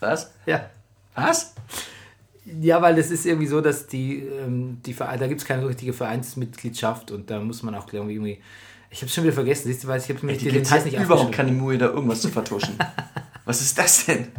Was? 0.00 0.32
Ja. 0.46 0.70
Was? 1.14 1.54
Ja, 2.44 2.82
weil 2.82 2.94
das 2.94 3.10
ist 3.10 3.24
irgendwie 3.24 3.46
so, 3.46 3.60
dass 3.60 3.86
die, 3.86 4.18
ähm, 4.18 4.80
die 4.84 4.92
Vereine, 4.92 5.18
da 5.18 5.26
gibt 5.26 5.40
es 5.40 5.46
keine 5.46 5.66
richtige 5.66 5.94
Vereinsmitgliedschaft 5.94 7.10
und 7.10 7.30
da 7.30 7.40
muss 7.40 7.62
man 7.62 7.74
auch 7.74 7.90
irgendwie. 7.92 8.40
Ich 8.90 8.98
habe 8.98 9.06
es 9.06 9.14
schon 9.14 9.24
wieder 9.24 9.32
vergessen, 9.32 9.66
siehst 9.66 9.82
du, 9.82 9.88
weil 9.88 9.98
ich 9.98 10.08
habe 10.08 10.24
mir 10.24 10.36
Die 10.36 10.50
Details 10.50 10.84
ja 10.84 10.90
nicht 10.90 11.00
überhaupt 11.00 11.32
keine 11.32 11.50
Mühe, 11.50 11.78
da 11.78 11.86
irgendwas 11.86 12.20
zu 12.20 12.28
vertuschen. 12.28 12.78
Was 13.44 13.60
ist 13.60 13.76
das 13.76 14.06
denn? 14.06 14.28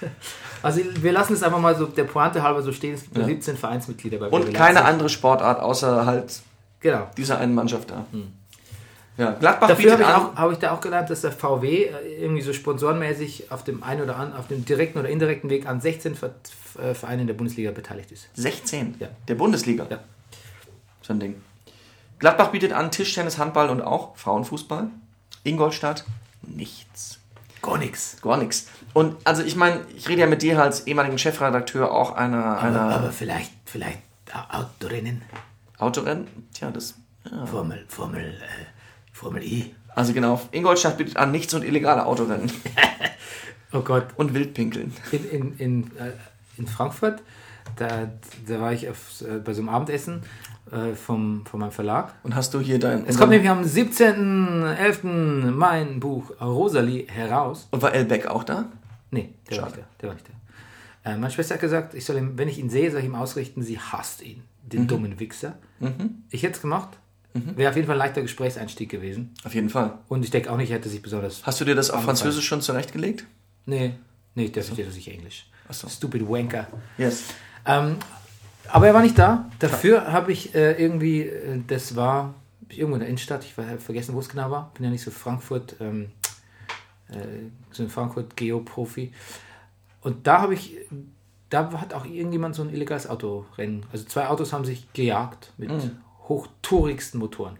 Also 0.62 0.80
wir 1.00 1.12
lassen 1.12 1.32
es 1.34 1.42
einfach 1.42 1.60
mal 1.60 1.76
so 1.76 1.86
der 1.86 2.04
Pointe 2.04 2.42
halber 2.42 2.62
so 2.62 2.72
stehen. 2.72 2.94
Es 2.94 3.02
gibt 3.04 3.16
Ja. 3.18 3.24
17 3.24 3.56
Vereinsmitglieder 3.56 4.18
bei 4.18 4.28
Und 4.28 4.52
keine 4.54 4.84
andere 4.84 5.08
Sportart 5.08 5.60
außer 5.60 6.04
halt 6.06 6.40
Genau. 6.80 7.08
dieser 7.16 7.38
einen 7.38 7.54
Mannschaft 7.54 7.90
da. 7.90 8.04
Ja, 9.16 9.32
Gladbach 9.32 9.68
Dafür 9.68 9.96
bietet 9.96 10.06
habe 10.06 10.22
ich, 10.22 10.32
auch- 10.32 10.36
habe 10.36 10.52
ich 10.52 10.58
da 10.60 10.72
auch 10.72 10.80
gelernt, 10.80 11.10
dass 11.10 11.22
der 11.22 11.32
VW 11.32 11.84
äh, 11.86 12.22
irgendwie 12.22 12.40
so 12.42 12.52
sponsorenmäßig 12.52 13.50
auf 13.50 13.64
dem 13.64 13.82
einen 13.82 14.02
oder 14.02 14.16
an, 14.16 14.32
auf 14.32 14.46
dem 14.46 14.64
direkten 14.64 14.98
oder 15.00 15.08
indirekten 15.08 15.50
Weg 15.50 15.66
an 15.66 15.80
16 15.80 16.14
Ver 16.14 16.30
äh, 16.80 16.94
Vereinen 16.94 17.26
der 17.26 17.34
Bundesliga 17.34 17.72
beteiligt 17.72 18.12
ist. 18.12 18.28
16. 18.34 18.94
Ja. 19.00 19.08
Der 19.26 19.34
Bundesliga. 19.34 19.86
Ja. 19.90 19.98
So 21.02 21.12
ein 21.14 21.18
Ding. 21.18 21.34
Gladbach 22.20 22.48
bietet 22.50 22.72
an 22.72 22.92
Tischtennis, 22.92 23.38
Handball 23.38 23.70
und 23.70 23.80
auch 23.82 24.16
Frauenfußball. 24.16 24.86
Ingolstadt 25.42 26.04
nichts. 26.42 27.18
Gar 27.60 27.78
nichts. 27.78 28.18
Gar 28.22 28.36
nichts. 28.36 28.68
Und 28.94 29.16
also 29.24 29.42
ich 29.42 29.54
meine, 29.56 29.80
ich 29.96 30.08
rede 30.08 30.22
ja 30.22 30.26
mit 30.26 30.42
dir 30.42 30.60
als 30.62 30.86
ehemaligen 30.86 31.18
Chefredakteur 31.18 31.92
auch 31.92 32.12
einer, 32.12 32.44
Aber, 32.44 32.60
einer 32.62 32.80
aber 32.80 33.10
vielleicht, 33.12 33.52
vielleicht 33.64 33.98
Au- 34.32 34.58
Autorennen, 34.60 35.22
Autorennen. 35.78 36.26
Tja, 36.54 36.70
das. 36.70 36.94
Ja. 37.30 37.46
Formel, 37.46 37.84
Formel, 37.88 38.24
äh, 38.24 38.64
Formel 39.12 39.42
E. 39.42 39.66
Also 39.94 40.12
genau, 40.12 40.40
Ingolstadt 40.52 40.96
bietet 40.96 41.16
an 41.16 41.30
nichts 41.30 41.52
und 41.54 41.64
illegale 41.64 42.04
Autorennen. 42.06 42.50
Oh 43.70 43.80
Gott, 43.80 44.06
Und 44.16 44.32
Wildpinkeln. 44.32 44.94
in, 45.12 45.24
in, 45.28 45.56
in, 45.58 45.82
äh, 45.98 46.12
in 46.56 46.66
Frankfurt, 46.66 47.20
da, 47.76 48.08
da 48.46 48.60
war 48.62 48.72
ich 48.72 48.88
auf, 48.88 49.20
äh, 49.20 49.40
bei 49.40 49.52
so 49.52 49.60
einem 49.60 49.68
Abendessen 49.68 50.22
äh, 50.72 50.94
vom, 50.94 51.44
von 51.44 51.60
meinem 51.60 51.70
Verlag. 51.72 52.14
Und 52.22 52.34
hast 52.34 52.54
du 52.54 52.60
hier 52.60 52.78
dein. 52.78 53.04
Es 53.06 53.18
kommt 53.18 53.28
nämlich 53.30 53.50
am 53.50 53.60
17.11. 53.62 55.50
mein 55.50 56.00
Buch 56.00 56.30
Rosalie 56.40 57.06
heraus. 57.08 57.68
und 57.70 57.82
war 57.82 57.92
Elbeck 57.92 58.26
auch 58.26 58.42
da? 58.44 58.64
Nee, 59.10 59.34
der 59.50 59.58
war 59.58 59.64
Schade. 59.70 59.76
nicht 59.80 59.88
da. 59.88 59.96
Der 60.00 60.08
war 60.08 60.14
nicht 60.14 60.26
da. 61.04 61.10
Äh, 61.10 61.16
meine 61.16 61.30
Schwester 61.32 61.54
hat 61.54 61.60
gesagt, 61.60 61.94
ich 61.94 62.04
soll 62.04 62.16
ihm, 62.16 62.36
wenn 62.36 62.48
ich 62.48 62.58
ihn 62.58 62.68
sehe, 62.70 62.90
soll 62.90 63.00
ich 63.00 63.06
ihm 63.06 63.14
ausrichten, 63.14 63.62
sie 63.62 63.78
hasst 63.78 64.22
ihn, 64.22 64.42
den 64.62 64.82
Mhm. 64.82 64.88
dummen 64.88 65.20
Wichser. 65.20 65.56
Ich 66.30 66.42
hätte 66.42 66.56
es 66.56 66.60
gemacht. 66.60 66.90
Wäre 67.34 67.70
auf 67.70 67.76
jeden 67.76 67.86
Fall 67.86 67.94
ein 67.96 68.00
leichter 68.00 68.22
Gesprächseinstieg 68.22 68.88
gewesen. 68.90 69.32
Auf 69.44 69.54
jeden 69.54 69.68
Fall. 69.70 69.98
Und 70.08 70.24
ich 70.24 70.30
denke 70.30 70.50
auch 70.50 70.56
nicht, 70.56 70.70
er 70.70 70.78
hätte 70.78 70.88
sich 70.88 71.00
besonders. 71.02 71.46
Hast 71.46 71.60
du 71.60 71.64
dir 71.64 71.76
das 71.76 71.90
auf. 71.90 72.02
Französisch 72.02 72.46
schon 72.46 72.60
zurechtgelegt? 72.62 73.26
Nee, 73.66 73.94
nee, 74.34 74.48
der 74.48 74.64
versteht 74.64 74.88
doch 74.88 74.92
sicher 74.92 75.12
Englisch. 75.12 75.46
Ach 75.68 75.74
so. 75.74 75.88
Stupid 75.88 76.28
Wanker. 76.28 76.66
Yes. 76.96 77.24
Ähm, 77.64 77.96
aber 78.66 78.88
er 78.88 78.94
war 78.94 79.02
nicht 79.02 79.16
da. 79.18 79.48
Dafür 79.60 80.10
habe 80.10 80.32
ich 80.32 80.52
äh, 80.54 80.72
irgendwie, 80.82 81.22
äh, 81.22 81.60
das 81.66 81.94
war 81.94 82.34
irgendwo 82.70 82.94
in 82.94 83.00
der 83.00 83.08
Innenstadt, 83.08 83.44
ich 83.44 83.56
habe 83.56 83.78
vergessen, 83.78 84.14
wo 84.14 84.20
es 84.20 84.28
genau 84.28 84.50
war. 84.50 84.72
Bin 84.74 84.84
ja 84.84 84.90
nicht 84.90 85.02
so 85.04 85.10
Frankfurt, 85.12 85.76
ähm, 85.80 86.06
äh, 86.06 86.27
so 87.70 87.82
ein 87.82 87.88
Frankfurt-Geo-Profi. 87.88 89.12
Und 90.00 90.26
da 90.26 90.40
habe 90.42 90.54
ich, 90.54 90.76
da 91.50 91.70
hat 91.80 91.94
auch 91.94 92.04
irgendjemand 92.04 92.54
so 92.54 92.62
ein 92.62 92.70
illegales 92.70 93.08
Autorennen. 93.08 93.84
Also 93.92 94.04
zwei 94.04 94.28
Autos 94.28 94.52
haben 94.52 94.64
sich 94.64 94.92
gejagt 94.92 95.52
mit 95.56 95.70
hochtourigsten 96.28 97.18
Motoren. 97.20 97.58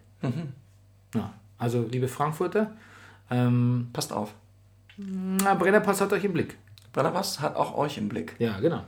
Ja, 1.14 1.32
also 1.58 1.82
liebe 1.90 2.08
Frankfurter, 2.08 2.72
ähm, 3.30 3.88
Passt 3.92 4.12
auf. 4.12 4.34
na, 4.96 5.54
Brennerpass 5.54 6.00
hat 6.00 6.12
euch 6.12 6.24
im 6.24 6.32
Blick. 6.32 6.56
Brennerpass 6.92 7.40
hat 7.40 7.56
auch 7.56 7.76
euch 7.76 7.98
im 7.98 8.08
Blick. 8.08 8.34
Ja, 8.38 8.58
genau. 8.60 8.82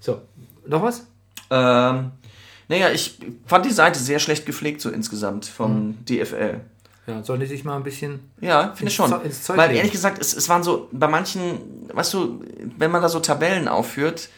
So, 0.00 0.22
noch 0.66 0.82
was? 0.82 1.06
Ähm, 1.50 2.12
naja, 2.68 2.90
ich 2.90 3.18
fand 3.46 3.64
die 3.66 3.70
Seite 3.72 3.98
sehr 3.98 4.18
schlecht 4.18 4.44
gepflegt 4.46 4.80
so 4.80 4.90
insgesamt 4.90 5.46
vom 5.46 5.88
Mhm. 5.88 6.04
DFL. 6.04 6.60
Ja, 7.06 7.22
sollen 7.22 7.40
die 7.40 7.46
sich 7.46 7.64
mal 7.64 7.76
ein 7.76 7.82
bisschen 7.84 8.30
Ja, 8.40 8.72
finde 8.74 8.90
ich 8.90 8.96
schon. 8.96 9.12
Ins 9.22 9.42
Zeug 9.44 9.56
Weil 9.56 9.74
ehrlich 9.76 9.92
gesagt, 9.92 10.20
es, 10.20 10.34
es 10.34 10.48
waren 10.48 10.62
so, 10.62 10.88
bei 10.92 11.06
manchen, 11.08 11.60
weißt 11.92 12.14
du, 12.14 12.42
wenn 12.78 12.90
man 12.90 13.00
da 13.02 13.08
so 13.08 13.20
Tabellen 13.20 13.68
aufführt, 13.68 14.28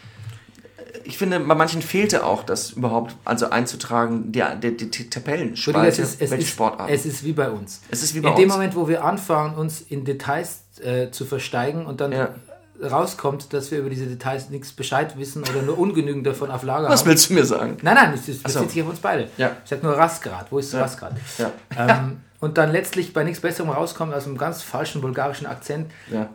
ich 1.05 1.17
finde, 1.17 1.41
bei 1.41 1.55
manchen 1.55 1.81
fehlte 1.81 2.25
auch 2.25 2.43
das 2.45 2.73
überhaupt, 2.73 3.17
also 3.25 3.49
einzutragen, 3.49 4.31
die, 4.33 4.43
die, 4.63 4.77
die, 4.77 4.91
die 4.91 5.09
Tabellenspalte, 5.11 5.89
es 5.89 5.99
ist, 5.99 6.21
welche 6.21 6.37
ist, 6.37 6.49
Sportarten. 6.51 6.93
es 6.93 7.07
ist 7.07 7.25
wie 7.25 7.33
bei 7.33 7.49
uns. 7.51 7.81
Es 7.91 8.03
ist 8.03 8.15
wie 8.15 8.21
bei 8.21 8.31
in 8.31 8.37
dem 8.37 8.45
uns. 8.45 8.53
Moment, 8.55 8.77
wo 8.77 8.89
wir 8.89 9.03
anfangen, 9.05 9.55
uns 9.57 9.81
in 9.81 10.05
Details 10.05 10.61
äh, 10.83 11.11
zu 11.11 11.25
versteigen 11.25 11.87
und 11.87 12.01
dann 12.03 12.13
Ja. 12.13 12.35
rauskommt, 12.83 13.53
dass 13.55 13.71
wir 13.71 13.79
über 13.79 13.89
diese 13.91 14.07
Details 14.07 14.51
nichts 14.51 14.73
Bescheid 14.73 15.17
wissen 15.17 15.43
oder 15.43 15.63
nur 15.63 15.79
ungenügend 15.79 16.27
davon 16.27 16.51
auf 16.51 16.63
Lager 16.63 16.89
Was 16.91 17.01
haben. 17.01 17.09
willst 17.09 17.31
du 17.31 17.35
mir 17.35 17.45
sagen? 17.47 17.79
Nein, 17.83 17.95
nein, 17.95 18.13
das, 18.13 18.29
ist- 18.29 18.45
das 18.45 18.53
so. 18.53 18.59
bezieht 18.61 18.75
sich 18.75 18.83
auf 18.83 18.91
uns 18.91 18.99
beide. 19.01 19.29
Ja. 19.39 19.53
Ich 19.65 19.71
sag 19.71 19.83
nur 19.83 19.95
Rastgrad. 19.97 20.53
Wo 20.53 20.59
ist 20.59 20.75
das 20.75 20.83
Rastgrad? 20.83 21.13
Ja. 21.39 21.51
Ähm, 21.77 22.21
und 22.41 22.59
dann 22.59 22.73
letztlich 22.73 23.13
bei 23.13 23.25
nichts 23.25 23.41
Besserem 23.41 23.71
rauskommt 23.71 24.13
als 24.15 24.27
einem 24.27 24.39
ganz 24.39 24.63
falschen 24.63 25.01
bulgarischen 25.01 25.47
Akzent, 25.47 25.91
Ja. 26.11 26.29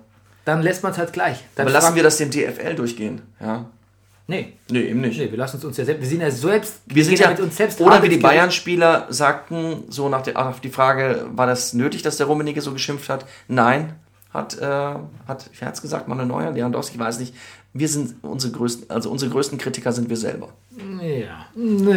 dann 0.45 0.61
lässt 0.61 0.83
man 0.83 0.91
es 0.91 0.97
halt 0.97 1.13
gleich. 1.13 1.43
Dann 1.55 1.65
Aber 1.67 1.73
lassen 1.73 1.95
wir 1.95 2.03
das 2.03 2.17
dem 2.17 2.29
DFL 2.31 2.75
durchgehen. 2.75 3.21
Ja. 3.39 3.65
Nee, 4.25 4.53
Nee, 4.69 4.83
eben 4.83 5.01
nicht. 5.01 5.19
nee, 5.19 5.29
wir 5.29 5.37
lassen 5.37 5.57
es 5.57 5.65
uns 5.65 5.75
ja 5.75 5.83
selbst. 5.83 6.01
Wir 6.01 6.07
sind 6.09 6.21
ja 6.21 6.31
selbst. 6.31 6.75
Wir 6.85 7.03
sind 7.03 7.19
ja, 7.19 7.29
mit 7.29 7.41
uns 7.41 7.57
selbst 7.57 7.81
oder 7.81 8.01
wie 8.03 8.07
die. 8.09 8.17
Bayern-Spieler 8.17 9.07
sagten, 9.09 9.83
so 9.89 10.07
nach 10.07 10.21
der, 10.21 10.37
auf 10.47 10.61
die 10.61 10.69
Frage, 10.69 11.25
war 11.33 11.45
das 11.45 11.73
nötig, 11.73 12.03
dass 12.03 12.15
der 12.17 12.27
Rummenigge 12.27 12.61
so 12.61 12.71
geschimpft 12.71 13.09
hat? 13.09 13.25
Nein, 13.49 13.95
hat, 14.33 14.57
äh, 14.59 14.65
hat, 15.27 15.49
wer 15.59 15.67
hat's 15.67 15.81
gesagt, 15.81 16.07
Manuel 16.07 16.27
Neuer, 16.27 16.51
Lewandowski, 16.51 16.97
weiß 16.97 17.19
nicht. 17.19 17.35
Wir 17.73 17.89
sind 17.89 18.15
unsere 18.23 18.53
größten, 18.53 18.89
also 18.89 19.09
unsere 19.11 19.29
größten 19.29 19.57
Kritiker 19.57 19.91
sind 19.91 20.09
wir 20.09 20.15
selber. 20.17 20.49
Ja, 21.01 21.45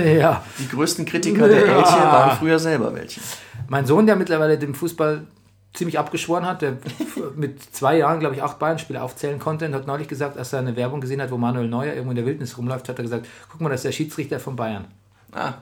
ja. 0.02 0.44
Die 0.58 0.68
größten 0.68 1.04
Kritiker 1.04 1.46
der 1.48 1.64
Ja. 1.66 1.78
Elche 1.78 1.92
waren 1.96 2.36
früher 2.38 2.58
selber 2.58 2.92
welche. 2.94 3.20
Mein 3.68 3.86
Sohn, 3.86 4.06
der 4.06 4.16
mittlerweile 4.16 4.58
dem 4.58 4.74
Fußball 4.74 5.26
ziemlich 5.74 5.98
abgeschworen 5.98 6.46
hat, 6.46 6.62
der 6.62 6.78
mit 7.36 7.62
zwei 7.74 7.98
Jahren, 7.98 8.20
glaube 8.20 8.34
ich, 8.34 8.42
acht 8.42 8.58
Bayern-Spiele 8.58 9.02
aufzählen 9.02 9.38
konnte 9.38 9.66
und 9.66 9.74
hat 9.74 9.86
neulich 9.86 10.08
gesagt, 10.08 10.38
als 10.38 10.52
er 10.52 10.60
eine 10.60 10.76
Werbung 10.76 11.00
gesehen 11.00 11.20
hat, 11.20 11.30
wo 11.30 11.36
Manuel 11.36 11.68
Neuer 11.68 11.92
irgendwo 11.92 12.10
in 12.10 12.16
der 12.16 12.26
Wildnis 12.26 12.56
rumläuft, 12.56 12.88
hat 12.88 12.98
er 12.98 13.02
gesagt, 13.02 13.26
guck 13.50 13.60
mal, 13.60 13.68
das 13.68 13.80
ist 13.80 13.84
der 13.84 13.92
Schiedsrichter 13.92 14.40
von 14.40 14.56
Bayern. 14.56 14.86
Ah, 15.32 15.54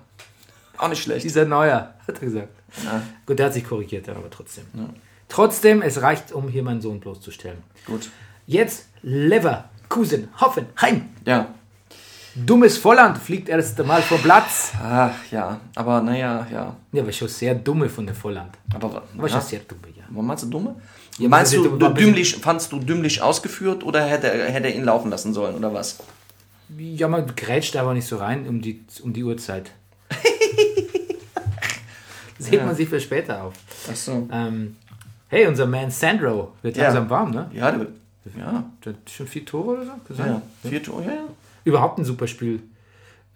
auch 0.77 0.89
nicht 0.89 1.03
schlecht. 1.03 1.25
Dieser 1.25 1.45
Neuer, 1.45 1.95
hat 2.07 2.15
er 2.21 2.21
gesagt. 2.21 2.49
Ja, 2.85 3.03
Gut, 3.27 3.39
der 3.39 3.47
hat 3.47 3.55
sich 3.55 3.65
korrigiert 3.65 4.09
aber 4.09 4.29
trotzdem. 4.31 4.65
Trotzdem, 5.29 5.83
es 5.83 6.03
reicht, 6.03 6.33
um 6.33 6.49
hier 6.49 6.63
meinen 6.63 6.81
Sohn 6.81 7.01
bloßzustellen. 7.01 7.59
gut. 7.87 8.11
Jetzt 8.47 8.89
Leverkusen, 9.03 10.29
Hoffenheim. 10.41 11.09
Ja. 11.27 11.49
Dummes 12.37 12.79
Volland 12.79 13.19
fliegt 13.19 13.49
erst 13.49 13.81
einmal 13.81 14.03
vom 14.03 14.21
Platz. 14.21 14.73
Ach, 14.83 15.15
ja. 15.31 15.61
Aber 15.77 16.01
naja, 16.03 16.47
ja. 16.53 16.77
Ja, 16.93 17.03
aber 17.03 17.13
schon 17.13 17.29
sehr 17.29 17.55
dumme 17.55 17.89
von 17.89 18.07
der 18.07 18.15
Volland. 18.15 18.51
Aber, 18.75 19.03
Aber 19.17 19.29
ja. 19.29 19.29
schon 19.29 19.41
sehr 19.41 19.61
dumme, 19.61 19.83
ja. 19.97 20.03
Was 20.11 20.25
meinst 20.25 20.43
du 20.45 20.49
dumme? 20.49 20.75
Ja, 21.19 21.29
meinst 21.29 21.55
du, 21.55 21.77
du 21.77 21.89
dümmlich, 21.91 22.35
fandst 22.37 22.73
du 22.73 22.81
dümmlich 22.81 23.23
ausgeführt 23.23 23.85
oder 23.85 24.05
hätte, 24.05 24.33
er- 24.33 24.51
hätte 24.51 24.67
er 24.69 24.75
ihn 24.75 24.83
laufen 24.85 25.11
lassen 25.11 25.33
sollen 25.33 25.55
oder 25.55 25.73
was? 25.73 25.99
Ja, 26.77 27.07
man 27.07 27.27
grätscht 27.37 27.77
aber 27.77 27.95
nicht 27.95 28.07
so 28.09 28.17
rein 28.17 28.49
um 28.49 28.61
die, 28.61 28.85
um 29.03 29.13
die 29.13 29.23
Uhrzeit. 29.23 29.71
Das 32.39 32.51
hebt 32.51 32.67
man 32.67 32.75
sich 32.75 32.89
für 32.89 33.01
später 33.01 33.45
auf. 33.45 33.55
Ach 33.91 33.95
so. 33.97 34.29
Ähm, 34.33 34.77
hey, 35.29 35.47
unser 35.47 35.67
Man 35.67 35.91
Sandro 35.91 36.53
wird 36.63 36.77
Ja. 36.77 36.85
langsam 36.85 37.09
warm, 37.09 37.31
ne? 37.31 37.49
Ja, 37.55 37.71
der 37.71 37.81
wird, 37.81 37.91
ja, 38.37 38.65
Der 38.85 38.93
hat 38.93 38.99
schon 39.11 39.27
vier 39.29 39.45
Tore 39.45 39.77
oder 39.77 39.85
so? 40.11 40.15
Ja, 40.23 40.27
ja. 40.27 40.43
Vier 40.69 40.83
Tore, 40.83 41.05
ja, 41.05 41.13
ja. 41.13 41.23
Überhaupt 41.65 41.99
ein 41.99 42.05
super 42.05 42.27
Spiel 42.27 42.63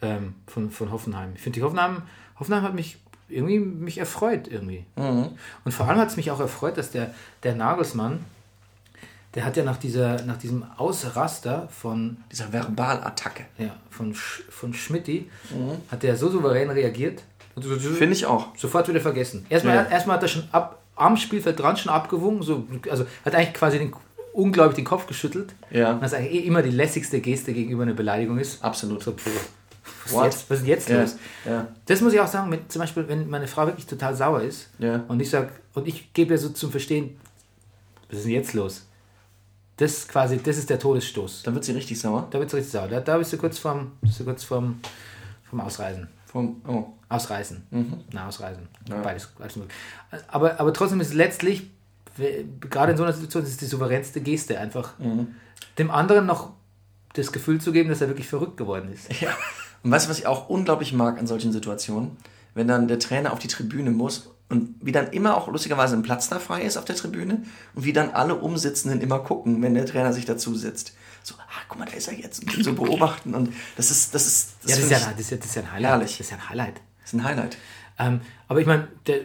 ähm, 0.03 0.35
von, 0.47 0.71
von 0.71 0.93
Hoffenheim. 0.93 1.33
Ich 1.35 1.41
finde, 1.43 1.59
die 1.59 1.63
Hoffenheim, 1.65 2.03
Hoffenheim 2.39 2.63
hat 2.63 2.75
mich 2.75 2.99
irgendwie 3.29 3.59
mich 3.59 3.99
erfreut 3.99 4.49
irgendwie. 4.49 4.85
Mhm. 4.97 5.31
Und 5.65 5.73
vor 5.73 5.87
allem 5.89 5.99
hat 5.99 6.09
es 6.09 6.17
mich 6.17 6.31
auch 6.31 6.41
erfreut, 6.41 6.77
dass 6.79 6.91
der, 6.91 7.15
der 7.43 7.55
Nagelsmann, 7.55 8.25
der 9.35 9.45
hat 9.45 9.57
ja 9.57 9.65
nach, 9.65 9.77
dieser, 9.77 10.23
nach 10.25 10.39
diesem 10.39 10.65
Ausraster 10.79 11.69
von 11.69 12.17
Diese 12.33 12.51
Verbalattacke. 12.53 13.45
ja, 13.59 13.77
von, 13.91 14.15
Sch 14.15 14.43
von 14.49 14.73
Schmidti 14.73 15.29
hat 15.91 16.03
der 16.03 16.17
so 16.17 16.31
souverän 16.31 16.71
reagiert. 16.71 17.23
Finde 17.61 18.13
ich 18.15 18.25
auch. 18.25 18.57
Sofort 18.57 18.89
wieder 18.89 19.01
vergessen. 19.01 19.45
Erstmal, 19.49 19.75
Ja. 19.77 19.83
erstmal 19.85 20.17
hat 20.17 20.23
er 20.23 20.29
schon 20.29 20.45
ab, 20.53 20.81
am 20.97 21.17
Spielfeld 21.17 21.59
dran 21.61 21.77
schon 21.77 21.93
abgewungen, 21.93 22.43
so, 22.43 22.67
also 22.91 23.05
hat 23.25 23.35
eigentlich 23.35 23.53
quasi 23.55 23.79
den, 23.79 23.93
unglaublich 24.33 24.77
den 24.77 24.85
Kopf 24.85 25.07
geschüttelt. 25.07 25.55
Ja. 25.71 26.01
Was 26.01 26.15
eigentlich 26.15 26.35
eh 26.35 26.47
immer 26.47 26.63
die 26.63 26.71
lässigste 26.71 27.21
Geste 27.21 27.53
gegenüber 27.53 27.83
einer 27.83 27.95
Beleidigung 27.95 28.39
ist. 28.39 28.63
Absolut. 28.65 29.03
So, 29.03 29.13
pff, 29.13 29.49
was, 30.13 30.25
jetzt, 30.25 30.51
was 30.51 30.61
ist 30.61 30.67
jetzt 30.67 30.89
Ja. 30.89 31.01
los? 31.03 31.17
Ja. 31.45 31.69
Das 31.87 32.01
muss 32.01 32.13
ich 32.13 32.21
auch 32.21 32.27
sagen, 32.27 32.51
wenn, 32.51 32.69
zum 32.69 32.81
Beispiel, 32.81 33.07
wenn 33.09 33.29
meine 33.29 33.47
Frau 33.47 33.67
wirklich 33.67 33.87
total 33.87 34.15
sauer 34.15 34.43
ist 34.43 34.69
Ja. 34.79 35.05
und 35.09 35.21
ich 35.21 35.31
sage, 35.31 35.51
und 35.75 35.87
ich 35.89 36.13
gebe 36.13 36.35
ihr 36.35 36.39
so 36.39 36.51
zum 36.51 36.71
Verstehen, 36.71 37.19
was 38.09 38.19
ist 38.19 38.25
denn 38.25 38.33
jetzt 38.33 38.55
los? 38.55 38.87
Das 39.77 40.09
quasi, 40.09 40.39
das 40.43 40.57
ist 40.59 40.71
der 40.71 40.79
Todesstoß. 40.79 41.43
Dann 41.45 41.55
wird 41.55 41.65
sie 41.65 41.73
richtig 41.73 42.01
sauer. 42.01 42.27
Da 42.31 42.39
wird 42.39 42.49
es 42.49 42.55
richtig 42.55 42.73
sauer. 42.73 42.89
Da, 42.89 43.01
da 43.01 43.17
bist 43.19 43.33
du 43.33 43.37
kurz 43.39 43.59
vorm, 43.59 43.93
bist 44.01 44.19
du 44.19 44.25
kurz 44.25 44.43
vorm, 44.45 44.81
vorm 45.49 45.61
Ausreisen. 45.61 46.09
Vom, 46.27 46.61
oh. 46.67 46.85
Ausreißen. 47.09 47.63
Na, 48.13 48.27
ausreißen. 48.29 48.69
Ja. 48.89 49.01
Beides, 49.01 49.29
beides 49.39 49.57
möglich. 49.57 49.75
Aber, 50.27 50.59
aber 50.61 50.73
trotzdem 50.73 51.01
ist 51.01 51.15
letztlich, 51.15 51.71
gerade 52.61 52.93
in 52.93 52.99
so 52.99 53.05
einer 53.05 53.13
Situation, 53.13 53.45
ist 53.45 53.51
es 53.51 53.57
die 53.57 53.67
souveränste 53.67 54.21
Geste, 54.21 54.59
einfach 54.59 54.95
dem 55.79 55.91
anderen 55.91 56.27
noch 56.27 56.53
das 57.15 57.33
Gefühl 57.33 57.61
zu 57.61 57.73
geben, 57.73 57.89
dass 57.89 58.01
er 58.01 58.09
wirklich 58.09 58.29
verrückt 58.29 58.57
geworden 58.57 58.93
ist. 58.93 59.21
Ja. 59.21 59.31
Und 59.83 59.91
weißt 59.91 60.07
du, 60.07 60.11
was 60.11 60.19
ich 60.19 60.27
auch 60.27 60.49
unglaublich 60.49 60.93
mag 60.93 61.19
an 61.19 61.27
solchen 61.27 61.53
Situationen? 61.53 62.17
Wenn 62.55 62.67
dann 62.69 62.89
der 62.89 62.99
Trainer 62.99 63.33
auf 63.33 63.39
die 63.39 63.49
Tribüne 63.49 63.91
muss 63.91 64.31
und 64.49 64.75
wie 64.81 64.93
dann 64.93 65.09
immer 65.13 65.37
auch 65.37 65.49
lustigerweise 65.49 65.95
ein 65.95 66.03
Platz 66.03 66.29
da 66.29 66.39
frei 66.41 66.63
ist 66.63 66.77
auf 66.77 66.85
der 66.85 66.97
Tribüne 66.97 67.43
und 67.75 67.85
wie 67.85 67.93
dann 67.93 68.11
alle 68.11 68.35
Umsitzenden 68.35 69.01
immer 69.01 69.21
gucken, 69.21 69.63
wenn 69.63 69.75
der 69.75 69.87
Trainer 69.87 70.13
sich 70.13 70.25
dazu 70.25 70.55
sitzt. 70.55 70.95
So, 71.23 71.35
ah, 71.39 71.61
guck 71.69 71.79
mal, 71.79 71.85
da 71.85 71.93
ist 71.93 72.09
er 72.09 72.15
jetzt. 72.15 72.43
Und 72.43 72.65
so 72.65 72.73
beobachten. 72.73 73.35
Und 73.35 73.53
das 73.77 73.91
ist, 73.91 74.15
das 74.15 74.27
ist, 74.27 74.57
Ja, 74.65 74.75
das 74.75 74.85
ist 74.85 74.91
ja, 74.91 74.99
das 74.99 75.21
ist 75.21 75.31
ja, 75.31 75.37
das 75.37 75.47
ist 75.47 75.55
ja 75.55 75.63
ein 75.63 75.73
Highlight. 75.73 75.91
herrlich. 75.91 76.19
Das 76.19 76.27
ist 76.27 76.31
ja 76.31 76.37
ein 76.39 76.49
Highlight. 76.49 76.75
das 77.01 77.13
ist 77.13 77.15
ein 77.15 77.25
Highlight. 77.25 77.57
Ähm, 77.99 78.21
aber 78.49 78.61
ich 78.61 78.67
meine, 78.67 78.89
der 79.07 79.21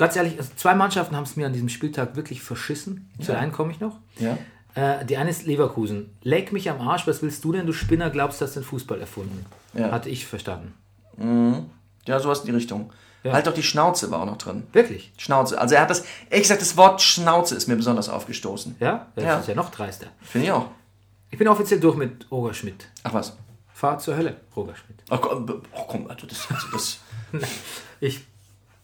ganz 0.00 0.16
ehrlich, 0.16 0.36
also 0.38 0.50
zwei 0.56 0.74
Mannschaften 0.74 1.14
haben 1.16 1.24
es 1.24 1.36
mir 1.36 1.46
an 1.46 1.52
diesem 1.52 1.68
Spieltag 1.68 2.16
wirklich 2.16 2.42
verschissen. 2.42 3.10
Zu 3.20 3.32
der 3.32 3.38
einen 3.40 3.52
komme 3.52 3.70
ich 3.72 3.80
noch. 3.80 3.96
Ja. 4.18 4.36
Äh, 4.74 5.04
die 5.04 5.16
eine 5.16 5.30
ist 5.30 5.46
Leverkusen. 5.46 6.16
Leck 6.22 6.52
mich 6.52 6.68
am 6.70 6.80
Arsch, 6.80 7.06
was 7.06 7.22
willst 7.22 7.42
du 7.44 7.52
denn, 7.52 7.66
du 7.66 7.72
Spinner, 7.72 8.10
glaubst, 8.10 8.40
du 8.40 8.44
hast 8.44 8.54
den 8.56 8.62
Fußball 8.64 9.00
erfunden? 9.00 9.44
Ja. 9.74 9.90
Hatte 9.90 10.08
ich 10.08 10.26
verstanden. 10.26 10.74
Ja, 12.06 12.18
sowas 12.20 12.40
in 12.40 12.46
die 12.46 12.52
Richtung. 12.52 12.92
Halt 13.24 13.46
doch 13.46 13.52
die 13.52 13.62
Schnauze 13.62 14.10
war 14.10 14.20
auch 14.22 14.26
noch 14.26 14.38
drin. 14.38 14.62
Wirklich? 14.72 15.12
Schnauze. 15.18 15.60
Also 15.60 15.74
er 15.74 15.82
hat 15.82 15.90
das, 15.90 16.04
ehrlich 16.30 16.44
gesagt, 16.44 16.62
das 16.62 16.76
Wort 16.78 17.02
Schnauze 17.02 17.54
ist 17.54 17.68
mir 17.68 17.76
besonders 17.76 18.08
aufgestoßen. 18.08 18.76
Ja? 18.80 19.08
Das 19.14 19.24
Ja. 19.24 19.38
ist 19.40 19.48
ja 19.48 19.54
noch 19.54 19.70
dreister. 19.70 20.06
Finde 20.22 20.46
ich 20.46 20.52
auch. 20.52 20.66
Ich 21.30 21.36
bin 21.38 21.46
offiziell 21.46 21.78
durch 21.80 21.96
mit 21.96 22.26
Roger 22.30 22.54
Schmidt. 22.54 22.88
Ach 23.02 23.12
was. 23.12 23.36
Fahr 23.74 23.98
zur 23.98 24.16
Hölle, 24.16 24.36
Roger 24.56 24.74
Schmidt. 24.74 25.02
Ach 25.10 25.20
komm, 25.20 25.44
b- 25.46 25.52
oh, 25.72 25.82
komm 25.86 26.06
also 26.08 26.26
das, 26.26 26.46
also 26.50 26.66
das, 26.72 26.98
Ich 28.00 28.24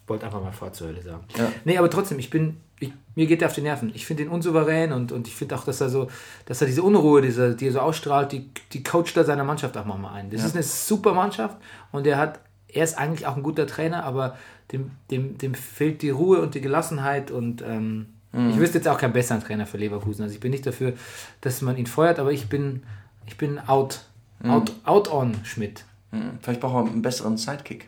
wollte 0.07 0.25
einfach 0.25 0.41
mal 0.41 0.51
Fahr 0.51 0.73
zur 0.73 0.87
Hölle 0.87 1.01
sagen. 1.01 1.23
Ja. 1.37 1.51
Nee, 1.65 1.77
aber 1.77 1.89
trotzdem, 1.89 2.19
ich 2.19 2.29
bin, 2.29 2.57
ich, 2.79 2.91
mir 3.15 3.27
geht 3.27 3.41
der 3.41 3.49
auf 3.49 3.53
die 3.53 3.61
Nerven. 3.61 3.91
Ich 3.93 4.05
finde 4.05 4.23
ihn 4.23 4.29
unsouverän 4.29 4.91
und, 4.93 5.11
und 5.11 5.27
ich 5.27 5.35
finde 5.35 5.55
auch, 5.55 5.65
dass 5.65 5.81
er 5.81 5.89
so, 5.89 6.07
dass 6.45 6.61
er 6.61 6.67
diese 6.67 6.83
Unruhe, 6.83 7.21
diese, 7.21 7.55
die 7.55 7.67
er 7.67 7.73
so 7.73 7.79
ausstrahlt, 7.79 8.31
die, 8.31 8.49
die 8.73 8.83
coacht 8.83 9.17
er 9.17 9.25
seiner 9.25 9.43
Mannschaft 9.43 9.77
auch 9.77 9.85
mal 9.85 10.13
ein. 10.13 10.29
Das 10.29 10.43
ist 10.43 10.55
eine 10.55 10.63
super 10.63 11.13
Mannschaft 11.13 11.57
und 11.91 12.07
er 12.07 12.17
hat, 12.17 12.39
er 12.67 12.83
ist 12.83 12.97
eigentlich 12.97 13.27
auch 13.27 13.35
ein 13.35 13.43
guter 13.43 13.67
Trainer, 13.67 14.03
aber 14.03 14.37
dem, 14.71 14.91
dem, 15.11 15.37
dem 15.37 15.53
fehlt 15.53 16.01
die 16.01 16.09
Ruhe 16.09 16.41
und 16.41 16.55
die 16.55 16.61
Gelassenheit 16.61 17.31
und 17.31 17.61
ähm, 17.61 18.07
ich 18.33 18.59
wüsste 18.59 18.77
jetzt 18.77 18.87
auch 18.87 18.99
keinen 18.99 19.13
besseren 19.13 19.41
Trainer 19.41 19.65
für 19.65 19.77
Leverkusen. 19.77 20.21
Also 20.21 20.35
ich 20.35 20.39
bin 20.39 20.51
nicht 20.51 20.65
dafür, 20.65 20.93
dass 21.41 21.61
man 21.61 21.75
ihn 21.75 21.87
feuert, 21.87 22.19
aber 22.19 22.31
ich 22.31 22.49
bin, 22.49 22.83
ich 23.25 23.37
bin 23.37 23.57
out. 23.57 24.01
Out, 24.43 24.71
out 24.83 25.11
on 25.11 25.33
Schmidt. 25.43 25.85
hm, 26.11 26.37
vielleicht 26.41 26.59
braucht 26.61 26.85
er 26.85 26.91
einen 26.91 27.01
besseren 27.01 27.37
Sidekick. 27.37 27.87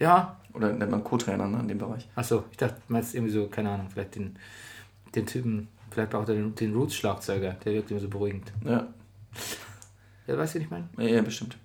Ja, 0.00 0.39
Oder 0.54 0.72
nennt 0.72 0.90
man 0.90 1.04
Co-Trainer 1.04 1.46
ne, 1.46 1.60
in 1.60 1.68
dem 1.68 1.78
Bereich. 1.78 2.08
Achso, 2.16 2.44
ich 2.50 2.56
dachte, 2.56 2.76
du 2.86 2.92
meinst 2.92 3.14
irgendwie 3.14 3.32
so, 3.32 3.46
keine 3.48 3.70
Ahnung, 3.70 3.88
vielleicht 3.90 4.14
den, 4.16 4.36
den 5.14 5.26
Typen, 5.26 5.68
vielleicht 5.90 6.10
braucht 6.10 6.28
er 6.28 6.34
den, 6.34 6.54
den 6.54 6.74
Roots-Schlagzeuger, 6.74 7.52
der 7.64 7.72
wirkt 7.74 7.90
immer 7.90 8.00
so 8.00 8.08
beruhigend. 8.08 8.52
Ja, 8.64 8.88
Ja, 10.26 10.38
weißt 10.38 10.54
du, 10.54 10.58
was 10.58 10.64
ich 10.64 10.70
meine? 10.70 10.88
ja, 10.98 11.04
ja 11.16 11.22
bestimmt. 11.22 11.56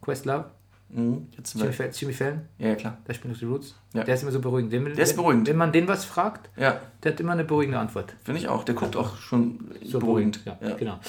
Questlove, 0.00 0.46
Mhm. 0.90 1.26
Jetzt 1.36 1.54
Jimmy, 1.54 1.72
Fallon, 1.72 1.92
Jimmy 1.92 2.12
Fallon, 2.12 2.40
ja, 2.58 2.68
ja, 2.68 2.74
klar. 2.76 2.98
der 3.08 3.14
spielt 3.14 3.32
auf 3.32 3.38
die 3.40 3.46
Roots. 3.46 3.74
Ja. 3.94 4.04
Der 4.04 4.14
ist 4.14 4.22
immer 4.22 4.30
so 4.30 4.38
beruhigend. 4.40 4.72
Den, 4.72 4.84
Der 4.84 4.98
ist 4.98 5.16
beruhigend. 5.16 5.48
Wenn 5.48 5.56
man 5.56 5.72
den 5.72 5.88
was 5.88 6.04
fragt, 6.04 6.50
Ja, 6.56 6.80
der 7.02 7.12
hat 7.12 7.18
immer 7.20 7.32
eine 7.32 7.42
beruhigende 7.42 7.80
Antwort. 7.80 8.14
finde 8.22 8.38
ich 8.40 8.46
auch. 8.48 8.62
Der 8.64 8.76
guckt 8.76 8.94
auch 8.94 9.16
schon 9.16 9.72
So 9.82 9.98
beruhigend. 9.98 10.40
Ja, 10.44 10.56
Ja. 10.60 10.76
genau. 10.76 11.00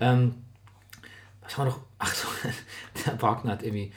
Ähm, 0.00 0.36
was 1.42 1.58
haben 1.58 1.66
wir 1.66 1.72
noch? 1.72 1.80
Ach 1.98 2.14
so, 2.14 2.28
der 3.06 3.20
Wagner 3.20 3.52
hat 3.52 3.62
irgendwie 3.64 3.92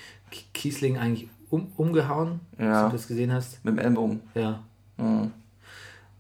Kiesling 0.54 0.98
eigentlich 0.98 1.30
um, 1.50 1.72
umgehauen, 1.78 2.40
Ja. 2.58 2.84
als 2.84 2.92
du 2.92 2.98
das 2.98 3.08
gesehen 3.08 3.32
hast. 3.32 3.64
Mit 3.64 3.74
dem 3.76 3.80
Ellenbogen. 3.80 4.22
Ja. 4.36 4.64
Mhm. 4.98 5.32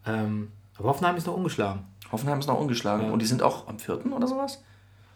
Ähm, 0.05 0.51
aber 0.77 0.89
Hoffenheim 0.89 1.15
ist 1.17 1.27
noch 1.27 1.35
ungeschlagen. 1.35 1.81
Hoffenheim 2.11 2.39
ist 2.39 2.47
noch 2.47 2.59
ungeschlagen. 2.59 3.07
Ja. 3.07 3.11
Und 3.11 3.21
die 3.21 3.25
sind 3.25 3.41
auch 3.41 3.67
am 3.67 3.79
vierten 3.79 4.13
oder 4.13 4.27
sowas? 4.27 4.63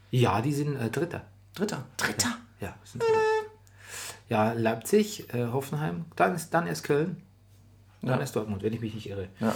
Ja, 0.09 0.41
die 0.41 0.51
sind 0.53 0.75
äh, 0.75 0.89
Dritter. 0.89 1.21
Dritter. 1.55 1.83
Dritter? 1.97 2.35
Ja, 2.59 2.73
Dritter. 2.91 3.05
Ja, 4.29 4.53
Leipzig, 4.53 5.33
äh, 5.33 5.47
Hoffenheim, 5.47 6.05
dann, 6.15 6.33
ist, 6.35 6.53
dann 6.53 6.65
erst 6.67 6.83
Köln, 6.85 7.21
dann 8.01 8.11
Ja. 8.11 8.19
erst 8.19 8.35
Dortmund, 8.35 8.63
wenn 8.63 8.71
ich 8.73 8.79
mich 8.81 8.93
nicht 8.93 9.09
irre. 9.09 9.27
Ja. 9.39 9.53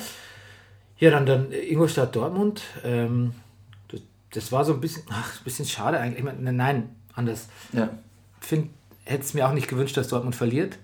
Ja, 0.97 1.11
dann, 1.11 1.25
dann 1.25 1.51
Ingolstadt, 1.51 2.15
Dortmund. 2.15 2.61
Ähm, 2.83 3.33
das, 3.89 4.01
das 4.31 4.51
war 4.51 4.63
so 4.65 4.73
ein 4.73 4.81
bisschen, 4.81 5.03
ach, 5.09 5.39
ein 5.39 5.43
bisschen 5.43 5.65
schade 5.65 5.99
eigentlich. 5.99 6.19
Ich 6.19 6.23
meine, 6.25 6.53
nein, 6.53 6.95
anders. 7.13 7.47
Ja. 7.73 7.89
Find, 8.39 8.69
hätte 9.05 9.23
es 9.23 9.33
mir 9.33 9.47
auch 9.47 9.53
nicht 9.53 9.67
gewünscht, 9.67 9.95
dass 9.97 10.07
Dortmund 10.09 10.35
verliert. 10.35 10.77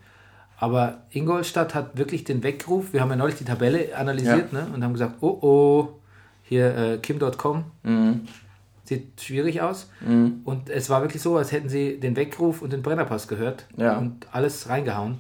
Aber 0.58 1.02
Ingolstadt 1.10 1.74
hat 1.74 1.98
wirklich 1.98 2.24
den 2.24 2.44
Weckruf. 2.44 2.94
Wir 2.94 3.02
haben 3.02 3.10
ja 3.10 3.16
neulich 3.16 3.36
die 3.36 3.46
Tabelle 3.46 3.96
analysiert 3.98 4.54
ne, 4.54 4.68
und 4.74 4.84
haben 4.84 4.94
gesagt, 4.94 5.16
oh 5.22 5.38
oh, 5.42 5.90
hier 6.44 6.76
äh, 6.78 6.98
Kim.com 7.00 7.64
Mhm. 7.84 8.22
sieht 8.84 9.20
schwierig 9.22 9.62
aus. 9.62 9.90
Und 10.02 10.70
es 10.70 10.90
war 10.90 11.02
wirklich 11.02 11.22
so, 11.22 11.36
als 11.38 11.52
hätten 11.52 11.68
sie 11.70 12.00
den 12.00 12.16
Weckruf 12.16 12.62
und 12.62 12.72
den 12.74 12.82
Brennerpass 12.84 13.28
gehört 13.28 13.66
Ja. 13.76 13.98
und 13.98 14.28
alles 14.32 14.70
reingehauen. 14.70 15.20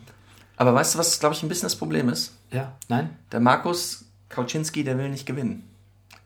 Aber 0.57 0.73
weißt 0.75 0.93
du, 0.93 0.99
was, 0.99 1.19
glaube 1.19 1.33
ich, 1.33 1.41
ein 1.41 1.49
bisschen 1.49 1.65
das 1.65 1.75
Problem 1.75 2.07
ist? 2.09 2.35
Ja, 2.51 2.73
nein? 2.87 3.09
Der 3.31 3.39
Markus 3.39 4.05
Kauczynski, 4.29 4.83
der 4.83 4.97
will 4.99 5.09
nicht 5.09 5.25
gewinnen. 5.25 5.63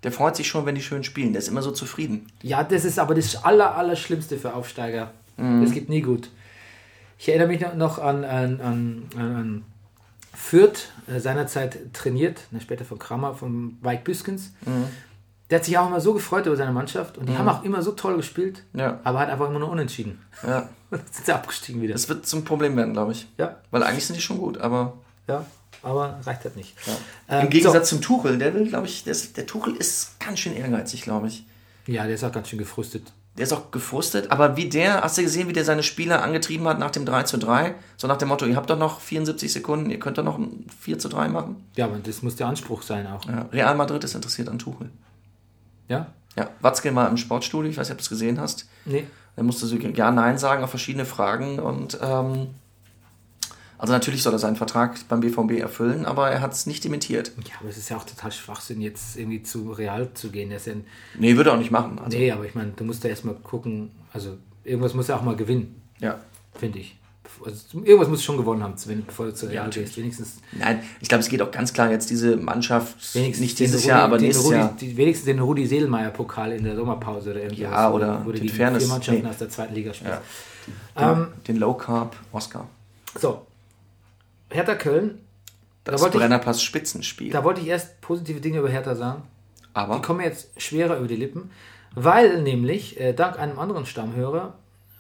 Der 0.04 0.12
freut 0.12 0.36
sich 0.36 0.48
schon, 0.48 0.66
wenn 0.66 0.76
die 0.76 0.82
schön 0.82 1.04
spielen. 1.06 1.32
Der 1.32 1.40
ist 1.40 1.48
immer 1.48 1.62
so 1.62 1.72
zufrieden. 1.72 2.28
Ja, 2.44 2.64
das 2.64 2.84
ist 2.84 3.00
aber 3.00 3.16
das 3.16 3.44
aller, 3.46 3.76
aller 3.78 3.96
Schlimmste 3.96 4.38
für 4.38 4.54
Aufsteiger. 4.54 5.12
Mhm. 5.38 5.64
Das 5.64 5.72
geht 5.72 5.88
nie 5.88 6.02
gut. 6.02 6.30
Ich 7.18 7.30
erinnere 7.30 7.48
mich 7.48 7.62
noch- 7.76 8.00
an, 8.00 8.24
an, 8.24 8.62
an, 8.62 9.04
an, 9.18 9.64
Fürth, 10.34 10.90
äh, 11.08 11.20
seinerzeit 11.20 11.94
trainiert, 11.94 12.42
ne, 12.52 12.60
später 12.60 12.84
von 12.84 13.00
Kramer, 13.00 13.34
von 13.36 13.78
Mike 13.82 14.04
Büskens. 14.04 14.52
Mhm. 14.66 14.88
Der 15.50 15.60
hat 15.60 15.66
sich 15.66 15.78
auch 15.78 15.88
immer 15.88 16.02
so 16.02 16.14
gefreut 16.14 16.46
über 16.46 16.56
seine 16.58 16.72
Mannschaft 16.74 17.18
und 17.18 17.30
die 17.30 17.38
haben 17.38 17.48
auch 17.48 17.64
immer 17.64 17.82
so 17.84 17.92
toll 17.92 18.18
gespielt, 18.18 18.64
Ja. 18.74 19.00
aber 19.04 19.20
hat 19.20 19.30
einfach 19.30 19.48
immer 19.48 19.60
nur 19.60 19.70
unentschieden. 19.70 20.20
Ja. 20.46 20.68
Jetzt 20.92 21.16
sind 21.16 21.26
sie 21.28 21.34
abgestiegen 21.34 21.82
wieder. 21.82 21.94
Das 21.94 22.10
wird 22.10 22.26
zum 22.26 22.44
Problem 22.44 22.76
werden, 22.76 22.94
glaube 22.94 23.12
ich. 23.14 23.28
Ja, 23.38 23.58
Weil 23.72 23.84
eigentlich 23.84 24.06
sind 24.08 24.16
die 24.18 24.22
schon 24.22 24.40
gut, 24.40 24.58
aber 24.58 24.94
ja, 25.28 25.46
aber 25.84 26.20
reicht 26.26 26.44
halt 26.44 26.56
nicht. 26.58 26.76
im 26.88 26.94
Ähm, 27.44 27.50
Gegensatz 27.50 27.90
zum 27.90 28.02
Tuchel, 28.02 28.38
der 28.40 28.54
will, 28.56 28.68
glaube 28.68 28.88
ich, 28.88 29.04
der, 29.04 29.12
ist, 29.12 29.38
der 29.38 29.46
Tuchel 29.46 29.76
ist 29.76 30.20
ganz 30.20 30.40
schön 30.40 30.56
ehrgeizig, 30.56 31.04
glaube 31.04 31.28
ich. 31.28 31.46
So, 31.86 31.94
ja, 31.94 32.04
der 32.06 32.16
ist 32.16 32.24
auch 32.24 32.32
ganz 32.32 32.50
schön 32.50 32.60
gefrustet. 32.60 33.14
Der 33.38 33.44
ist 33.44 33.52
auch 33.52 33.70
gefrustet, 33.72 34.32
aber 34.32 34.56
wie 34.56 34.70
der, 34.70 35.02
hast 35.02 35.18
du 35.18 35.22
gesehen, 35.22 35.50
wie 35.50 35.54
der 35.54 35.66
seine 35.66 35.84
Spieler 35.84 36.24
angetrieben 36.24 36.68
hat 36.68 36.80
nach 36.80 36.92
dem 36.92 37.06
3 37.06 37.24
zu 37.24 37.38
3? 37.38 37.76
So 37.98 38.08
nach 38.08 38.18
dem 38.18 38.30
Motto, 38.30 38.46
ihr 38.46 38.56
habt 38.56 38.70
doch 38.70 38.78
noch 38.78 39.02
74 39.02 39.52
Sekunden, 39.52 39.90
ihr 39.90 40.00
könnt 40.00 40.18
doch 40.18 40.24
noch 40.24 40.38
ein 40.38 40.66
4 40.80 41.00
zu 41.00 41.10
3 41.10 41.28
machen. 41.28 41.58
Ja, 41.76 41.86
aber 41.86 41.98
das 41.98 42.22
muss 42.22 42.38
der 42.38 42.48
Anspruch 42.48 42.82
sein 42.82 43.08
auch. 43.08 43.26
Ja. 43.26 43.50
Real 43.52 43.76
Madrid 43.76 44.04
ist 44.06 44.16
interessiert 44.16 44.48
an 44.48 44.58
Tuchel. 44.58 44.90
Ja? 45.90 46.08
Ja, 46.38 46.50
Watzke 46.62 46.92
mal 46.94 47.08
im 47.08 47.18
Sportstudio, 47.18 47.70
ich 47.70 47.78
weiß 47.78 47.90
nicht, 47.90 47.94
ob 47.94 47.98
du 48.00 48.04
es 48.04 48.10
gesehen 48.10 48.40
hast. 48.40 48.70
Nee. 48.86 49.06
Er 49.36 49.44
musste 49.44 49.66
so 49.66 49.76
Ja, 49.76 50.12
Nein 50.12 50.38
sagen 50.38 50.64
auf 50.64 50.70
verschiedene 50.70 51.06
Fragen 51.06 51.60
und 51.60 51.98
ähm, 52.02 52.48
also 53.78 53.94
natürlich 53.94 54.24
soll 54.24 54.34
er 54.34 54.40
seinen 54.40 54.56
Vertrag 54.56 54.98
beim 55.10 55.20
BVB 55.20 55.60
erfüllen, 55.60 56.06
aber 56.06 56.30
er 56.30 56.42
hat 56.42 56.54
es 56.54 56.66
nicht 56.66 56.84
dementiert. 56.84 57.32
Ja, 57.48 57.56
aber 57.60 57.70
es 57.70 57.78
ist 57.78 57.90
ja 57.90 57.98
auch 57.98 58.06
total 58.06 58.32
Schwachsinn, 58.32 58.82
jetzt 58.82 59.18
irgendwie 59.18 59.44
zu 59.44 59.72
Real 59.72 60.10
zu 60.14 60.30
gehen. 60.30 60.50
Der 60.50 60.58
ist 60.58 60.68
ja 60.68 60.74
ein, 60.74 60.86
Nee, 61.20 61.36
würde 61.36 61.50
er 61.50 61.54
auch 61.54 61.60
nicht 61.60 61.72
machen. 61.72 62.00
Also, 62.00 62.18
Nee, 62.18 62.32
aber 62.32 62.46
ich 62.46 62.56
meine, 62.56 62.72
du 62.76 62.84
musst 62.84 63.04
ja 63.04 63.10
erstmal 63.10 63.36
gucken, 63.36 63.92
also 64.14 64.38
irgendwas 64.64 64.94
muss 64.94 65.08
ja 65.08 65.18
auch 65.18 65.24
mal 65.24 65.36
gewinnen, 65.36 65.82
Ja. 66.00 66.20
finde 66.58 66.80
ich. 66.80 66.96
Also, 67.44 67.80
irgendwas 67.84 68.08
muss 68.08 68.24
schon 68.24 68.38
gewonnen 68.38 68.64
haben, 68.64 68.76
bevor 69.06 69.26
du 69.26 69.34
zu 69.34 69.48
Real 69.48 69.66
natürlich. 69.66 69.90
gehst. 69.90 69.98
Wenigstens, 69.98 70.38
Nein, 70.54 70.80
ich 71.02 71.10
glaube, 71.10 71.22
es 71.22 71.28
geht 71.28 71.42
auch 71.42 71.52
ganz 71.52 71.74
klar 71.74 71.92
jetzt 71.92 72.10
diese 72.10 72.38
Mannschaft, 72.38 73.14
wenigstens 73.14 73.42
nicht 73.42 73.60
dieses 73.60 73.82
Rudi, 73.82 73.88
Jahr, 73.90 74.04
aber 74.04 74.18
nächstes 74.20 74.46
Rudi, 74.46 74.56
Jahr. 74.56 74.76
Die, 74.80 74.96
wenigstens 74.96 75.26
den 75.26 75.40
Rudi 75.40 75.68
Seelmeier-Pokal 75.68 76.54
in 76.54 76.64
der 76.64 76.76
Sommerpause 76.78 77.32
oder 77.32 77.42
irgendwas. 77.42 77.60
Ja, 77.60 77.92
wo- 77.92 77.96
oder 77.98 78.22
wo 78.26 78.32
du 78.32 78.40
den 78.40 78.48
Fairness- 78.48 78.84
vier 78.84 78.88
Mannschaften 78.88 79.24
nee. 79.24 79.30
aus 79.30 79.38
der 79.38 79.50
zweiten 79.50 79.74
Liga 79.76 79.94
spielst. 79.94 80.14
Ja. 80.96 81.12
Den, 81.14 81.18
Ähm, 81.18 81.28
den 81.48 81.58
Low 81.58 81.74
Carb 81.74 82.16
Oscar. 82.32 82.68
So, 83.20 83.42
Hertha 84.50 84.76
Köln, 84.76 85.20
Das 85.84 86.02
wollte 86.02 86.18
ich- 86.18 86.22
Brennerpass 86.22 86.62
Spitzenspiel. 86.64 87.32
da 87.32 87.44
wollte 87.44 87.62
ich 87.62 87.68
erst 87.68 88.02
positive 88.02 88.40
Dinge 88.42 88.60
über 88.60 88.70
Hertha 88.70 88.96
sagen. 88.96 89.24
aber 89.74 89.96
Die 89.96 90.02
kommen 90.02 90.22
jetzt 90.22 90.50
schwerer 90.62 90.98
über 90.98 91.08
die 91.08 91.16
Lippen, 91.18 91.52
weil 91.96 92.42
nämlich, 92.42 93.00
äh, 93.00 93.14
dank 93.14 93.38
einem 93.40 93.60
anderen 93.60 93.86
Stammhörer, 93.86 94.56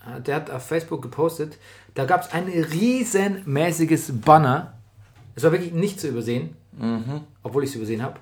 äh, 0.06 0.22
der 0.22 0.36
hat 0.38 0.52
auf 0.52 0.66
Facebook 0.66 1.02
gepostet, 1.02 1.58
da 1.94 2.06
gab 2.06 2.22
es 2.24 2.32
ein 2.34 2.48
riesenmäßiges 2.48 4.20
Banner. 4.22 4.74
Es 5.36 5.44
war 5.44 5.52
wirklich 5.52 5.72
nicht 5.74 6.00
zu 6.00 6.08
übersehen, 6.10 6.56
obwohl 7.44 7.64
ich 7.64 7.70
es 7.72 7.76
übersehen 7.76 8.02
habe. 8.04 8.20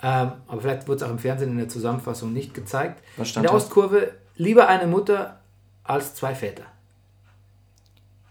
Ähm, 0.00 0.32
aber 0.46 0.60
vielleicht 0.60 0.86
wurde 0.86 0.98
es 0.98 1.02
auch 1.02 1.10
im 1.10 1.18
Fernsehen 1.18 1.50
in 1.50 1.58
der 1.58 1.68
Zusammenfassung 1.68 2.32
nicht 2.32 2.54
gezeigt. 2.54 3.02
Was 3.16 3.26
in 3.26 3.30
stand 3.32 3.44
der 3.44 3.50
da? 3.50 3.56
Ostkurve 3.56 4.12
lieber 4.36 4.68
eine 4.68 4.86
Mutter 4.86 5.40
als 5.82 6.14
zwei 6.14 6.34
Väter. 6.36 6.62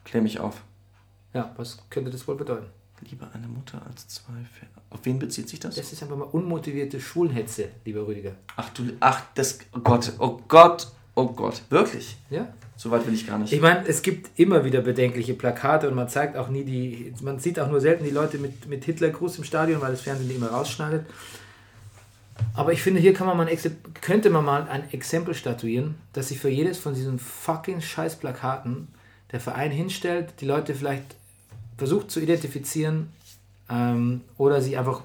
klär 0.05 0.21
mich 0.21 0.39
auf. 0.39 0.61
Ja, 1.37 1.53
was 1.55 1.77
könnte 1.91 2.09
das 2.09 2.27
wohl 2.27 2.35
bedeuten? 2.35 2.65
Lieber 3.11 3.29
eine 3.31 3.47
Mutter 3.47 3.79
als 3.87 4.07
zwei 4.07 4.33
Väter. 4.51 4.81
Auf 4.89 5.01
wen 5.03 5.19
bezieht 5.19 5.47
sich 5.47 5.59
das? 5.59 5.75
Das 5.75 5.93
ist 5.93 6.01
einfach 6.01 6.17
mal 6.17 6.23
unmotivierte 6.23 6.99
Schwulenhetze, 6.99 7.69
lieber 7.85 8.07
Rüdiger. 8.07 8.31
Ach 8.55 8.69
du, 8.69 8.85
ach, 8.99 9.21
das, 9.35 9.59
oh 9.71 9.79
Gott, 9.81 10.13
oh 10.17 10.39
Gott, 10.47 10.87
oh 11.13 11.27
Gott. 11.27 11.61
Wirklich? 11.69 12.17
Ja? 12.31 12.51
So 12.75 12.89
weit 12.89 13.05
will 13.05 13.13
ich 13.13 13.27
gar 13.27 13.37
nicht. 13.37 13.53
Ich 13.53 13.61
meine, 13.61 13.87
es 13.87 14.01
gibt 14.01 14.39
immer 14.39 14.65
wieder 14.65 14.81
bedenkliche 14.81 15.35
Plakate 15.35 15.87
und 15.87 15.93
man 15.93 16.09
zeigt 16.09 16.35
auch 16.37 16.49
nie 16.49 16.63
die, 16.63 17.13
man 17.21 17.37
sieht 17.37 17.59
auch 17.59 17.69
nur 17.69 17.81
selten 17.81 18.03
die 18.03 18.09
Leute 18.09 18.39
mit, 18.39 18.65
mit 18.67 18.85
Hitlergruß 18.85 19.37
im 19.37 19.43
Stadion, 19.43 19.79
weil 19.79 19.91
das 19.91 20.01
Fernsehen 20.01 20.29
die 20.29 20.35
immer 20.35 20.49
rausschneidet. 20.49 21.05
Aber 22.55 22.73
ich 22.73 22.81
finde, 22.81 22.99
hier 22.99 23.13
kann 23.13 23.27
man 23.27 23.37
mal 23.37 23.47
ein, 23.47 23.57
könnte 24.01 24.31
man 24.31 24.43
mal 24.43 24.67
ein 24.69 24.91
Exempel 24.91 25.35
statuieren, 25.35 25.93
dass 26.13 26.29
sich 26.29 26.39
für 26.39 26.49
jedes 26.49 26.79
von 26.79 26.95
diesen 26.95 27.19
fucking 27.19 27.81
Scheißplakaten 27.81 28.87
der 29.31 29.39
Verein 29.39 29.69
hinstellt, 29.69 30.33
die 30.41 30.45
Leute 30.45 30.73
vielleicht 30.73 31.16
versucht 31.77 32.11
zu 32.11 32.19
identifizieren 32.19 33.09
ähm, 33.69 34.21
oder 34.37 34.61
sie 34.61 34.77
einfach, 34.77 35.01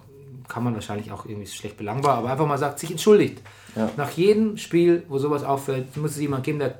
kann 0.49 0.65
man 0.65 0.75
wahrscheinlich 0.75 1.13
auch 1.13 1.27
irgendwie 1.27 1.47
schlecht 1.47 1.77
belangbar, 1.77 2.19
aber 2.19 2.31
einfach 2.31 2.47
mal 2.47 2.59
sagt, 2.59 2.79
sich 2.79 2.91
entschuldigt. 2.91 3.41
Ja. 3.77 3.91
Nach 3.97 4.11
jedem 4.11 4.57
Spiel, 4.57 5.05
wo 5.09 5.19
sowas 5.19 5.45
auffällt, 5.45 5.97
muss 5.97 6.13
es 6.13 6.21
jemand 6.21 6.45
geben, 6.45 6.59
der, 6.59 6.79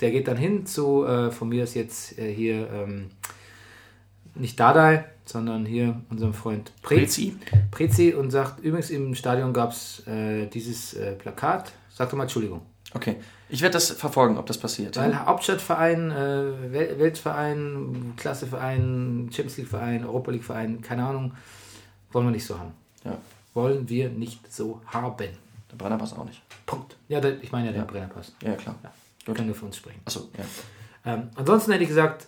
der 0.00 0.10
geht 0.10 0.28
dann 0.28 0.36
hin 0.36 0.66
zu, 0.66 1.04
äh, 1.04 1.30
von 1.30 1.48
mir 1.48 1.64
ist 1.64 1.74
jetzt 1.74 2.18
äh, 2.18 2.32
hier 2.32 2.68
ähm, 2.70 3.10
nicht 4.34 4.58
Dardai, 4.60 5.04
sondern 5.24 5.66
hier 5.66 6.00
unserem 6.10 6.34
Freund 6.34 6.72
Prezi. 6.82 7.36
Prezi 7.70 8.14
und 8.14 8.30
sagt, 8.30 8.60
übrigens 8.60 8.90
im 8.90 9.14
Stadion 9.14 9.52
gab 9.52 9.72
es 9.72 10.06
äh, 10.06 10.46
dieses 10.46 10.94
äh, 10.94 11.12
Plakat. 11.12 11.72
Sag 11.90 12.10
doch 12.10 12.16
mal 12.16 12.24
Entschuldigung. 12.24 12.62
Okay. 12.94 13.16
Ich 13.48 13.62
werde 13.62 13.74
das 13.74 13.90
verfolgen, 13.90 14.38
ob 14.38 14.46
das 14.46 14.58
passiert. 14.58 14.96
Weil 14.96 15.24
Hauptstadtverein, 15.26 16.10
äh, 16.10 16.72
Wel 16.72 16.98
Weltverein, 16.98 18.14
Klasseverein, 18.16 19.28
Champions 19.30 19.56
League 19.58 19.68
Verein, 19.68 20.04
Europa 20.04 20.30
League 20.30 20.44
Verein, 20.44 20.80
keine 20.80 21.04
Ahnung, 21.04 21.34
wollen 22.12 22.26
wir 22.26 22.32
nicht 22.32 22.46
so 22.46 22.58
haben. 22.58 22.72
Ja. 23.04 23.18
Wollen 23.54 23.88
wir 23.88 24.08
nicht 24.10 24.52
so 24.52 24.80
haben. 24.86 25.16
Der 25.18 25.76
Brennerpass 25.76 26.14
auch 26.14 26.24
nicht. 26.24 26.42
Punkt. 26.64 26.96
Ja, 27.08 27.20
der, 27.20 27.42
ich 27.42 27.52
meine 27.52 27.66
ja 27.66 27.72
den 27.72 27.86
Brennerpass. 27.86 28.34
Ja, 28.42 28.54
klar. 28.54 28.76
Ja. 28.82 28.90
Wir 29.24 29.34
können 29.34 29.48
nur 29.48 29.56
für 29.56 29.66
uns 29.66 29.76
sprechen. 29.76 30.00
Achso, 30.04 30.28
ja. 30.36 31.12
Ähm, 31.12 31.30
ansonsten 31.36 31.72
hätte 31.72 31.84
ich 31.84 31.88
gesagt, 31.88 32.26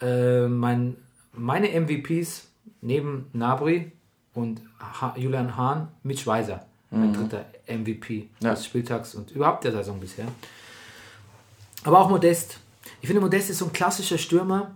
äh, 0.00 0.46
mein, 0.46 0.96
meine 1.32 1.68
MVPs 1.68 2.48
neben 2.80 3.26
Nabri 3.32 3.92
und 4.34 4.60
ha 4.78 5.14
Julian 5.16 5.56
Hahn, 5.56 5.88
Mitch 6.02 6.26
Weiser, 6.26 6.66
mein 6.90 7.12
dritter 7.12 7.44
MVP 7.66 8.28
Ja. 8.40 8.50
des 8.54 8.64
Spieltags 8.64 9.14
und 9.14 9.30
überhaupt 9.30 9.64
der 9.64 9.72
Saison 9.72 9.98
bisher. 10.00 10.26
Aber 11.84 12.00
auch 12.00 12.08
Modest. 12.10 12.58
Ich 13.00 13.06
finde, 13.08 13.20
Modest 13.20 13.50
ist 13.50 13.58
so 13.58 13.66
ein 13.66 13.72
klassischer 13.72 14.18
Stürmer. 14.18 14.74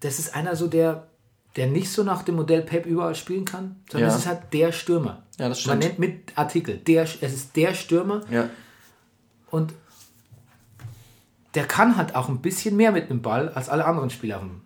Das 0.00 0.18
ist 0.18 0.34
einer 0.34 0.56
so, 0.56 0.66
der, 0.66 1.08
der 1.56 1.66
nicht 1.66 1.90
so 1.90 2.02
nach 2.02 2.22
dem 2.22 2.36
Modell 2.36 2.62
Pep 2.62 2.86
überall 2.86 3.14
spielen 3.14 3.44
kann, 3.44 3.76
sondern 3.90 4.08
Ja. 4.10 4.14
es 4.14 4.22
ist 4.22 4.26
halt 4.26 4.52
der 4.52 4.72
Stürmer. 4.72 5.22
Ja, 5.38 5.48
das 5.48 5.64
Man 5.66 5.80
stimmt. 5.80 5.98
nennt 5.98 5.98
mit 5.98 6.38
Artikel, 6.38 6.78
der, 6.78 7.02
es 7.02 7.16
ist 7.22 7.56
der 7.56 7.74
Stürmer, 7.74 8.22
Ja. 8.30 8.48
und 9.50 9.72
der 11.54 11.66
kann 11.66 11.96
halt 11.96 12.14
auch 12.14 12.28
ein 12.28 12.40
bisschen 12.40 12.76
mehr 12.76 12.92
mit 12.92 13.10
dem 13.10 13.22
Ball 13.22 13.48
als 13.50 13.68
alle 13.68 13.84
anderen 13.84 14.10
Spieler 14.10 14.36
auf 14.36 14.42
dem- 14.42 14.62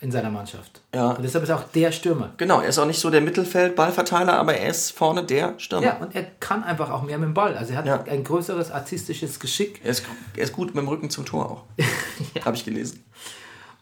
in 0.00 0.12
seiner 0.12 0.30
Mannschaft. 0.30 0.80
Ja. 0.94 1.10
Und 1.12 1.22
deshalb 1.22 1.42
ist 1.42 1.50
er 1.50 1.56
auch 1.56 1.64
der 1.74 1.90
Stürmer. 1.90 2.32
Genau, 2.36 2.60
er 2.60 2.68
ist 2.68 2.78
auch 2.78 2.86
nicht 2.86 3.00
so 3.00 3.10
der 3.10 3.20
Mittelfeld-Ballverteiler, 3.20 4.34
aber 4.38 4.54
er 4.54 4.70
ist 4.70 4.92
vorne 4.92 5.24
der 5.24 5.58
Stürmer. 5.58 5.86
Ja, 5.86 5.96
und 5.96 6.14
er 6.14 6.22
kann 6.22 6.62
einfach 6.62 6.90
auch 6.90 7.02
mehr 7.02 7.18
mit 7.18 7.26
dem 7.26 7.34
Ball. 7.34 7.56
Also 7.56 7.72
er 7.72 7.78
hat 7.78 7.86
Ja. 7.86 8.02
ein 8.04 8.22
größeres 8.22 8.70
artistisches 8.70 9.40
Geschick. 9.40 9.80
Er, 9.82 9.90
ist, 9.90 10.04
er 10.36 10.44
ist 10.44 10.52
gut 10.52 10.68
mit 10.74 10.82
dem 10.84 10.88
Rücken 10.88 11.10
zum 11.10 11.26
Tor 11.26 11.50
auch. 11.50 11.64
Habe 12.44 12.56
ich 12.56 12.64
gelesen. 12.64 13.04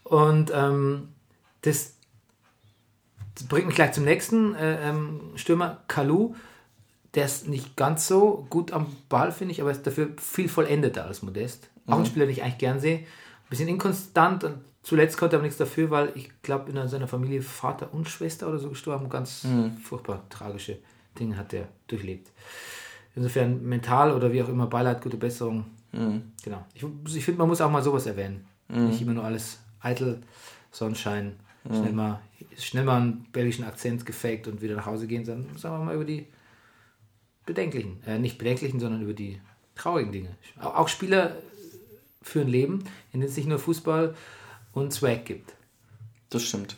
Und 0.03 0.51
ähm, 0.55 1.09
das, 1.61 1.93
bringt 3.47 3.67
mich 3.67 3.75
gleich 3.75 3.91
zum 3.91 4.03
nächsten 4.05 4.55
äh, 4.55 4.89
ähm, 4.89 5.19
Stürmer, 5.35 5.77
Kalu. 5.87 6.33
Der 7.13 7.25
ist 7.25 7.47
nicht 7.47 7.75
ganz 7.75 8.07
so 8.07 8.47
gut 8.49 8.71
am 8.71 8.87
Ball, 9.09 9.31
finde 9.31 9.51
ich, 9.51 9.61
aber 9.61 9.71
ist 9.71 9.85
dafür 9.85 10.09
viel 10.17 10.49
vollendeter 10.49 11.05
als 11.05 11.21
Modest. 11.21 11.69
Auch 11.87 11.99
ein 11.99 12.05
Spieler, 12.05 12.25
den 12.25 12.33
ich 12.33 12.43
eigentlich 12.43 12.57
gern 12.57 12.79
sehe. 12.79 12.97
Ein 12.99 13.05
bisschen 13.49 13.69
inkonstant 13.69 14.43
und 14.43 14.57
zuletzt 14.87 15.17
konnte 15.17 15.35
er 15.35 15.39
aber 15.39 15.45
nichts 15.45 15.57
dafür, 15.57 15.91
weil 15.91 16.13
ich 16.15 16.29
glaube, 16.41 16.71
in 16.71 16.87
seiner 16.87 17.09
Familie 17.09 17.41
Vater 17.41 17.93
und 17.93 18.07
Schwester 18.07 18.47
oder 18.47 18.57
so 18.57 18.69
gestorben. 18.69 19.09
Ganz 19.09 19.43
furchtbar 19.83 20.23
tragische 20.29 20.77
Dinge 21.19 21.35
hat 21.37 21.51
er 21.53 21.67
durchlebt. 21.87 22.31
Insofern 23.15 23.61
mental 23.67 24.13
oder 24.13 24.31
wie 24.31 24.41
auch 24.41 24.47
immer, 24.47 24.67
Beileid, 24.67 25.01
gute 25.01 25.17
Besserung. 25.17 25.65
Genau. 25.91 26.65
Ich, 26.73 26.85
ich 27.15 27.25
finde, 27.25 27.39
man 27.39 27.49
muss 27.49 27.59
auch 27.59 27.69
mal 27.69 27.83
sowas 27.83 28.05
erwähnen. 28.05 28.45
Nicht 28.69 29.01
immer 29.01 29.13
nur 29.13 29.25
alles 29.25 29.59
eitel, 29.81 30.21
Sonnenschein, 30.71 31.35
schnell, 31.69 31.91
mal, 31.91 32.21
schnell 32.57 32.85
mal 32.85 33.01
einen 33.01 33.25
belgischen 33.33 33.65
Akzent 33.65 34.05
gefaked 34.05 34.47
und 34.47 34.61
wieder 34.61 34.75
nach 34.75 34.85
Hause 34.85 35.07
gehen, 35.07 35.25
sondern 35.25 35.57
sagen 35.57 35.79
wir 35.79 35.85
mal 35.85 35.95
über 35.95 36.05
die 36.05 36.27
bedenklichen, 37.45 38.01
äh, 38.05 38.19
nicht 38.19 38.37
bedenklichen, 38.37 38.79
sondern 38.79 39.01
über 39.01 39.13
die 39.13 39.41
traurigen 39.75 40.13
Dinge. 40.13 40.29
Auch, 40.61 40.75
auch 40.75 40.87
Spieler 40.87 41.35
führen 42.21 42.47
Leben, 42.47 42.83
in 43.11 43.19
denen 43.19 43.29
es 43.29 43.37
nicht 43.37 43.47
nur 43.47 43.59
Fußball 43.59 44.15
und 44.77 44.93
Swag 44.93 45.25
gibt. 45.25 45.53
Das 46.29 46.43
stimmt. 46.43 46.77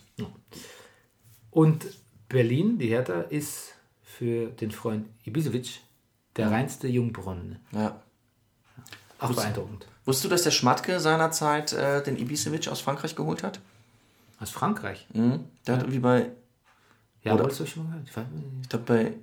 Und 1.52 1.86
Berlin, 2.28 2.78
die 2.78 2.88
Hertha, 2.88 3.22
ist 3.22 3.74
für 4.04 4.48
den 4.50 4.72
Freund 4.72 5.08
Ibisevic 5.26 5.82
der 6.36 6.52
reinste 6.52 6.88
Jungbrunnen. 6.88 7.60
Ja. 7.72 8.02
Auch 9.20 9.34
beeindruckend. 9.34 9.88
Wusstest 10.06 10.26
du, 10.26 10.30
dass 10.30 10.44
der 10.44 10.52
Schmatke 10.52 11.00
seinerzeit 11.00 11.74
äh, 11.74 12.02
den 12.04 12.18
Ibisevic 12.18 12.68
aus 12.68 12.80
Frankreich 12.82 13.16
geholt 13.16 13.44
hat? 13.44 13.60
Aus 14.40 14.50
Frankreich. 14.50 15.08
Mhm. 15.14 15.46
Der 15.68 15.76
hat 15.76 15.82
irgendwie 15.84 16.00
bei, 16.00 16.32
Ja, 17.24 17.34
Oder- 17.34 17.48
du 17.48 17.66
schon 17.66 17.90
mal 17.90 18.00
gehört? 18.04 18.28
Ich 18.34 18.64
ich 18.64 18.70
glaube 18.70 18.86
bei 18.86 19.14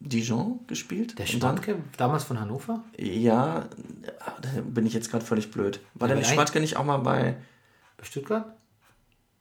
Dijon 0.00 0.60
gespielt. 0.66 1.18
Der 1.18 1.26
Schmatke, 1.26 1.76
damals 1.96 2.24
von 2.24 2.38
Hannover? 2.40 2.84
Ja, 2.98 3.66
da 4.42 4.48
bin 4.64 4.86
ich 4.86 4.94
jetzt 4.94 5.10
gerade 5.10 5.24
völlig 5.24 5.50
blöd. 5.50 5.80
War 5.94 6.08
der 6.08 6.16
aber 6.16 6.24
Schmatke 6.26 6.60
nicht 6.60 6.76
auch 6.76 6.84
mal 6.84 6.98
bei. 6.98 7.36
Bei 7.96 8.04
Stuttgart? 8.04 8.44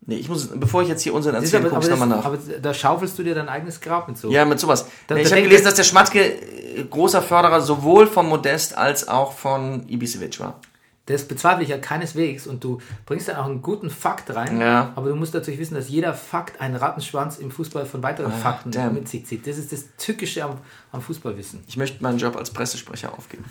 Nee, 0.08 0.16
ich 0.18 0.30
muss, 0.30 0.48
bevor 0.48 0.84
ich 0.84 0.88
jetzt 0.88 1.02
hier 1.02 1.14
unseren 1.16 1.34
erzähle, 1.36 1.62
aber, 1.62 1.70
guck 1.70 1.78
aber, 1.78 1.86
ich 1.86 1.92
nochmal 1.92 2.08
nach. 2.08 2.26
aber 2.26 2.38
da 2.38 2.74
schaufelst 2.74 3.18
du 3.18 3.24
dir 3.24 3.34
dein 3.34 3.50
eigenes 3.50 3.82
Grab 3.82 4.08
mit 4.08 4.18
so. 4.18 4.30
Ja, 4.30 4.46
mit 4.46 4.60
sowas. 4.60 4.86
Da- 5.08 5.16
Nee, 5.16 5.22
ich 5.22 5.32
habe 5.32 5.42
gelesen, 5.42 5.66
dass 5.66 5.74
der 5.76 5.84
Schmatke 5.84 6.20
äh, 6.24 6.84
großer 6.84 7.22
Förderer 7.24 7.62
sowohl 7.62 8.06
von 8.08 8.28
Modest 8.28 8.78
als 8.78 9.08
auch 9.08 9.34
von 9.34 9.88
Ibisevic 9.90 10.40
war. 10.40 10.60
Das 11.08 11.28
bezweifle 11.28 11.62
ich 11.64 11.70
ja 11.70 11.78
keineswegs 11.78 12.48
und 12.48 12.64
du 12.64 12.80
bringst 13.06 13.28
dann 13.28 13.36
auch 13.36 13.46
einen 13.46 13.62
guten 13.62 13.92
Fakt 13.92 14.34
rein, 14.36 14.60
Ja. 14.60 14.92
aber 14.96 15.10
du 15.10 15.16
musst 15.16 15.36
natürlich 15.36 15.60
wissen, 15.60 15.76
dass 15.76 15.88
jeder 15.88 16.14
Fakt 16.16 16.60
einen 16.60 16.76
Rattenschwanz 16.76 17.38
im 17.38 17.52
Fußball 17.52 17.86
von 17.86 18.02
weiteren 18.02 18.32
Fakten 18.32 18.72
damn. 18.72 18.94
mit 18.96 19.08
sich 19.08 19.26
zieht. 19.28 19.46
Das 19.46 19.60
ist 19.60 19.72
das 19.72 19.86
Tückische 19.98 20.44
am, 20.44 20.58
am 20.92 21.02
Fußballwissen. 21.04 21.64
Ich 21.68 21.78
möchte 21.78 22.02
meinen 22.02 22.18
Job 22.18 22.36
als 22.36 22.50
Pressesprecher 22.52 23.14
aufgeben. 23.14 23.46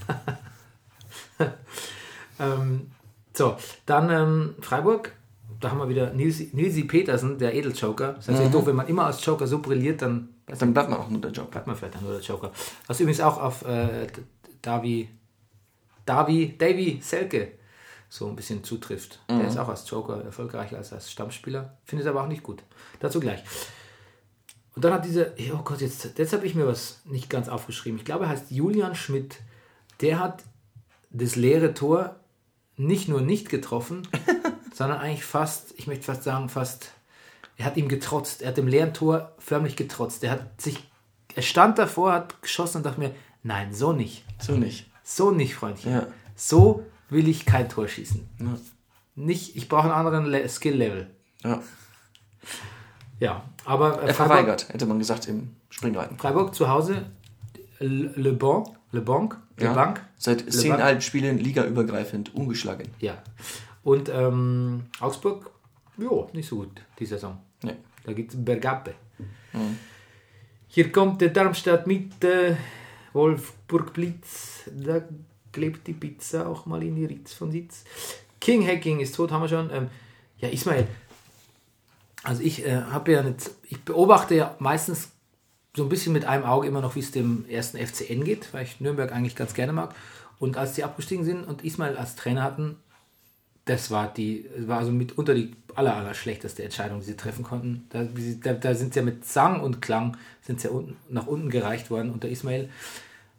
Ähm, 2.41 2.91
so, 3.33 3.57
dann 3.87 4.11
ähm, 4.11 4.55
Freiburg. 4.61 5.13
Da 5.61 5.71
haben 5.71 5.79
wir 5.79 5.89
wieder 5.89 6.13
Nils, 6.13 6.53
Nilsi 6.53 6.83
Petersen, 6.83 7.39
der 7.39 7.55
Edeljoker. 7.55 8.15
Das 8.15 8.25
ist 8.25 8.31
natürlich 8.33 8.51
doof, 8.53 8.67
wenn 8.67 8.75
man 8.77 8.89
immer 8.89 9.07
als 9.07 9.25
Joker 9.25 9.47
so 9.47 9.61
brilliert, 9.61 10.03
dann 10.03 10.31
Dann 10.59 10.75
bleibt 10.75 10.91
man 10.91 10.99
auch 10.99 11.09
nur 11.09 11.21
der 11.21 11.31
Job. 11.31 11.51
bleibt 11.51 11.67
man 11.69 11.77
vielleicht 11.77 11.95
dann 11.95 12.03
nur 12.03 12.13
der 12.13 12.21
Joker. 12.23 12.51
Was 12.89 12.99
übrigens 13.01 13.21
auch 13.21 13.41
auf 13.41 13.65
äh, 13.65 14.09
Davi, 14.63 15.09
Davi, 16.07 16.57
Davy 16.59 17.01
Selke 17.03 17.53
so 18.09 18.29
ein 18.29 18.37
bisschen 18.37 18.63
zutrifft. 18.63 19.21
Der 19.29 19.49
ist 19.49 19.59
auch 19.59 19.69
als 19.69 19.91
Joker 19.91 20.23
erfolgreicher 20.25 20.77
als 20.77 20.93
als 20.93 21.11
Stammspieler. 21.11 21.77
Findet 21.85 22.07
aber 22.07 22.23
auch 22.23 22.29
nicht 22.29 22.45
gut. 22.45 22.63
Dazu 23.01 23.19
gleich. 23.19 23.43
Und 24.77 24.85
dann 24.85 24.93
hat 24.93 25.05
diese, 25.05 25.35
oh 25.53 25.63
Gott, 25.65 25.81
jetzt, 25.81 26.17
jetzt 26.17 26.33
habe 26.33 26.47
ich 26.47 26.55
mir 26.55 26.67
was 26.67 27.01
nicht 27.05 27.31
ganz 27.31 27.49
aufgeschrieben. 27.49 27.99
Ich 27.99 28.05
glaube, 28.05 28.25
er 28.25 28.31
heißt 28.31 28.51
Julian 28.51 28.95
Schmidt. 28.95 29.41
Der 30.01 30.19
hat 30.19 30.45
das 31.11 31.37
leere 31.37 31.75
Tor 31.75 32.17
nicht 32.77 33.09
nur 33.09 33.21
nicht 33.21 33.49
getroffen, 33.49 34.07
sondern 34.75 34.99
eigentlich 34.99 35.25
fast, 35.25 35.75
ich 35.77 35.87
möchte 35.87 36.05
fast 36.05 36.25
sagen, 36.25 36.49
fast, 36.49 36.93
er 37.57 37.67
hat 37.67 37.77
ihm 37.77 37.89
getrotzt. 37.89 38.43
Er 38.43 38.49
hat 38.49 38.57
dem 38.57 38.67
leeren 38.67 38.95
Tor 38.95 39.33
förmlich 39.39 39.77
getrotzt. 39.77 40.25
Er 40.25 40.33
hat 40.33 40.61
sich, 40.61 40.89
er 41.35 41.43
stand 41.43 41.79
davor, 41.79 42.13
hat 42.13 42.43
geschossen 42.43 42.79
und 42.79 42.87
dachte 42.87 43.01
mir, 43.01 43.15
nein, 43.43 43.73
so 43.73 43.93
nicht. 43.93 44.25
So 44.41 44.53
nicht. 44.57 44.91
So 45.05 45.31
nicht, 45.31 45.55
Freundchen. 45.55 45.93
Ja. 45.93 46.07
So 46.35 46.85
will 47.11 47.29
ich 47.29 47.45
kein 47.47 47.69
Tor 47.69 47.87
schießen. 47.87 48.27
Ja. 48.41 48.59
Nicht, 49.15 49.55
ich 49.57 49.69
brauche 49.69 49.85
einen 49.85 49.93
anderen 49.93 50.25
Le 50.27 50.49
Skill-Level. 50.49 51.09
Ja. 51.45 51.63
Ja, 53.21 53.45
aber 53.65 54.03
äh, 54.03 54.07
Er 54.09 54.15
Freiburg, 54.15 54.37
verweigert, 54.37 54.69
hätte 54.71 54.87
man 54.87 54.99
gesagt 54.99 55.29
im 55.29 55.55
Springreiten. 55.71 56.19
Freiburg 56.19 56.55
zu 56.55 56.69
Hause, 56.69 57.07
Le 57.79 58.33
Bon, 58.33 58.65
Le 58.91 59.01
Banc, 59.03 59.37
Le 59.57 59.67
Ja. 59.67 59.73
Banc. 59.73 60.05
Seit 60.17 60.45
Banc. 60.69 61.03
Spielen 61.03 61.39
ligaübergreifend 61.39 62.35
ungeschlagen. 62.35 62.89
Ja. 62.99 63.23
Und 63.83 64.09
ähm, 64.09 64.85
Augsburg, 65.01 65.51
jo, 65.99 66.29
nicht 66.33 66.49
so 66.49 66.57
gut 66.57 66.83
die 66.99 67.07
Saison. 67.07 67.39
Nee. 67.63 67.77
Da 68.05 68.13
gibt 68.13 68.33
es 68.35 68.45
Bergappe. 68.45 68.95
Hier 70.69 70.91
kommt 70.91 71.21
der 71.21 71.29
Darmstadt 71.29 71.87
mit 71.87 72.25
äh, 72.25 72.57
Wolfburg 73.15 73.95
Blitz. 73.95 74.69
Da 74.71 75.01
klebt 75.53 75.87
die 75.87 75.95
Pizza 75.95 76.47
auch 76.47 76.67
mal 76.67 76.83
in 76.83 76.97
die 76.97 77.07
Ritz 77.07 77.33
von 77.33 77.51
Sitz. 77.51 77.85
King 78.41 78.67
Hacking 78.67 79.01
ist 79.01 79.15
tot, 79.15 79.31
haben 79.31 79.43
wir 79.43 79.49
schon. 79.49 79.71
Ähm, 79.73 79.89
ja, 80.39 80.49
Ismail. 80.51 80.87
Also 82.23 82.43
ich 82.43 82.67
äh, 82.67 82.83
habe 82.83 83.13
ja 83.13 83.23
nicht, 83.23 83.51
ich 83.63 83.81
beobachte 83.83 84.35
ja 84.35 84.57
meistens 84.59 85.11
so 85.77 85.85
ein 85.85 85.89
bisschen 85.89 86.13
mit 86.13 86.25
einem 86.25 86.45
Auge 86.45 86.69
immer 86.69 86.81
noch, 86.81 86.95
wie 86.95 87.01
es 87.01 87.11
dem 87.11 87.47
ersten 87.49 87.79
FCN 87.79 88.25
geht, 88.25 88.53
weil 88.53 88.65
ich 88.65 88.81
Nürnberg 88.81 89.13
eigentlich 89.13 89.37
ganz 89.37 89.55
gerne 89.55 89.73
mag. 89.73 89.95
Und 90.39 90.57
als 90.57 90.75
die 90.75 90.85
abgestiegen 90.85 91.25
sind 91.25 91.45
und 91.45 91.65
Ismail 91.65 91.97
als 91.97 92.17
Trainer 92.17 92.43
hatten, 92.43 92.77
das 93.65 93.91
war 93.91 94.13
die, 94.13 94.47
war 94.59 94.79
also 94.79 94.93
mitunter 94.93 95.35
die 95.35 95.55
aller, 95.77 95.97
aller 95.97 96.15
schlechteste 96.15 96.63
Entscheidung, 96.63 97.01
die 97.01 97.07
sie 97.07 97.17
treffen 97.17 97.45
konnten. 97.45 97.87
Da, 97.91 98.07
da, 98.43 98.53
da 98.55 98.75
sind 98.75 98.95
sie 98.95 99.01
ja 99.01 99.05
mit 99.05 99.25
Sang 99.25 99.61
und 99.61 99.83
Klang 99.83 100.17
sind 100.43 100.61
sie 100.61 100.69
ja 100.69 100.75
unten, 100.75 100.97
nach 101.09 101.27
unten 101.27 101.51
gereicht 101.51 101.91
worden 101.91 102.11
unter 102.11 102.29
Ismail. 102.29 102.69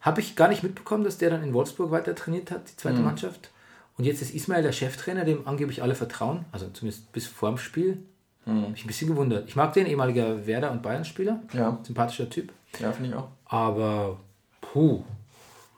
Habe 0.01 0.21
ich 0.21 0.35
gar 0.35 0.47
nicht 0.47 0.63
mitbekommen, 0.63 1.03
dass 1.03 1.17
der 1.17 1.29
dann 1.29 1.43
in 1.43 1.53
Wolfsburg 1.53 1.91
weiter 1.91 2.13
trainiert 2.13 2.51
hat, 2.51 2.69
die 2.69 2.75
zweite 2.75 2.99
Mannschaft. 2.99 3.49
Und 3.97 4.05
jetzt 4.05 4.21
ist 4.21 4.35
Ismail 4.35 4.61
der 4.61 4.71
Cheftrainer, 4.71 5.25
dem 5.25 5.47
angeblich 5.47 5.81
alle 5.81 5.95
vertrauen, 5.95 6.45
also 6.51 6.67
zumindest 6.69 7.11
bis 7.11 7.25
vorm 7.27 7.57
Spiel. 7.57 8.03
Hab 8.45 8.75
ich 8.75 8.83
ein 8.83 8.87
bisschen 8.87 9.07
gewundert. 9.07 9.47
Ich 9.47 9.55
mag 9.55 9.73
den, 9.73 9.87
ehemaliger 9.87 10.45
Werder- 10.45 10.71
und 10.71 10.83
Bayern-Spieler. 10.83 11.41
Ja. 11.53 11.79
Sympathischer 11.81 12.29
Typ. 12.29 12.53
Ja, 12.79 12.91
finde 12.91 13.09
ich 13.09 13.15
auch. 13.15 13.29
Aber, 13.47 14.19
puh, 14.61 15.03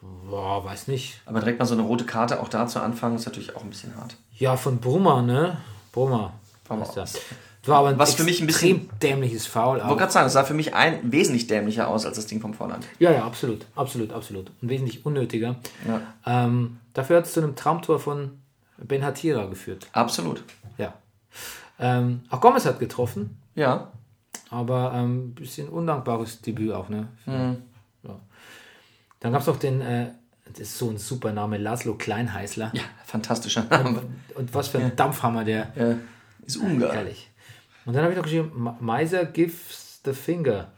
Boah, 0.02 0.64
weiß 0.64 0.88
nicht. 0.88 1.22
Aber 1.26 1.40
direkt 1.40 1.60
mal 1.60 1.66
so 1.66 1.74
eine 1.74 1.84
rote 1.84 2.06
Karte 2.06 2.42
auch 2.42 2.50
da 2.50 2.68
zu 2.68 2.82
anfangen, 2.82 3.16
ist 3.16 3.26
natürlich 3.26 3.56
auch 3.56 3.64
ein 3.64 3.70
bisschen 3.70 3.96
hart. 3.96 4.16
Ja, 4.36 4.58
von 4.58 4.80
Brummer, 4.80 5.22
ne? 5.22 5.58
Brummer. 5.92 6.34
Brummer. 6.68 6.86
heißt 6.86 6.98
das. 6.98 7.20
War 7.66 7.80
aber 7.80 7.90
ein 7.90 8.00
Was 8.00 8.14
für 8.16 8.24
mich 8.24 8.40
ein 8.40 8.48
bisschen- 8.48 8.78
extrem 8.78 9.00
dämliches 9.00 9.46
Foul. 9.46 9.78
Ich 9.80 9.84
wollte 9.84 9.98
gerade 9.98 10.12
sagen, 10.12 10.28
es 10.28 10.34
sah 10.34 10.44
für 10.46 10.54
mich 10.54 10.74
ein 10.74 11.12
wesentlich 11.12 11.48
dämlicher 11.48 11.88
aus 11.90 12.06
als 12.06 12.16
das 12.16 12.26
Ding 12.28 12.40
vom 12.40 12.54
Vorland. 12.54 12.86
ja, 13.00 13.12
ja, 13.12 13.26
absolut. 13.26 13.66
Absolut, 13.76 14.14
absolut. 14.14 14.52
Und 14.62 14.70
wesentlich 14.70 15.06
unnötiger. 15.06 15.56
Ja. 15.88 16.02
Ähm, 16.46 16.78
dafür 16.94 17.18
hat 17.18 17.26
es 17.26 17.34
zu 17.34 17.42
einem 17.42 17.56
Traumtor 17.56 18.00
von 18.00 18.40
Ben 18.78 19.04
Hatira 19.04 19.46
geführt. 19.48 19.88
Absolut. 19.92 20.44
Ja. 20.78 20.94
Ähm, 21.80 22.22
auch 22.30 22.40
Gomez 22.42 22.66
hat 22.66 22.80
getroffen, 22.80 23.38
Ja. 23.56 23.92
aber 24.50 24.92
ein 24.94 25.04
ähm, 25.06 25.34
bisschen 25.36 25.68
undankbares 25.70 26.42
Debüt 26.42 26.72
auch, 26.72 26.90
ne? 26.90 27.08
Mhm. 27.26 27.58
Ja. 28.04 28.16
Dann 29.20 29.32
gab 29.34 29.42
es 29.42 29.48
noch 29.48 29.58
den, 29.58 29.82
äh, 29.82 30.08
das 30.50 30.60
ist 30.62 30.78
so 30.78 30.90
ein 30.90 30.98
super 30.98 31.34
Name, 31.34 31.58
Laszlo 31.58 31.96
Kleinheißler. 31.96 32.72
Ja, 32.74 32.82
fantastischer 33.06 33.66
Name. 33.70 34.04
Und 34.36 34.54
was 34.54 34.70
für 34.70 34.80
ein 34.80 34.96
Dampfhammer 34.96 35.44
der. 35.44 35.72
Ja. 35.76 35.96
Ist 36.48 36.58
Ungar. 36.58 36.94
Herrlich. 36.94 37.30
Und 37.86 37.94
dann 37.94 38.04
habe 38.04 38.14
ich 38.14 38.18
noch 38.18 38.24
geschrieben, 38.24 38.78
Meiser 38.80 39.26
gives 39.26 40.00
the 40.04 40.14
finger. 40.14 40.72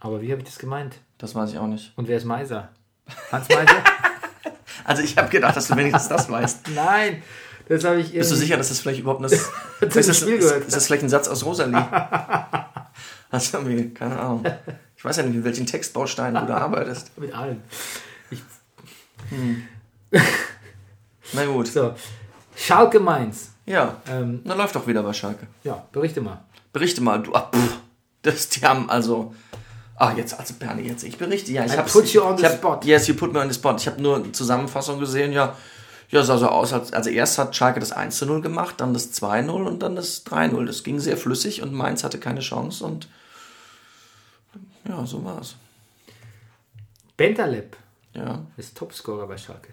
Aber 0.00 0.20
wie 0.20 0.30
habe 0.30 0.42
ich 0.42 0.46
das 0.46 0.58
gemeint? 0.58 0.98
Das 1.18 1.34
weiß 1.34 1.50
ich 1.50 1.58
auch 1.58 1.66
nicht. 1.66 1.92
Und 1.96 2.08
wer 2.08 2.18
ist 2.18 2.24
Meiser? 2.24 2.68
Hans 3.32 3.48
Meiser? 3.48 3.82
Also 4.86 5.02
ich 5.02 5.16
habe 5.16 5.30
gedacht, 5.30 5.56
dass 5.56 5.68
du 5.68 5.76
wenigstens 5.76 6.08
das 6.08 6.28
weißt. 6.28 6.68
Nein, 6.74 7.22
das 7.68 7.84
habe 7.84 8.00
ich 8.00 8.08
irgendwie. 8.08 8.18
Bist 8.18 8.32
du 8.32 8.36
sicher, 8.36 8.58
dass 8.58 8.68
das 8.68 8.80
vielleicht 8.80 9.00
überhaupt 9.00 9.24
das, 9.24 9.32
ist, 9.32 10.08
das, 10.08 10.18
Spiel 10.18 10.34
ist, 10.34 10.44
gehört. 10.46 10.66
ist 10.66 10.76
das 10.76 10.86
vielleicht 10.86 11.04
ein 11.04 11.08
Satz 11.08 11.26
aus 11.26 11.42
Rosalie? 11.42 11.74
Hast 13.30 13.54
du 13.54 13.58
irgendwie, 13.58 13.94
keine 13.94 14.20
Ahnung. 14.20 14.44
Ich 14.94 15.02
weiß 15.02 15.16
ja 15.16 15.22
nicht, 15.22 15.36
in 15.36 15.44
welchen 15.44 15.64
Textbausteinen 15.64 16.38
du 16.42 16.52
da 16.52 16.58
arbeitest. 16.58 17.16
Mit 17.16 17.34
allen. 17.34 17.62
Na 21.32 21.46
gut. 21.46 21.68
So. 21.68 21.94
Schalke 22.56 23.00
Mainz. 23.00 23.50
Ja, 23.66 23.96
Ähm, 24.08 24.42
dann 24.44 24.58
läuft 24.58 24.74
doch 24.76 24.86
wieder 24.86 25.02
bei 25.02 25.12
Schalke. 25.12 25.46
ja, 25.64 25.84
berichte 25.92 26.20
mal. 26.20 26.44
Berichte 26.72 27.00
mal, 27.00 27.22
du. 27.22 27.34
Ah, 27.34 27.50
pff, 27.54 27.78
das, 28.22 28.48
die 28.50 28.60
haben 28.64 28.90
also. 28.90 29.34
Ah, 29.96 30.12
jetzt, 30.16 30.38
also 30.38 30.54
Bernie, 30.54 30.82
jetzt, 30.88 31.04
ich 31.04 31.16
berichte, 31.16 31.52
ja. 31.52 31.64
Ich 31.64 31.72
I 31.72 31.76
hab's- 31.78 31.92
put 31.92 32.08
you 32.12 32.22
on 32.22 32.36
the 32.36 32.44
hab, 32.44 32.54
spot. 32.54 32.80
Yes, 32.84 33.06
you 33.06 33.14
put 33.14 33.32
me 33.32 33.40
on 33.40 33.48
the 33.48 33.54
spot. 33.54 33.76
Ich 33.78 33.86
habe 33.86 34.02
nur 34.02 34.32
Zusammenfassung 34.32 34.98
gesehen, 34.98 35.32
ja. 35.32 35.56
Ja, 36.10 36.22
sah 36.22 36.36
so 36.36 36.48
aus, 36.48 36.72
als, 36.72 36.92
also 36.92 37.10
erst 37.10 37.38
hat 37.38 37.56
Schalke 37.56 37.80
das 37.80 37.90
1 37.92 38.18
zu 38.18 38.26
0 38.26 38.40
gemacht, 38.42 38.74
dann 38.78 38.92
das 38.92 39.12
2-0 39.12 39.50
und 39.66 39.80
dann 39.82 39.96
das 39.96 40.24
3-0. 40.26 40.66
Das 40.66 40.82
ging 40.84 41.00
sehr 41.00 41.16
flüssig 41.16 41.62
und 41.62 41.72
Mainz 41.72 42.04
hatte 42.04 42.18
keine 42.18 42.40
Chance 42.40 42.84
und 42.84 43.08
ja, 44.88 45.04
so 45.06 45.24
war's. 45.24 45.56
Bentaleb 47.16 47.76
Ja. 48.12 48.42
ist 48.56 48.76
Topscorer 48.76 49.26
bei 49.26 49.38
Schalke. 49.38 49.72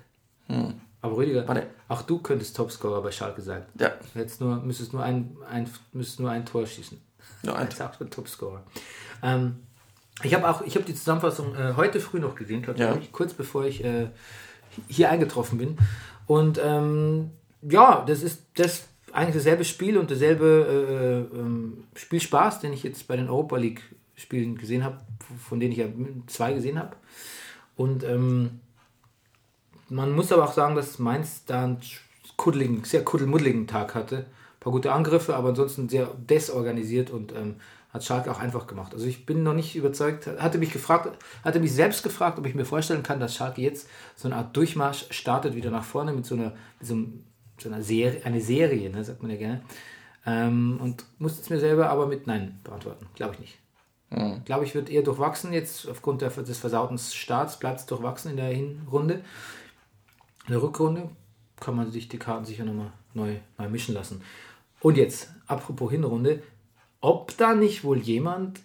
Aber 1.01 1.17
Rüdiger. 1.17 1.47
Warte. 1.47 1.67
auch 1.87 2.03
du 2.03 2.19
könntest 2.19 2.55
Topscorer 2.55 3.01
bei 3.01 3.11
Schalke 3.11 3.41
sein. 3.41 3.63
Ja. 3.79 3.91
Jetzt 4.13 4.39
nur, 4.39 4.57
müsstest 4.57 4.93
nur 4.93 5.03
ein, 5.03 5.35
ein, 5.49 5.69
müsstest 5.93 6.19
nur 6.19 6.29
ein 6.29 6.45
Tor 6.45 6.65
schießen. 6.65 7.01
Nur 7.43 7.55
ein 7.55 7.67
ist 7.67 7.81
auch 7.81 7.95
Topscorer. 7.95 8.63
Ähm, 9.23 9.57
ich 10.23 10.33
habe 10.33 10.47
auch, 10.47 10.61
ich 10.61 10.75
habe 10.75 10.85
die 10.85 10.93
Zusammenfassung 10.93 11.55
äh, 11.55 11.73
heute 11.75 11.99
früh 11.99 12.19
noch 12.19 12.35
gesehen, 12.35 12.61
Ja. 12.77 12.95
ich, 12.97 13.11
kurz 13.11 13.33
bevor 13.33 13.65
ich 13.65 13.83
äh, 13.83 14.07
hier 14.87 15.09
eingetroffen 15.09 15.57
bin. 15.57 15.77
Und 16.27 16.59
ähm, 16.63 17.31
ja, 17.61 18.03
das 18.05 18.21
ist 18.21 18.43
das 18.55 18.87
eigentlich 19.11 19.35
dasselbe 19.35 19.65
Spiel 19.65 19.97
und 19.97 20.09
derselbe 20.09 21.27
äh, 21.33 21.37
ähm, 21.37 21.83
Spielspaß, 21.95 22.59
den 22.61 22.73
ich 22.73 22.83
jetzt 22.83 23.07
bei 23.07 23.17
den 23.17 23.27
Europa 23.27 23.57
League 23.57 23.81
Spielen 24.15 24.57
gesehen 24.57 24.83
habe, 24.83 24.99
von 25.47 25.59
denen 25.59 25.71
ich 25.71 25.79
ja 25.79 25.87
zwei 26.27 26.53
gesehen 26.53 26.79
habe. 26.79 26.95
Und 27.75 28.03
ähm, 28.03 28.60
man 29.91 30.11
muss 30.13 30.31
aber 30.31 30.45
auch 30.45 30.53
sagen, 30.53 30.75
dass 30.75 30.99
Mainz 30.99 31.43
da 31.45 31.65
einen 31.65 31.81
kuddeligen, 32.37 32.83
sehr 32.85 33.03
kuddelmuddeligen 33.03 33.67
Tag 33.67 33.93
hatte. 33.93 34.17
Ein 34.19 34.59
paar 34.61 34.71
gute 34.71 34.93
Angriffe, 34.93 35.35
aber 35.35 35.49
ansonsten 35.49 35.89
sehr 35.89 36.07
desorganisiert 36.17 37.09
und 37.09 37.33
ähm, 37.33 37.55
hat 37.89 38.05
Schalke 38.05 38.31
auch 38.31 38.39
einfach 38.39 38.67
gemacht. 38.67 38.93
Also 38.93 39.05
ich 39.05 39.25
bin 39.25 39.43
noch 39.43 39.53
nicht 39.53 39.75
überzeugt, 39.75 40.27
hatte 40.27 40.59
mich 40.59 40.71
gefragt, 40.71 41.17
hatte 41.43 41.59
mich 41.59 41.73
selbst 41.73 42.03
gefragt, 42.03 42.39
ob 42.39 42.45
ich 42.45 42.55
mir 42.55 42.63
vorstellen 42.63 43.03
kann, 43.03 43.19
dass 43.19 43.35
Schalke 43.35 43.61
jetzt 43.61 43.89
so 44.15 44.29
eine 44.29 44.37
Art 44.37 44.55
Durchmarsch 44.55 45.07
startet 45.09 45.55
wieder 45.55 45.71
nach 45.71 45.83
vorne 45.83 46.13
mit 46.13 46.25
so 46.25 46.35
einer, 46.35 46.53
mit 46.79 46.87
so 47.59 47.69
einer 47.69 47.81
Serie, 47.81 48.21
eine 48.23 48.39
Serie, 48.39 48.89
ne, 48.89 49.03
sagt 49.03 49.21
man 49.21 49.31
ja 49.31 49.37
gerne. 49.37 49.61
Ähm, 50.25 50.79
und 50.81 51.03
musste 51.19 51.41
es 51.41 51.49
mir 51.49 51.59
selber 51.59 51.89
aber 51.89 52.07
mit 52.07 52.27
Nein 52.27 52.59
beantworten. 52.63 53.07
Glaube 53.15 53.33
ich 53.33 53.39
nicht. 53.41 53.57
Glaube 54.43 54.65
ich, 54.65 54.75
wird 54.75 54.89
eher 54.89 55.03
durchwachsen 55.03 55.53
jetzt 55.53 55.87
aufgrund 55.87 56.21
der, 56.21 56.29
des 56.29 56.57
versauten 56.57 56.97
Starts, 56.97 57.57
bleibt 57.59 57.79
es 57.79 57.85
durchwachsen 57.85 58.31
in 58.31 58.37
der 58.37 58.47
Hinrunde. 58.47 59.21
In 60.47 60.53
der 60.53 60.61
Rückrunde 60.61 61.09
kann 61.59 61.75
man 61.75 61.91
sich 61.91 62.07
die 62.07 62.17
Karten 62.19 62.45
sicher 62.45 62.63
nochmal 62.65 62.91
neu, 63.13 63.37
neu 63.57 63.69
mischen 63.69 63.93
lassen. 63.93 64.21
Und 64.79 64.97
jetzt, 64.97 65.29
apropos 65.47 65.91
Hinrunde, 65.91 66.41
ob 67.01 67.35
da 67.37 67.53
nicht 67.53 67.83
wohl 67.83 67.97
jemand 67.99 68.61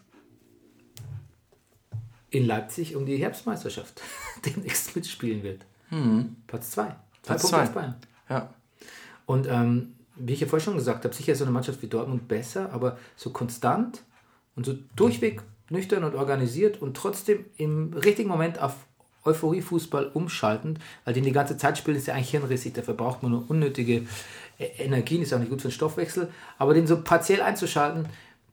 in 2.31 2.47
Leipzig 2.47 2.97
um 2.97 3.07
die 3.07 3.17
Herbstmeisterschaft 3.17 4.01
demnächst 4.47 4.97
mitspielen 4.97 5.43
wird? 5.43 5.65
Platz 6.47 6.71
2. 6.73 6.83
Zwei 6.83 6.89
Hm. 6.89 6.97
Platz 7.23 7.43
Punkte 7.43 7.57
zwei. 7.59 7.63
auf 7.65 7.73
Bayern. 7.73 7.95
Ja. 8.29 8.55
Und 9.27 9.47
ähm, 9.49 9.95
wie 10.17 10.33
ich 10.33 10.41
ja 10.41 10.47
vorher 10.47 10.65
schon 10.65 10.77
gesagt 10.77 11.05
habe, 11.05 11.15
sicher 11.15 11.33
ist 11.33 11.39
so 11.39 11.45
eine 11.45 11.53
Mannschaft 11.53 11.83
wie 11.83 11.87
Dortmund 11.89 12.27
besser, 12.29 12.73
aber 12.73 12.99
so 13.17 13.31
konstant 13.31 14.03
und 14.55 14.65
so 14.65 14.75
durchweg 14.97 15.43
nüchtern 15.71 16.05
und 16.05 16.15
organisiert 16.15 16.81
und 16.81 16.97
trotzdem 16.97 17.45
im 17.57 17.93
richtigen 17.93 18.29
Moment 18.29 18.61
auf 18.61 18.75
Euphorie-Fußball 19.27 20.11
umschalten, 20.15 20.79
weil 21.05 21.15
den 21.15 21.25
die 21.25 21.33
ganze 21.33 21.57
Zeit 21.57 21.79
spielen, 21.79 21.97
ist 21.97 22.07
ja 22.07 22.15
eigentlich 22.15 22.31
hirnrissig, 22.31 22.75
dafür 22.75 22.95
braucht 22.95 23.23
man 23.23 23.33
nur 23.33 23.45
unnötige 23.49 24.07
äh, 24.59 24.65
Energien, 24.79 25.23
ist 25.23 25.33
auch 25.33 25.39
nicht 25.39 25.51
gut 25.51 25.63
für 25.63 25.69
den 25.69 25.75
Stoffwechsel, 25.75 26.29
aber 26.59 26.75
den 26.75 26.87
so 26.87 27.03
partiell 27.03 27.43
einzuschalten, 27.43 28.07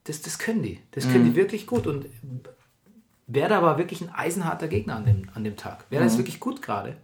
das, 0.06 0.22
das 0.22 0.38
können 0.38 0.64
die. 0.64 0.80
Das 0.92 1.06
können 1.06 1.26
die 1.26 1.36
wirklich 1.36 1.66
gut 1.66 1.88
und 1.88 2.06
Werder 3.28 3.64
war 3.64 3.78
wirklich 3.78 4.02
ein 4.02 4.14
eisenharter 4.14 4.68
Gegner 4.68 4.98
an 4.98 5.06
dem, 5.06 5.30
an 5.34 5.44
dem 5.44 5.56
Tag. 5.56 5.86
Werder 5.90 6.06
ist 6.06 6.18
wirklich 6.18 6.40
gut 6.40 6.62
gerade. 6.62 6.98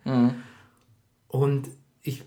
Und 1.29 1.69
ich 2.01 2.23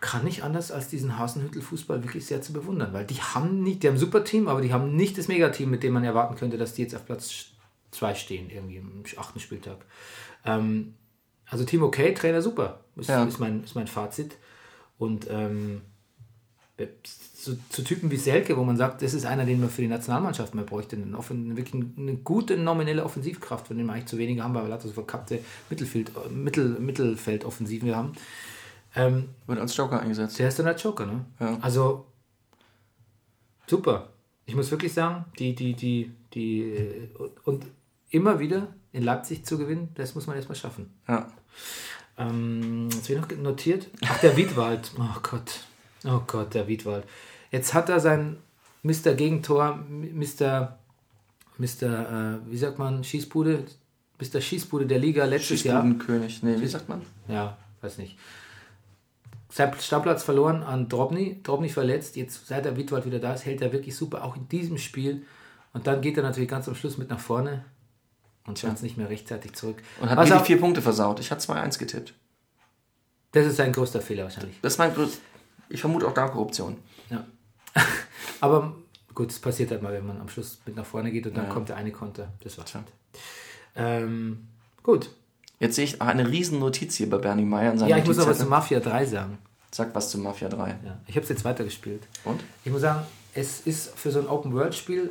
kann 0.00 0.24
nicht 0.24 0.42
anders 0.42 0.70
als 0.70 0.88
diesen 0.88 1.18
Hasenhüttel-Fußball 1.18 2.02
wirklich 2.02 2.26
sehr 2.26 2.42
zu 2.42 2.52
bewundern, 2.52 2.92
weil 2.92 3.06
die 3.06 3.14
haben 3.14 3.62
nicht, 3.62 3.82
die 3.82 3.88
haben 3.88 3.94
ein 3.94 3.98
super 3.98 4.24
Team, 4.24 4.48
aber 4.48 4.60
die 4.60 4.72
haben 4.72 4.94
nicht 4.94 5.16
das 5.16 5.28
Megateam, 5.28 5.70
mit 5.70 5.82
dem 5.82 5.94
man 5.94 6.04
erwarten 6.04 6.34
könnte, 6.34 6.58
dass 6.58 6.74
die 6.74 6.82
jetzt 6.82 6.94
auf 6.94 7.06
Platz 7.06 7.46
2 7.92 8.14
stehen, 8.14 8.50
irgendwie 8.50 8.76
im 8.76 9.04
achten 9.16 9.40
Spieltag. 9.40 9.78
Ähm, 10.44 10.94
also 11.48 11.64
Team 11.64 11.82
okay, 11.82 12.14
Trainer 12.14 12.42
super, 12.42 12.80
ist, 12.96 13.08
Ja. 13.08 13.24
ist, 13.24 13.38
mein, 13.38 13.64
ist 13.64 13.74
mein 13.74 13.86
Fazit. 13.86 14.36
Und 14.98 15.26
ähm, 15.30 15.82
so, 17.34 17.52
zu 17.68 17.82
Typen 17.84 18.10
wie 18.10 18.16
Selke, 18.16 18.56
wo 18.56 18.64
man 18.64 18.76
sagt, 18.76 19.02
das 19.02 19.14
ist 19.14 19.26
einer, 19.26 19.44
den 19.44 19.60
man 19.60 19.70
für 19.70 19.82
die 19.82 19.88
Nationalmannschaft 19.88 20.54
mehr 20.54 20.64
bräuchte, 20.64 20.96
einen 20.96 21.14
offen, 21.14 21.56
wirklich 21.56 21.82
eine 21.96 22.16
gute 22.16 22.56
nominelle 22.56 23.04
Offensivkraft, 23.04 23.68
von 23.68 23.76
dem 23.78 23.86
wir 23.86 23.92
eigentlich 23.92 24.06
zu 24.06 24.18
wenige 24.18 24.42
haben, 24.42 24.54
weil 24.54 24.64
wir 24.64 24.70
lauter 24.70 24.88
so 24.88 24.94
verkappte 24.94 25.40
Mittelfeld, 25.70 26.10
Mittel, 26.32 26.80
Mittelfeldoffensiven 26.80 27.86
wir 27.86 27.96
haben. 27.96 28.12
Ähm, 28.96 29.28
Wird 29.46 29.58
als 29.58 29.76
Joker 29.76 30.00
eingesetzt. 30.00 30.38
der 30.38 30.48
ist 30.48 30.58
dann 30.58 30.66
der 30.66 30.76
Joker, 30.76 31.06
ne? 31.06 31.24
Ja. 31.38 31.58
Also, 31.60 32.06
super. 33.66 34.10
Ich 34.46 34.54
muss 34.54 34.70
wirklich 34.70 34.92
sagen, 34.92 35.24
die, 35.38 35.54
die, 35.54 35.74
die, 35.74 36.10
die, 36.32 36.62
äh, 36.62 37.08
und 37.44 37.66
immer 38.10 38.38
wieder 38.38 38.68
in 38.94 39.02
Leipzig 39.02 39.44
zu 39.44 39.58
gewinnen, 39.58 39.88
das 39.96 40.14
muss 40.14 40.26
man 40.26 40.36
erstmal 40.36 40.56
schaffen. 40.56 40.94
Ja. 41.08 41.28
Ähm, 42.16 42.88
habe 42.92 43.12
ich 43.12 43.18
noch 43.18 43.42
notiert? 43.42 43.88
Ach, 44.06 44.18
der 44.20 44.36
Wiedwald. 44.36 44.92
Oh 44.98 45.20
Gott. 45.20 45.60
Oh 46.04 46.20
Gott, 46.26 46.54
der 46.54 46.68
Wiedwald. 46.68 47.04
Jetzt 47.50 47.74
hat 47.74 47.88
er 47.88 47.98
sein 47.98 48.36
Mr. 48.82 49.14
Gegentor, 49.14 49.80
Mr. 49.88 50.78
Mr. 51.58 51.82
Äh, 51.82 52.50
wie 52.50 52.56
sagt 52.56 52.78
man, 52.78 53.02
Schießbude? 53.02 53.64
Mr. 54.20 54.40
Schießbude 54.40 54.86
der 54.86 55.00
Liga 55.00 55.24
letztes 55.24 55.64
Jahr. 55.64 55.82
Schießbudenkönig. 55.82 56.42
Nee, 56.44 56.60
wie 56.60 56.68
sagt 56.68 56.88
man? 56.88 57.02
Ja, 57.26 57.56
weiß 57.80 57.98
nicht. 57.98 58.16
Sein 59.48 59.72
Stammplatz 59.80 60.22
verloren 60.22 60.62
an 60.62 60.88
Drobny. 60.88 61.40
Drobny 61.42 61.68
verletzt. 61.68 62.14
Jetzt, 62.14 62.46
seit 62.46 62.64
der 62.64 62.76
Wittwald 62.76 63.06
wieder 63.06 63.18
da 63.18 63.34
ist, 63.34 63.44
hält 63.44 63.60
er 63.60 63.72
wirklich 63.72 63.96
super, 63.96 64.22
auch 64.22 64.36
in 64.36 64.48
diesem 64.48 64.78
Spiel. 64.78 65.26
Und 65.72 65.88
dann 65.88 66.00
geht 66.00 66.16
er 66.16 66.22
natürlich 66.22 66.48
ganz 66.48 66.68
am 66.68 66.76
Schluss 66.76 66.96
mit 66.96 67.10
nach 67.10 67.18
vorne 67.18 67.64
und 68.46 68.58
schafft 68.58 68.76
es 68.76 68.82
nicht 68.82 68.96
mehr 68.96 69.08
rechtzeitig 69.08 69.54
zurück. 69.54 69.82
Und 70.00 70.10
hat 70.10 70.18
Was 70.18 70.28
mir 70.28 70.38
die 70.38 70.44
vier 70.44 70.60
Punkte 70.60 70.82
versaut. 70.82 71.20
Ich 71.20 71.30
hatte 71.30 71.44
2-1 71.44 71.78
getippt. 71.78 72.14
das 73.32 73.46
ist 73.46 73.56
sein 73.56 73.72
größter 73.72 74.00
Fehler 74.00 74.24
wahrscheinlich. 74.24 74.58
Das 74.60 74.74
ist 74.74 74.78
mein 74.78 74.94
größter. 74.94 75.20
Ich 75.68 75.80
vermute 75.80 76.06
auch 76.06 76.14
da 76.14 76.28
Korruption. 76.28 76.76
Ja. 77.10 77.24
Aber 78.40 78.76
gut, 79.14 79.30
es 79.30 79.38
passiert 79.38 79.70
halt 79.70 79.82
mal, 79.82 79.92
wenn 79.92 80.06
man 80.06 80.20
am 80.20 80.28
Schluss 80.28 80.60
mit 80.66 80.76
nach 80.76 80.84
vorne 80.84 81.10
geht 81.10 81.26
und 81.26 81.36
dann 81.36 81.48
kommt 81.48 81.70
der 81.70 81.76
eine 81.76 81.90
Konter. 81.90 82.28
Das 82.42 82.58
war's 82.58 82.74
halt. 82.74 82.86
Ähm, 83.76 84.46
gut. 84.82 85.10
Jetzt 85.58 85.76
sehe 85.76 85.84
ich 85.84 86.02
eine 86.02 86.28
riesen 86.28 86.58
Notiz 86.58 86.96
hier 86.96 87.08
bei 87.08 87.18
Bernie 87.18 87.44
Meyer 87.44 87.72
in 87.72 87.78
seinem 87.78 87.88
Ja, 87.88 87.96
ich 87.96 88.06
muss 88.06 88.18
aber 88.18 88.34
zu 88.34 88.46
Mafia 88.46 88.80
3 88.80 89.06
sagen. 89.06 89.38
Sag 89.70 89.94
was 89.94 90.10
zu 90.10 90.18
Mafia 90.18 90.48
3. 90.48 90.68
Ja. 90.84 91.00
Ich 91.06 91.16
habe 91.16 91.24
es 91.24 91.28
jetzt 91.28 91.44
weitergespielt. 91.44 92.02
Und? 92.24 92.44
Ich 92.64 92.70
muss 92.70 92.82
sagen, 92.82 93.04
es 93.34 93.60
ist 93.60 93.98
für 93.98 94.10
so 94.10 94.20
ein 94.20 94.28
Open-World-Spiel, 94.28 95.10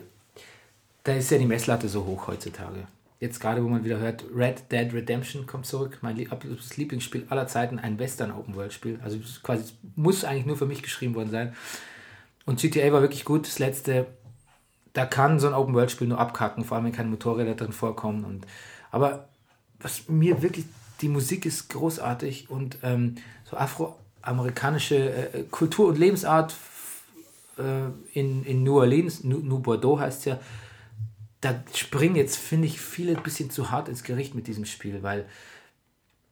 da 1.03 1.13
ist 1.13 1.31
ja 1.31 1.37
die 1.37 1.45
Messlatte 1.45 1.89
so 1.89 2.05
hoch 2.05 2.27
heutzutage. 2.27 2.87
Jetzt 3.23 3.39
gerade, 3.39 3.63
wo 3.63 3.69
man 3.69 3.85
wieder 3.85 3.99
hört, 3.99 4.25
Red 4.35 4.69
Dead 4.69 4.93
Redemption 4.93 5.47
kommt 5.47 5.65
zurück, 5.65 5.99
mein 6.01 6.29
absolutes 6.29 6.75
Lieblingsspiel 6.75 7.25
aller 7.29 7.47
Zeiten, 7.47 7.79
ein 7.79 7.97
Western-Open-World-Spiel. 7.97 8.99
Also 9.01 9.17
es 9.17 9.29
ist 9.29 9.43
quasi, 9.43 9.63
es 9.63 9.73
muss 9.95 10.25
eigentlich 10.25 10.45
nur 10.45 10.57
für 10.57 10.65
mich 10.65 10.83
geschrieben 10.83 11.15
worden 11.15 11.31
sein. 11.31 11.55
Und 12.45 12.59
GTA 12.59 12.91
war 12.91 13.01
wirklich 13.01 13.23
gut. 13.23 13.47
Das 13.47 13.59
letzte, 13.59 14.07
da 14.91 15.05
kann 15.05 15.39
so 15.39 15.47
ein 15.47 15.53
Open-World-Spiel 15.53 16.07
nur 16.07 16.19
abkacken, 16.19 16.65
vor 16.65 16.75
allem 16.75 16.85
wenn 16.85 16.91
keine 16.91 17.09
Motorräder 17.09 17.55
drin 17.55 17.71
vorkommen. 17.71 18.25
Und, 18.25 18.45
aber 18.91 19.29
was 19.79 20.09
mir 20.09 20.41
wirklich, 20.41 20.65
die 20.99 21.07
Musik 21.07 21.45
ist 21.45 21.69
großartig 21.69 22.49
und 22.49 22.77
ähm, 22.83 23.15
so 23.49 23.55
afroamerikanische 23.55 24.97
äh, 25.33 25.43
Kultur 25.49 25.87
und 25.87 25.97
Lebensart 25.97 26.55
äh, 27.57 28.19
in, 28.19 28.43
in 28.43 28.63
New 28.63 28.79
Orleans, 28.79 29.23
New, 29.23 29.39
New 29.39 29.59
Bordeaux 29.59 29.97
heißt 29.97 30.19
es 30.19 30.25
ja, 30.25 30.39
da 31.43 31.61
springen 31.75 32.15
jetzt, 32.15 32.37
finde 32.37 32.67
ich, 32.67 32.79
viele 32.79 33.15
ein 33.17 33.23
bisschen 33.23 33.49
zu 33.51 33.69
hart 33.71 33.89
ins 33.89 34.03
Gericht 34.03 34.33
mit 34.35 34.47
diesem 34.47 34.65
Spiel, 34.65 35.03
weil 35.03 35.27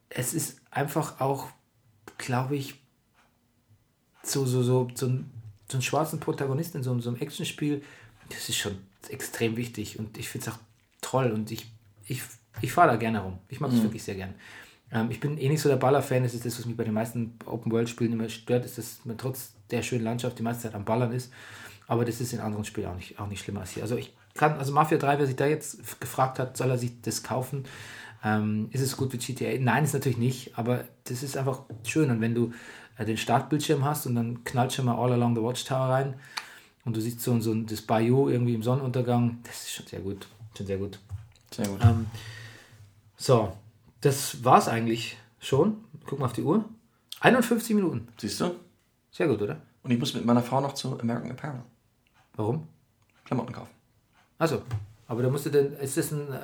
es 0.10 0.34
ist 0.34 0.62
einfach 0.72 1.20
auch, 1.20 1.48
glaube 2.18 2.56
ich, 2.56 2.76
so, 4.24 4.46
so, 4.46 4.62
so, 4.64 4.88
so, 4.96 5.08
ein, 5.08 5.32
so 5.70 5.78
einen 5.78 5.82
schwarzen 5.82 6.20
Protagonisten 6.20 6.78
in 6.78 6.84
so, 6.84 6.92
einem- 6.92 7.02
so 7.02 7.10
einem 7.10 7.20
Actionspiel, 7.22 7.82
das 8.30 8.50
ist 8.50 8.58
schon 8.58 8.78
extrem 9.10 9.58
wichtig 9.58 10.00
und 10.00 10.18
ich 10.18 10.30
finde 10.30 10.48
es 10.48 10.54
auch 10.54 10.60
toll 11.02 11.32
und 11.32 11.52
ich, 11.52 11.66
ich, 12.06 12.22
ich 12.62 12.72
fahre 12.72 12.90
da 12.92 12.96
gerne 12.98 13.22
rum. 13.22 13.40
Ich 13.50 13.60
mag 13.60 13.72
das 13.72 13.80
wirklich 13.84 14.04
sehr 14.04 14.16
gern. 14.16 14.34
Ähm, 14.92 15.10
ich 15.10 15.20
bin 15.20 15.38
eh 15.38 15.50
nicht 15.50 15.62
so 15.62 15.70
der 15.70 15.78
Baller-Fan, 15.78 16.24
das 16.24 16.34
ist 16.34 16.46
das, 16.46 16.60
was 16.60 16.66
mich 16.66 16.78
bei 16.78 16.84
den 16.84 16.94
meisten 16.94 17.34
Open-World-Spielen 17.46 18.14
immer 18.14 18.30
stört, 18.30 18.66
ist, 18.66 18.78
dass 18.78 19.02
man 19.06 19.18
trotz 19.18 19.54
der 19.72 19.82
schönen 19.82 20.04
Landschaft 20.04 20.38
die 20.38 20.44
meiste 20.44 20.64
Zeit 20.64 20.76
am 20.76 20.86
Ballern 20.86 21.12
ist. 21.14 21.32
Aber 21.92 22.06
das 22.06 22.22
ist 22.22 22.32
in 22.32 22.40
anderen 22.40 22.64
Spielen 22.64 22.88
auch 22.88 22.96
nicht, 22.96 23.20
auch 23.20 23.28
nicht 23.28 23.44
schlimmer 23.44 23.60
als 23.60 23.72
hier. 23.72 23.84
Also 23.84 23.98
ich 23.98 24.14
kann, 24.34 24.54
also 24.58 24.72
Mafia 24.72 24.98
3, 24.98 25.20
wer 25.20 25.28
sich 25.28 25.36
da 25.36 25.46
jetzt 25.46 26.00
gefragt 26.00 26.40
hat, 26.40 26.56
soll 26.56 26.70
er 26.70 26.78
sich 26.78 27.02
das 27.02 27.22
kaufen? 27.22 27.66
Ähm, 28.24 28.70
ist 28.72 28.80
es 28.80 28.96
gut 28.96 29.12
wie 29.12 29.18
GTA? 29.18 29.60
Nein, 29.60 29.84
ist 29.84 29.92
natürlich 29.94 30.18
nicht, 30.18 30.58
aber 30.58 30.86
das 31.04 31.22
ist 31.22 31.36
einfach 31.36 31.64
schön. 31.84 32.10
Und 32.10 32.22
wenn 32.22 32.34
du 32.34 32.54
äh, 32.98 33.04
den 33.04 33.18
Startbildschirm 33.18 33.84
hast 33.84 34.06
und 34.06 34.16
dann 34.16 34.46
knallt 34.46 34.72
schon 34.72 34.86
mal 34.86 34.96
All 34.96 35.12
Along 35.12 35.36
the 35.36 35.42
Watchtower 35.42 35.90
rein 35.90 36.14
und 36.86 36.96
du 36.96 37.02
siehst 37.02 37.20
so, 37.20 37.38
so 37.42 37.52
ein- 37.52 37.66
das 37.66 37.82
Bayou 37.82 38.30
irgendwie 38.30 38.54
im 38.56 38.64
Sonnenuntergang, 38.64 39.40
das 39.44 39.64
ist 39.64 39.72
schon 39.74 39.88
sehr 39.88 40.00
gut. 40.00 40.28
Schon 40.56 40.68
sehr 40.68 40.78
gut. 40.78 40.98
Sehr 41.54 41.68
gut. 41.68 41.84
Ähm, 41.84 42.06
so, 43.18 43.52
das 44.00 44.46
war's 44.46 44.70
eigentlich 44.70 45.18
schon. 45.42 45.84
Guck 46.06 46.20
mal 46.20 46.28
auf 46.28 46.34
die 46.34 46.44
Uhr. 46.44 46.64
51 47.20 47.76
Minuten. 47.76 48.08
Siehst 48.18 48.40
du? 48.40 48.56
Sehr 49.12 49.28
gut, 49.28 49.42
oder? 49.42 49.58
Und 49.84 49.92
ich 49.92 50.00
muss 50.00 50.14
mit 50.14 50.24
meiner 50.24 50.42
Frau 50.42 50.62
noch 50.62 50.74
zu 50.74 50.98
American 50.98 51.32
Apparel 51.32 51.64
Warum? 52.42 52.68
Klamotten 53.26 53.54
kaufen. 53.54 53.70
Also, 54.38 54.62
aber 55.08 55.22
da 55.24 55.30
musst 55.30 55.46
du 55.46 55.50
denn, 55.50 55.74
ist 55.74 55.98
das 55.98 56.12
ein, 56.12 56.32
äh, 56.32 56.40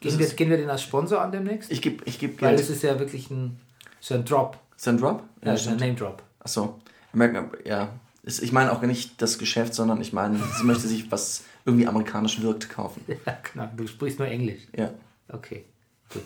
gehen, 0.00 0.18
wir, 0.18 0.26
ist- 0.26 0.36
gehen 0.36 0.50
wir 0.50 0.56
den 0.56 0.68
als 0.70 0.82
Sponsor 0.82 1.20
an 1.20 1.32
demnächst? 1.32 1.70
Ich 1.70 1.80
gebe 1.82 2.02
ich 2.04 2.18
geb 2.18 2.40
Weil 2.42 2.50
Geld. 2.56 2.60
es 2.60 2.70
ist 2.70 2.82
ja 2.82 2.98
wirklich 2.98 3.30
ein, 3.30 3.58
so 4.00 4.14
ein 4.14 4.24
Drop. 4.24 4.58
Ist 4.76 4.86
das 4.86 4.94
ein 4.94 4.98
Drop? 4.98 5.22
Ja, 5.44 5.52
ist 5.54 5.68
ein. 5.68 5.76
Name 5.76 5.94
Drop. 5.94 6.22
Achso. 6.40 6.80
American, 7.12 7.50
ja. 7.64 7.88
Ich 8.24 8.52
meine 8.52 8.72
auch 8.72 8.82
nicht 8.82 9.20
das 9.22 9.38
Geschäft, 9.38 9.74
sondern 9.74 10.00
ich 10.00 10.12
meine, 10.12 10.38
sie 10.58 10.64
möchte 10.64 10.86
sich 10.88 11.10
was 11.10 11.44
irgendwie 11.64 11.86
amerikanisch 11.86 12.40
wirkt 12.42 12.68
kaufen. 12.70 13.02
Ja, 13.26 13.36
genau. 13.52 13.68
Du 13.76 13.86
sprichst 13.86 14.18
nur 14.18 14.28
Englisch. 14.28 14.62
Ja. 14.76 14.90
Okay, 15.28 15.64
gut. 16.12 16.22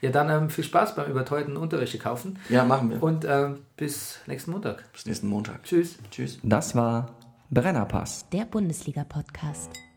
Ja, 0.00 0.10
dann 0.10 0.30
ähm, 0.30 0.48
viel 0.50 0.64
Spaß 0.64 0.94
beim 0.94 1.10
überteuerten 1.10 1.56
Unterwäsche 1.58 1.98
kaufen 1.98 2.38
Ja, 2.48 2.64
machen 2.64 2.90
wir. 2.90 3.02
und 3.02 3.26
ähm, 3.28 3.58
bis 3.76 4.18
nächsten 4.26 4.50
Montag. 4.52 4.90
Bis 4.92 5.04
nächsten 5.04 5.28
Montag. 5.28 5.62
Tschüss. 5.64 5.98
Tschüss. 6.10 6.38
Das 6.42 6.74
war 6.74 7.10
Brennerpass. 7.52 8.28
Der 8.30 8.44
Bundesliga-Podcast. 8.44 9.89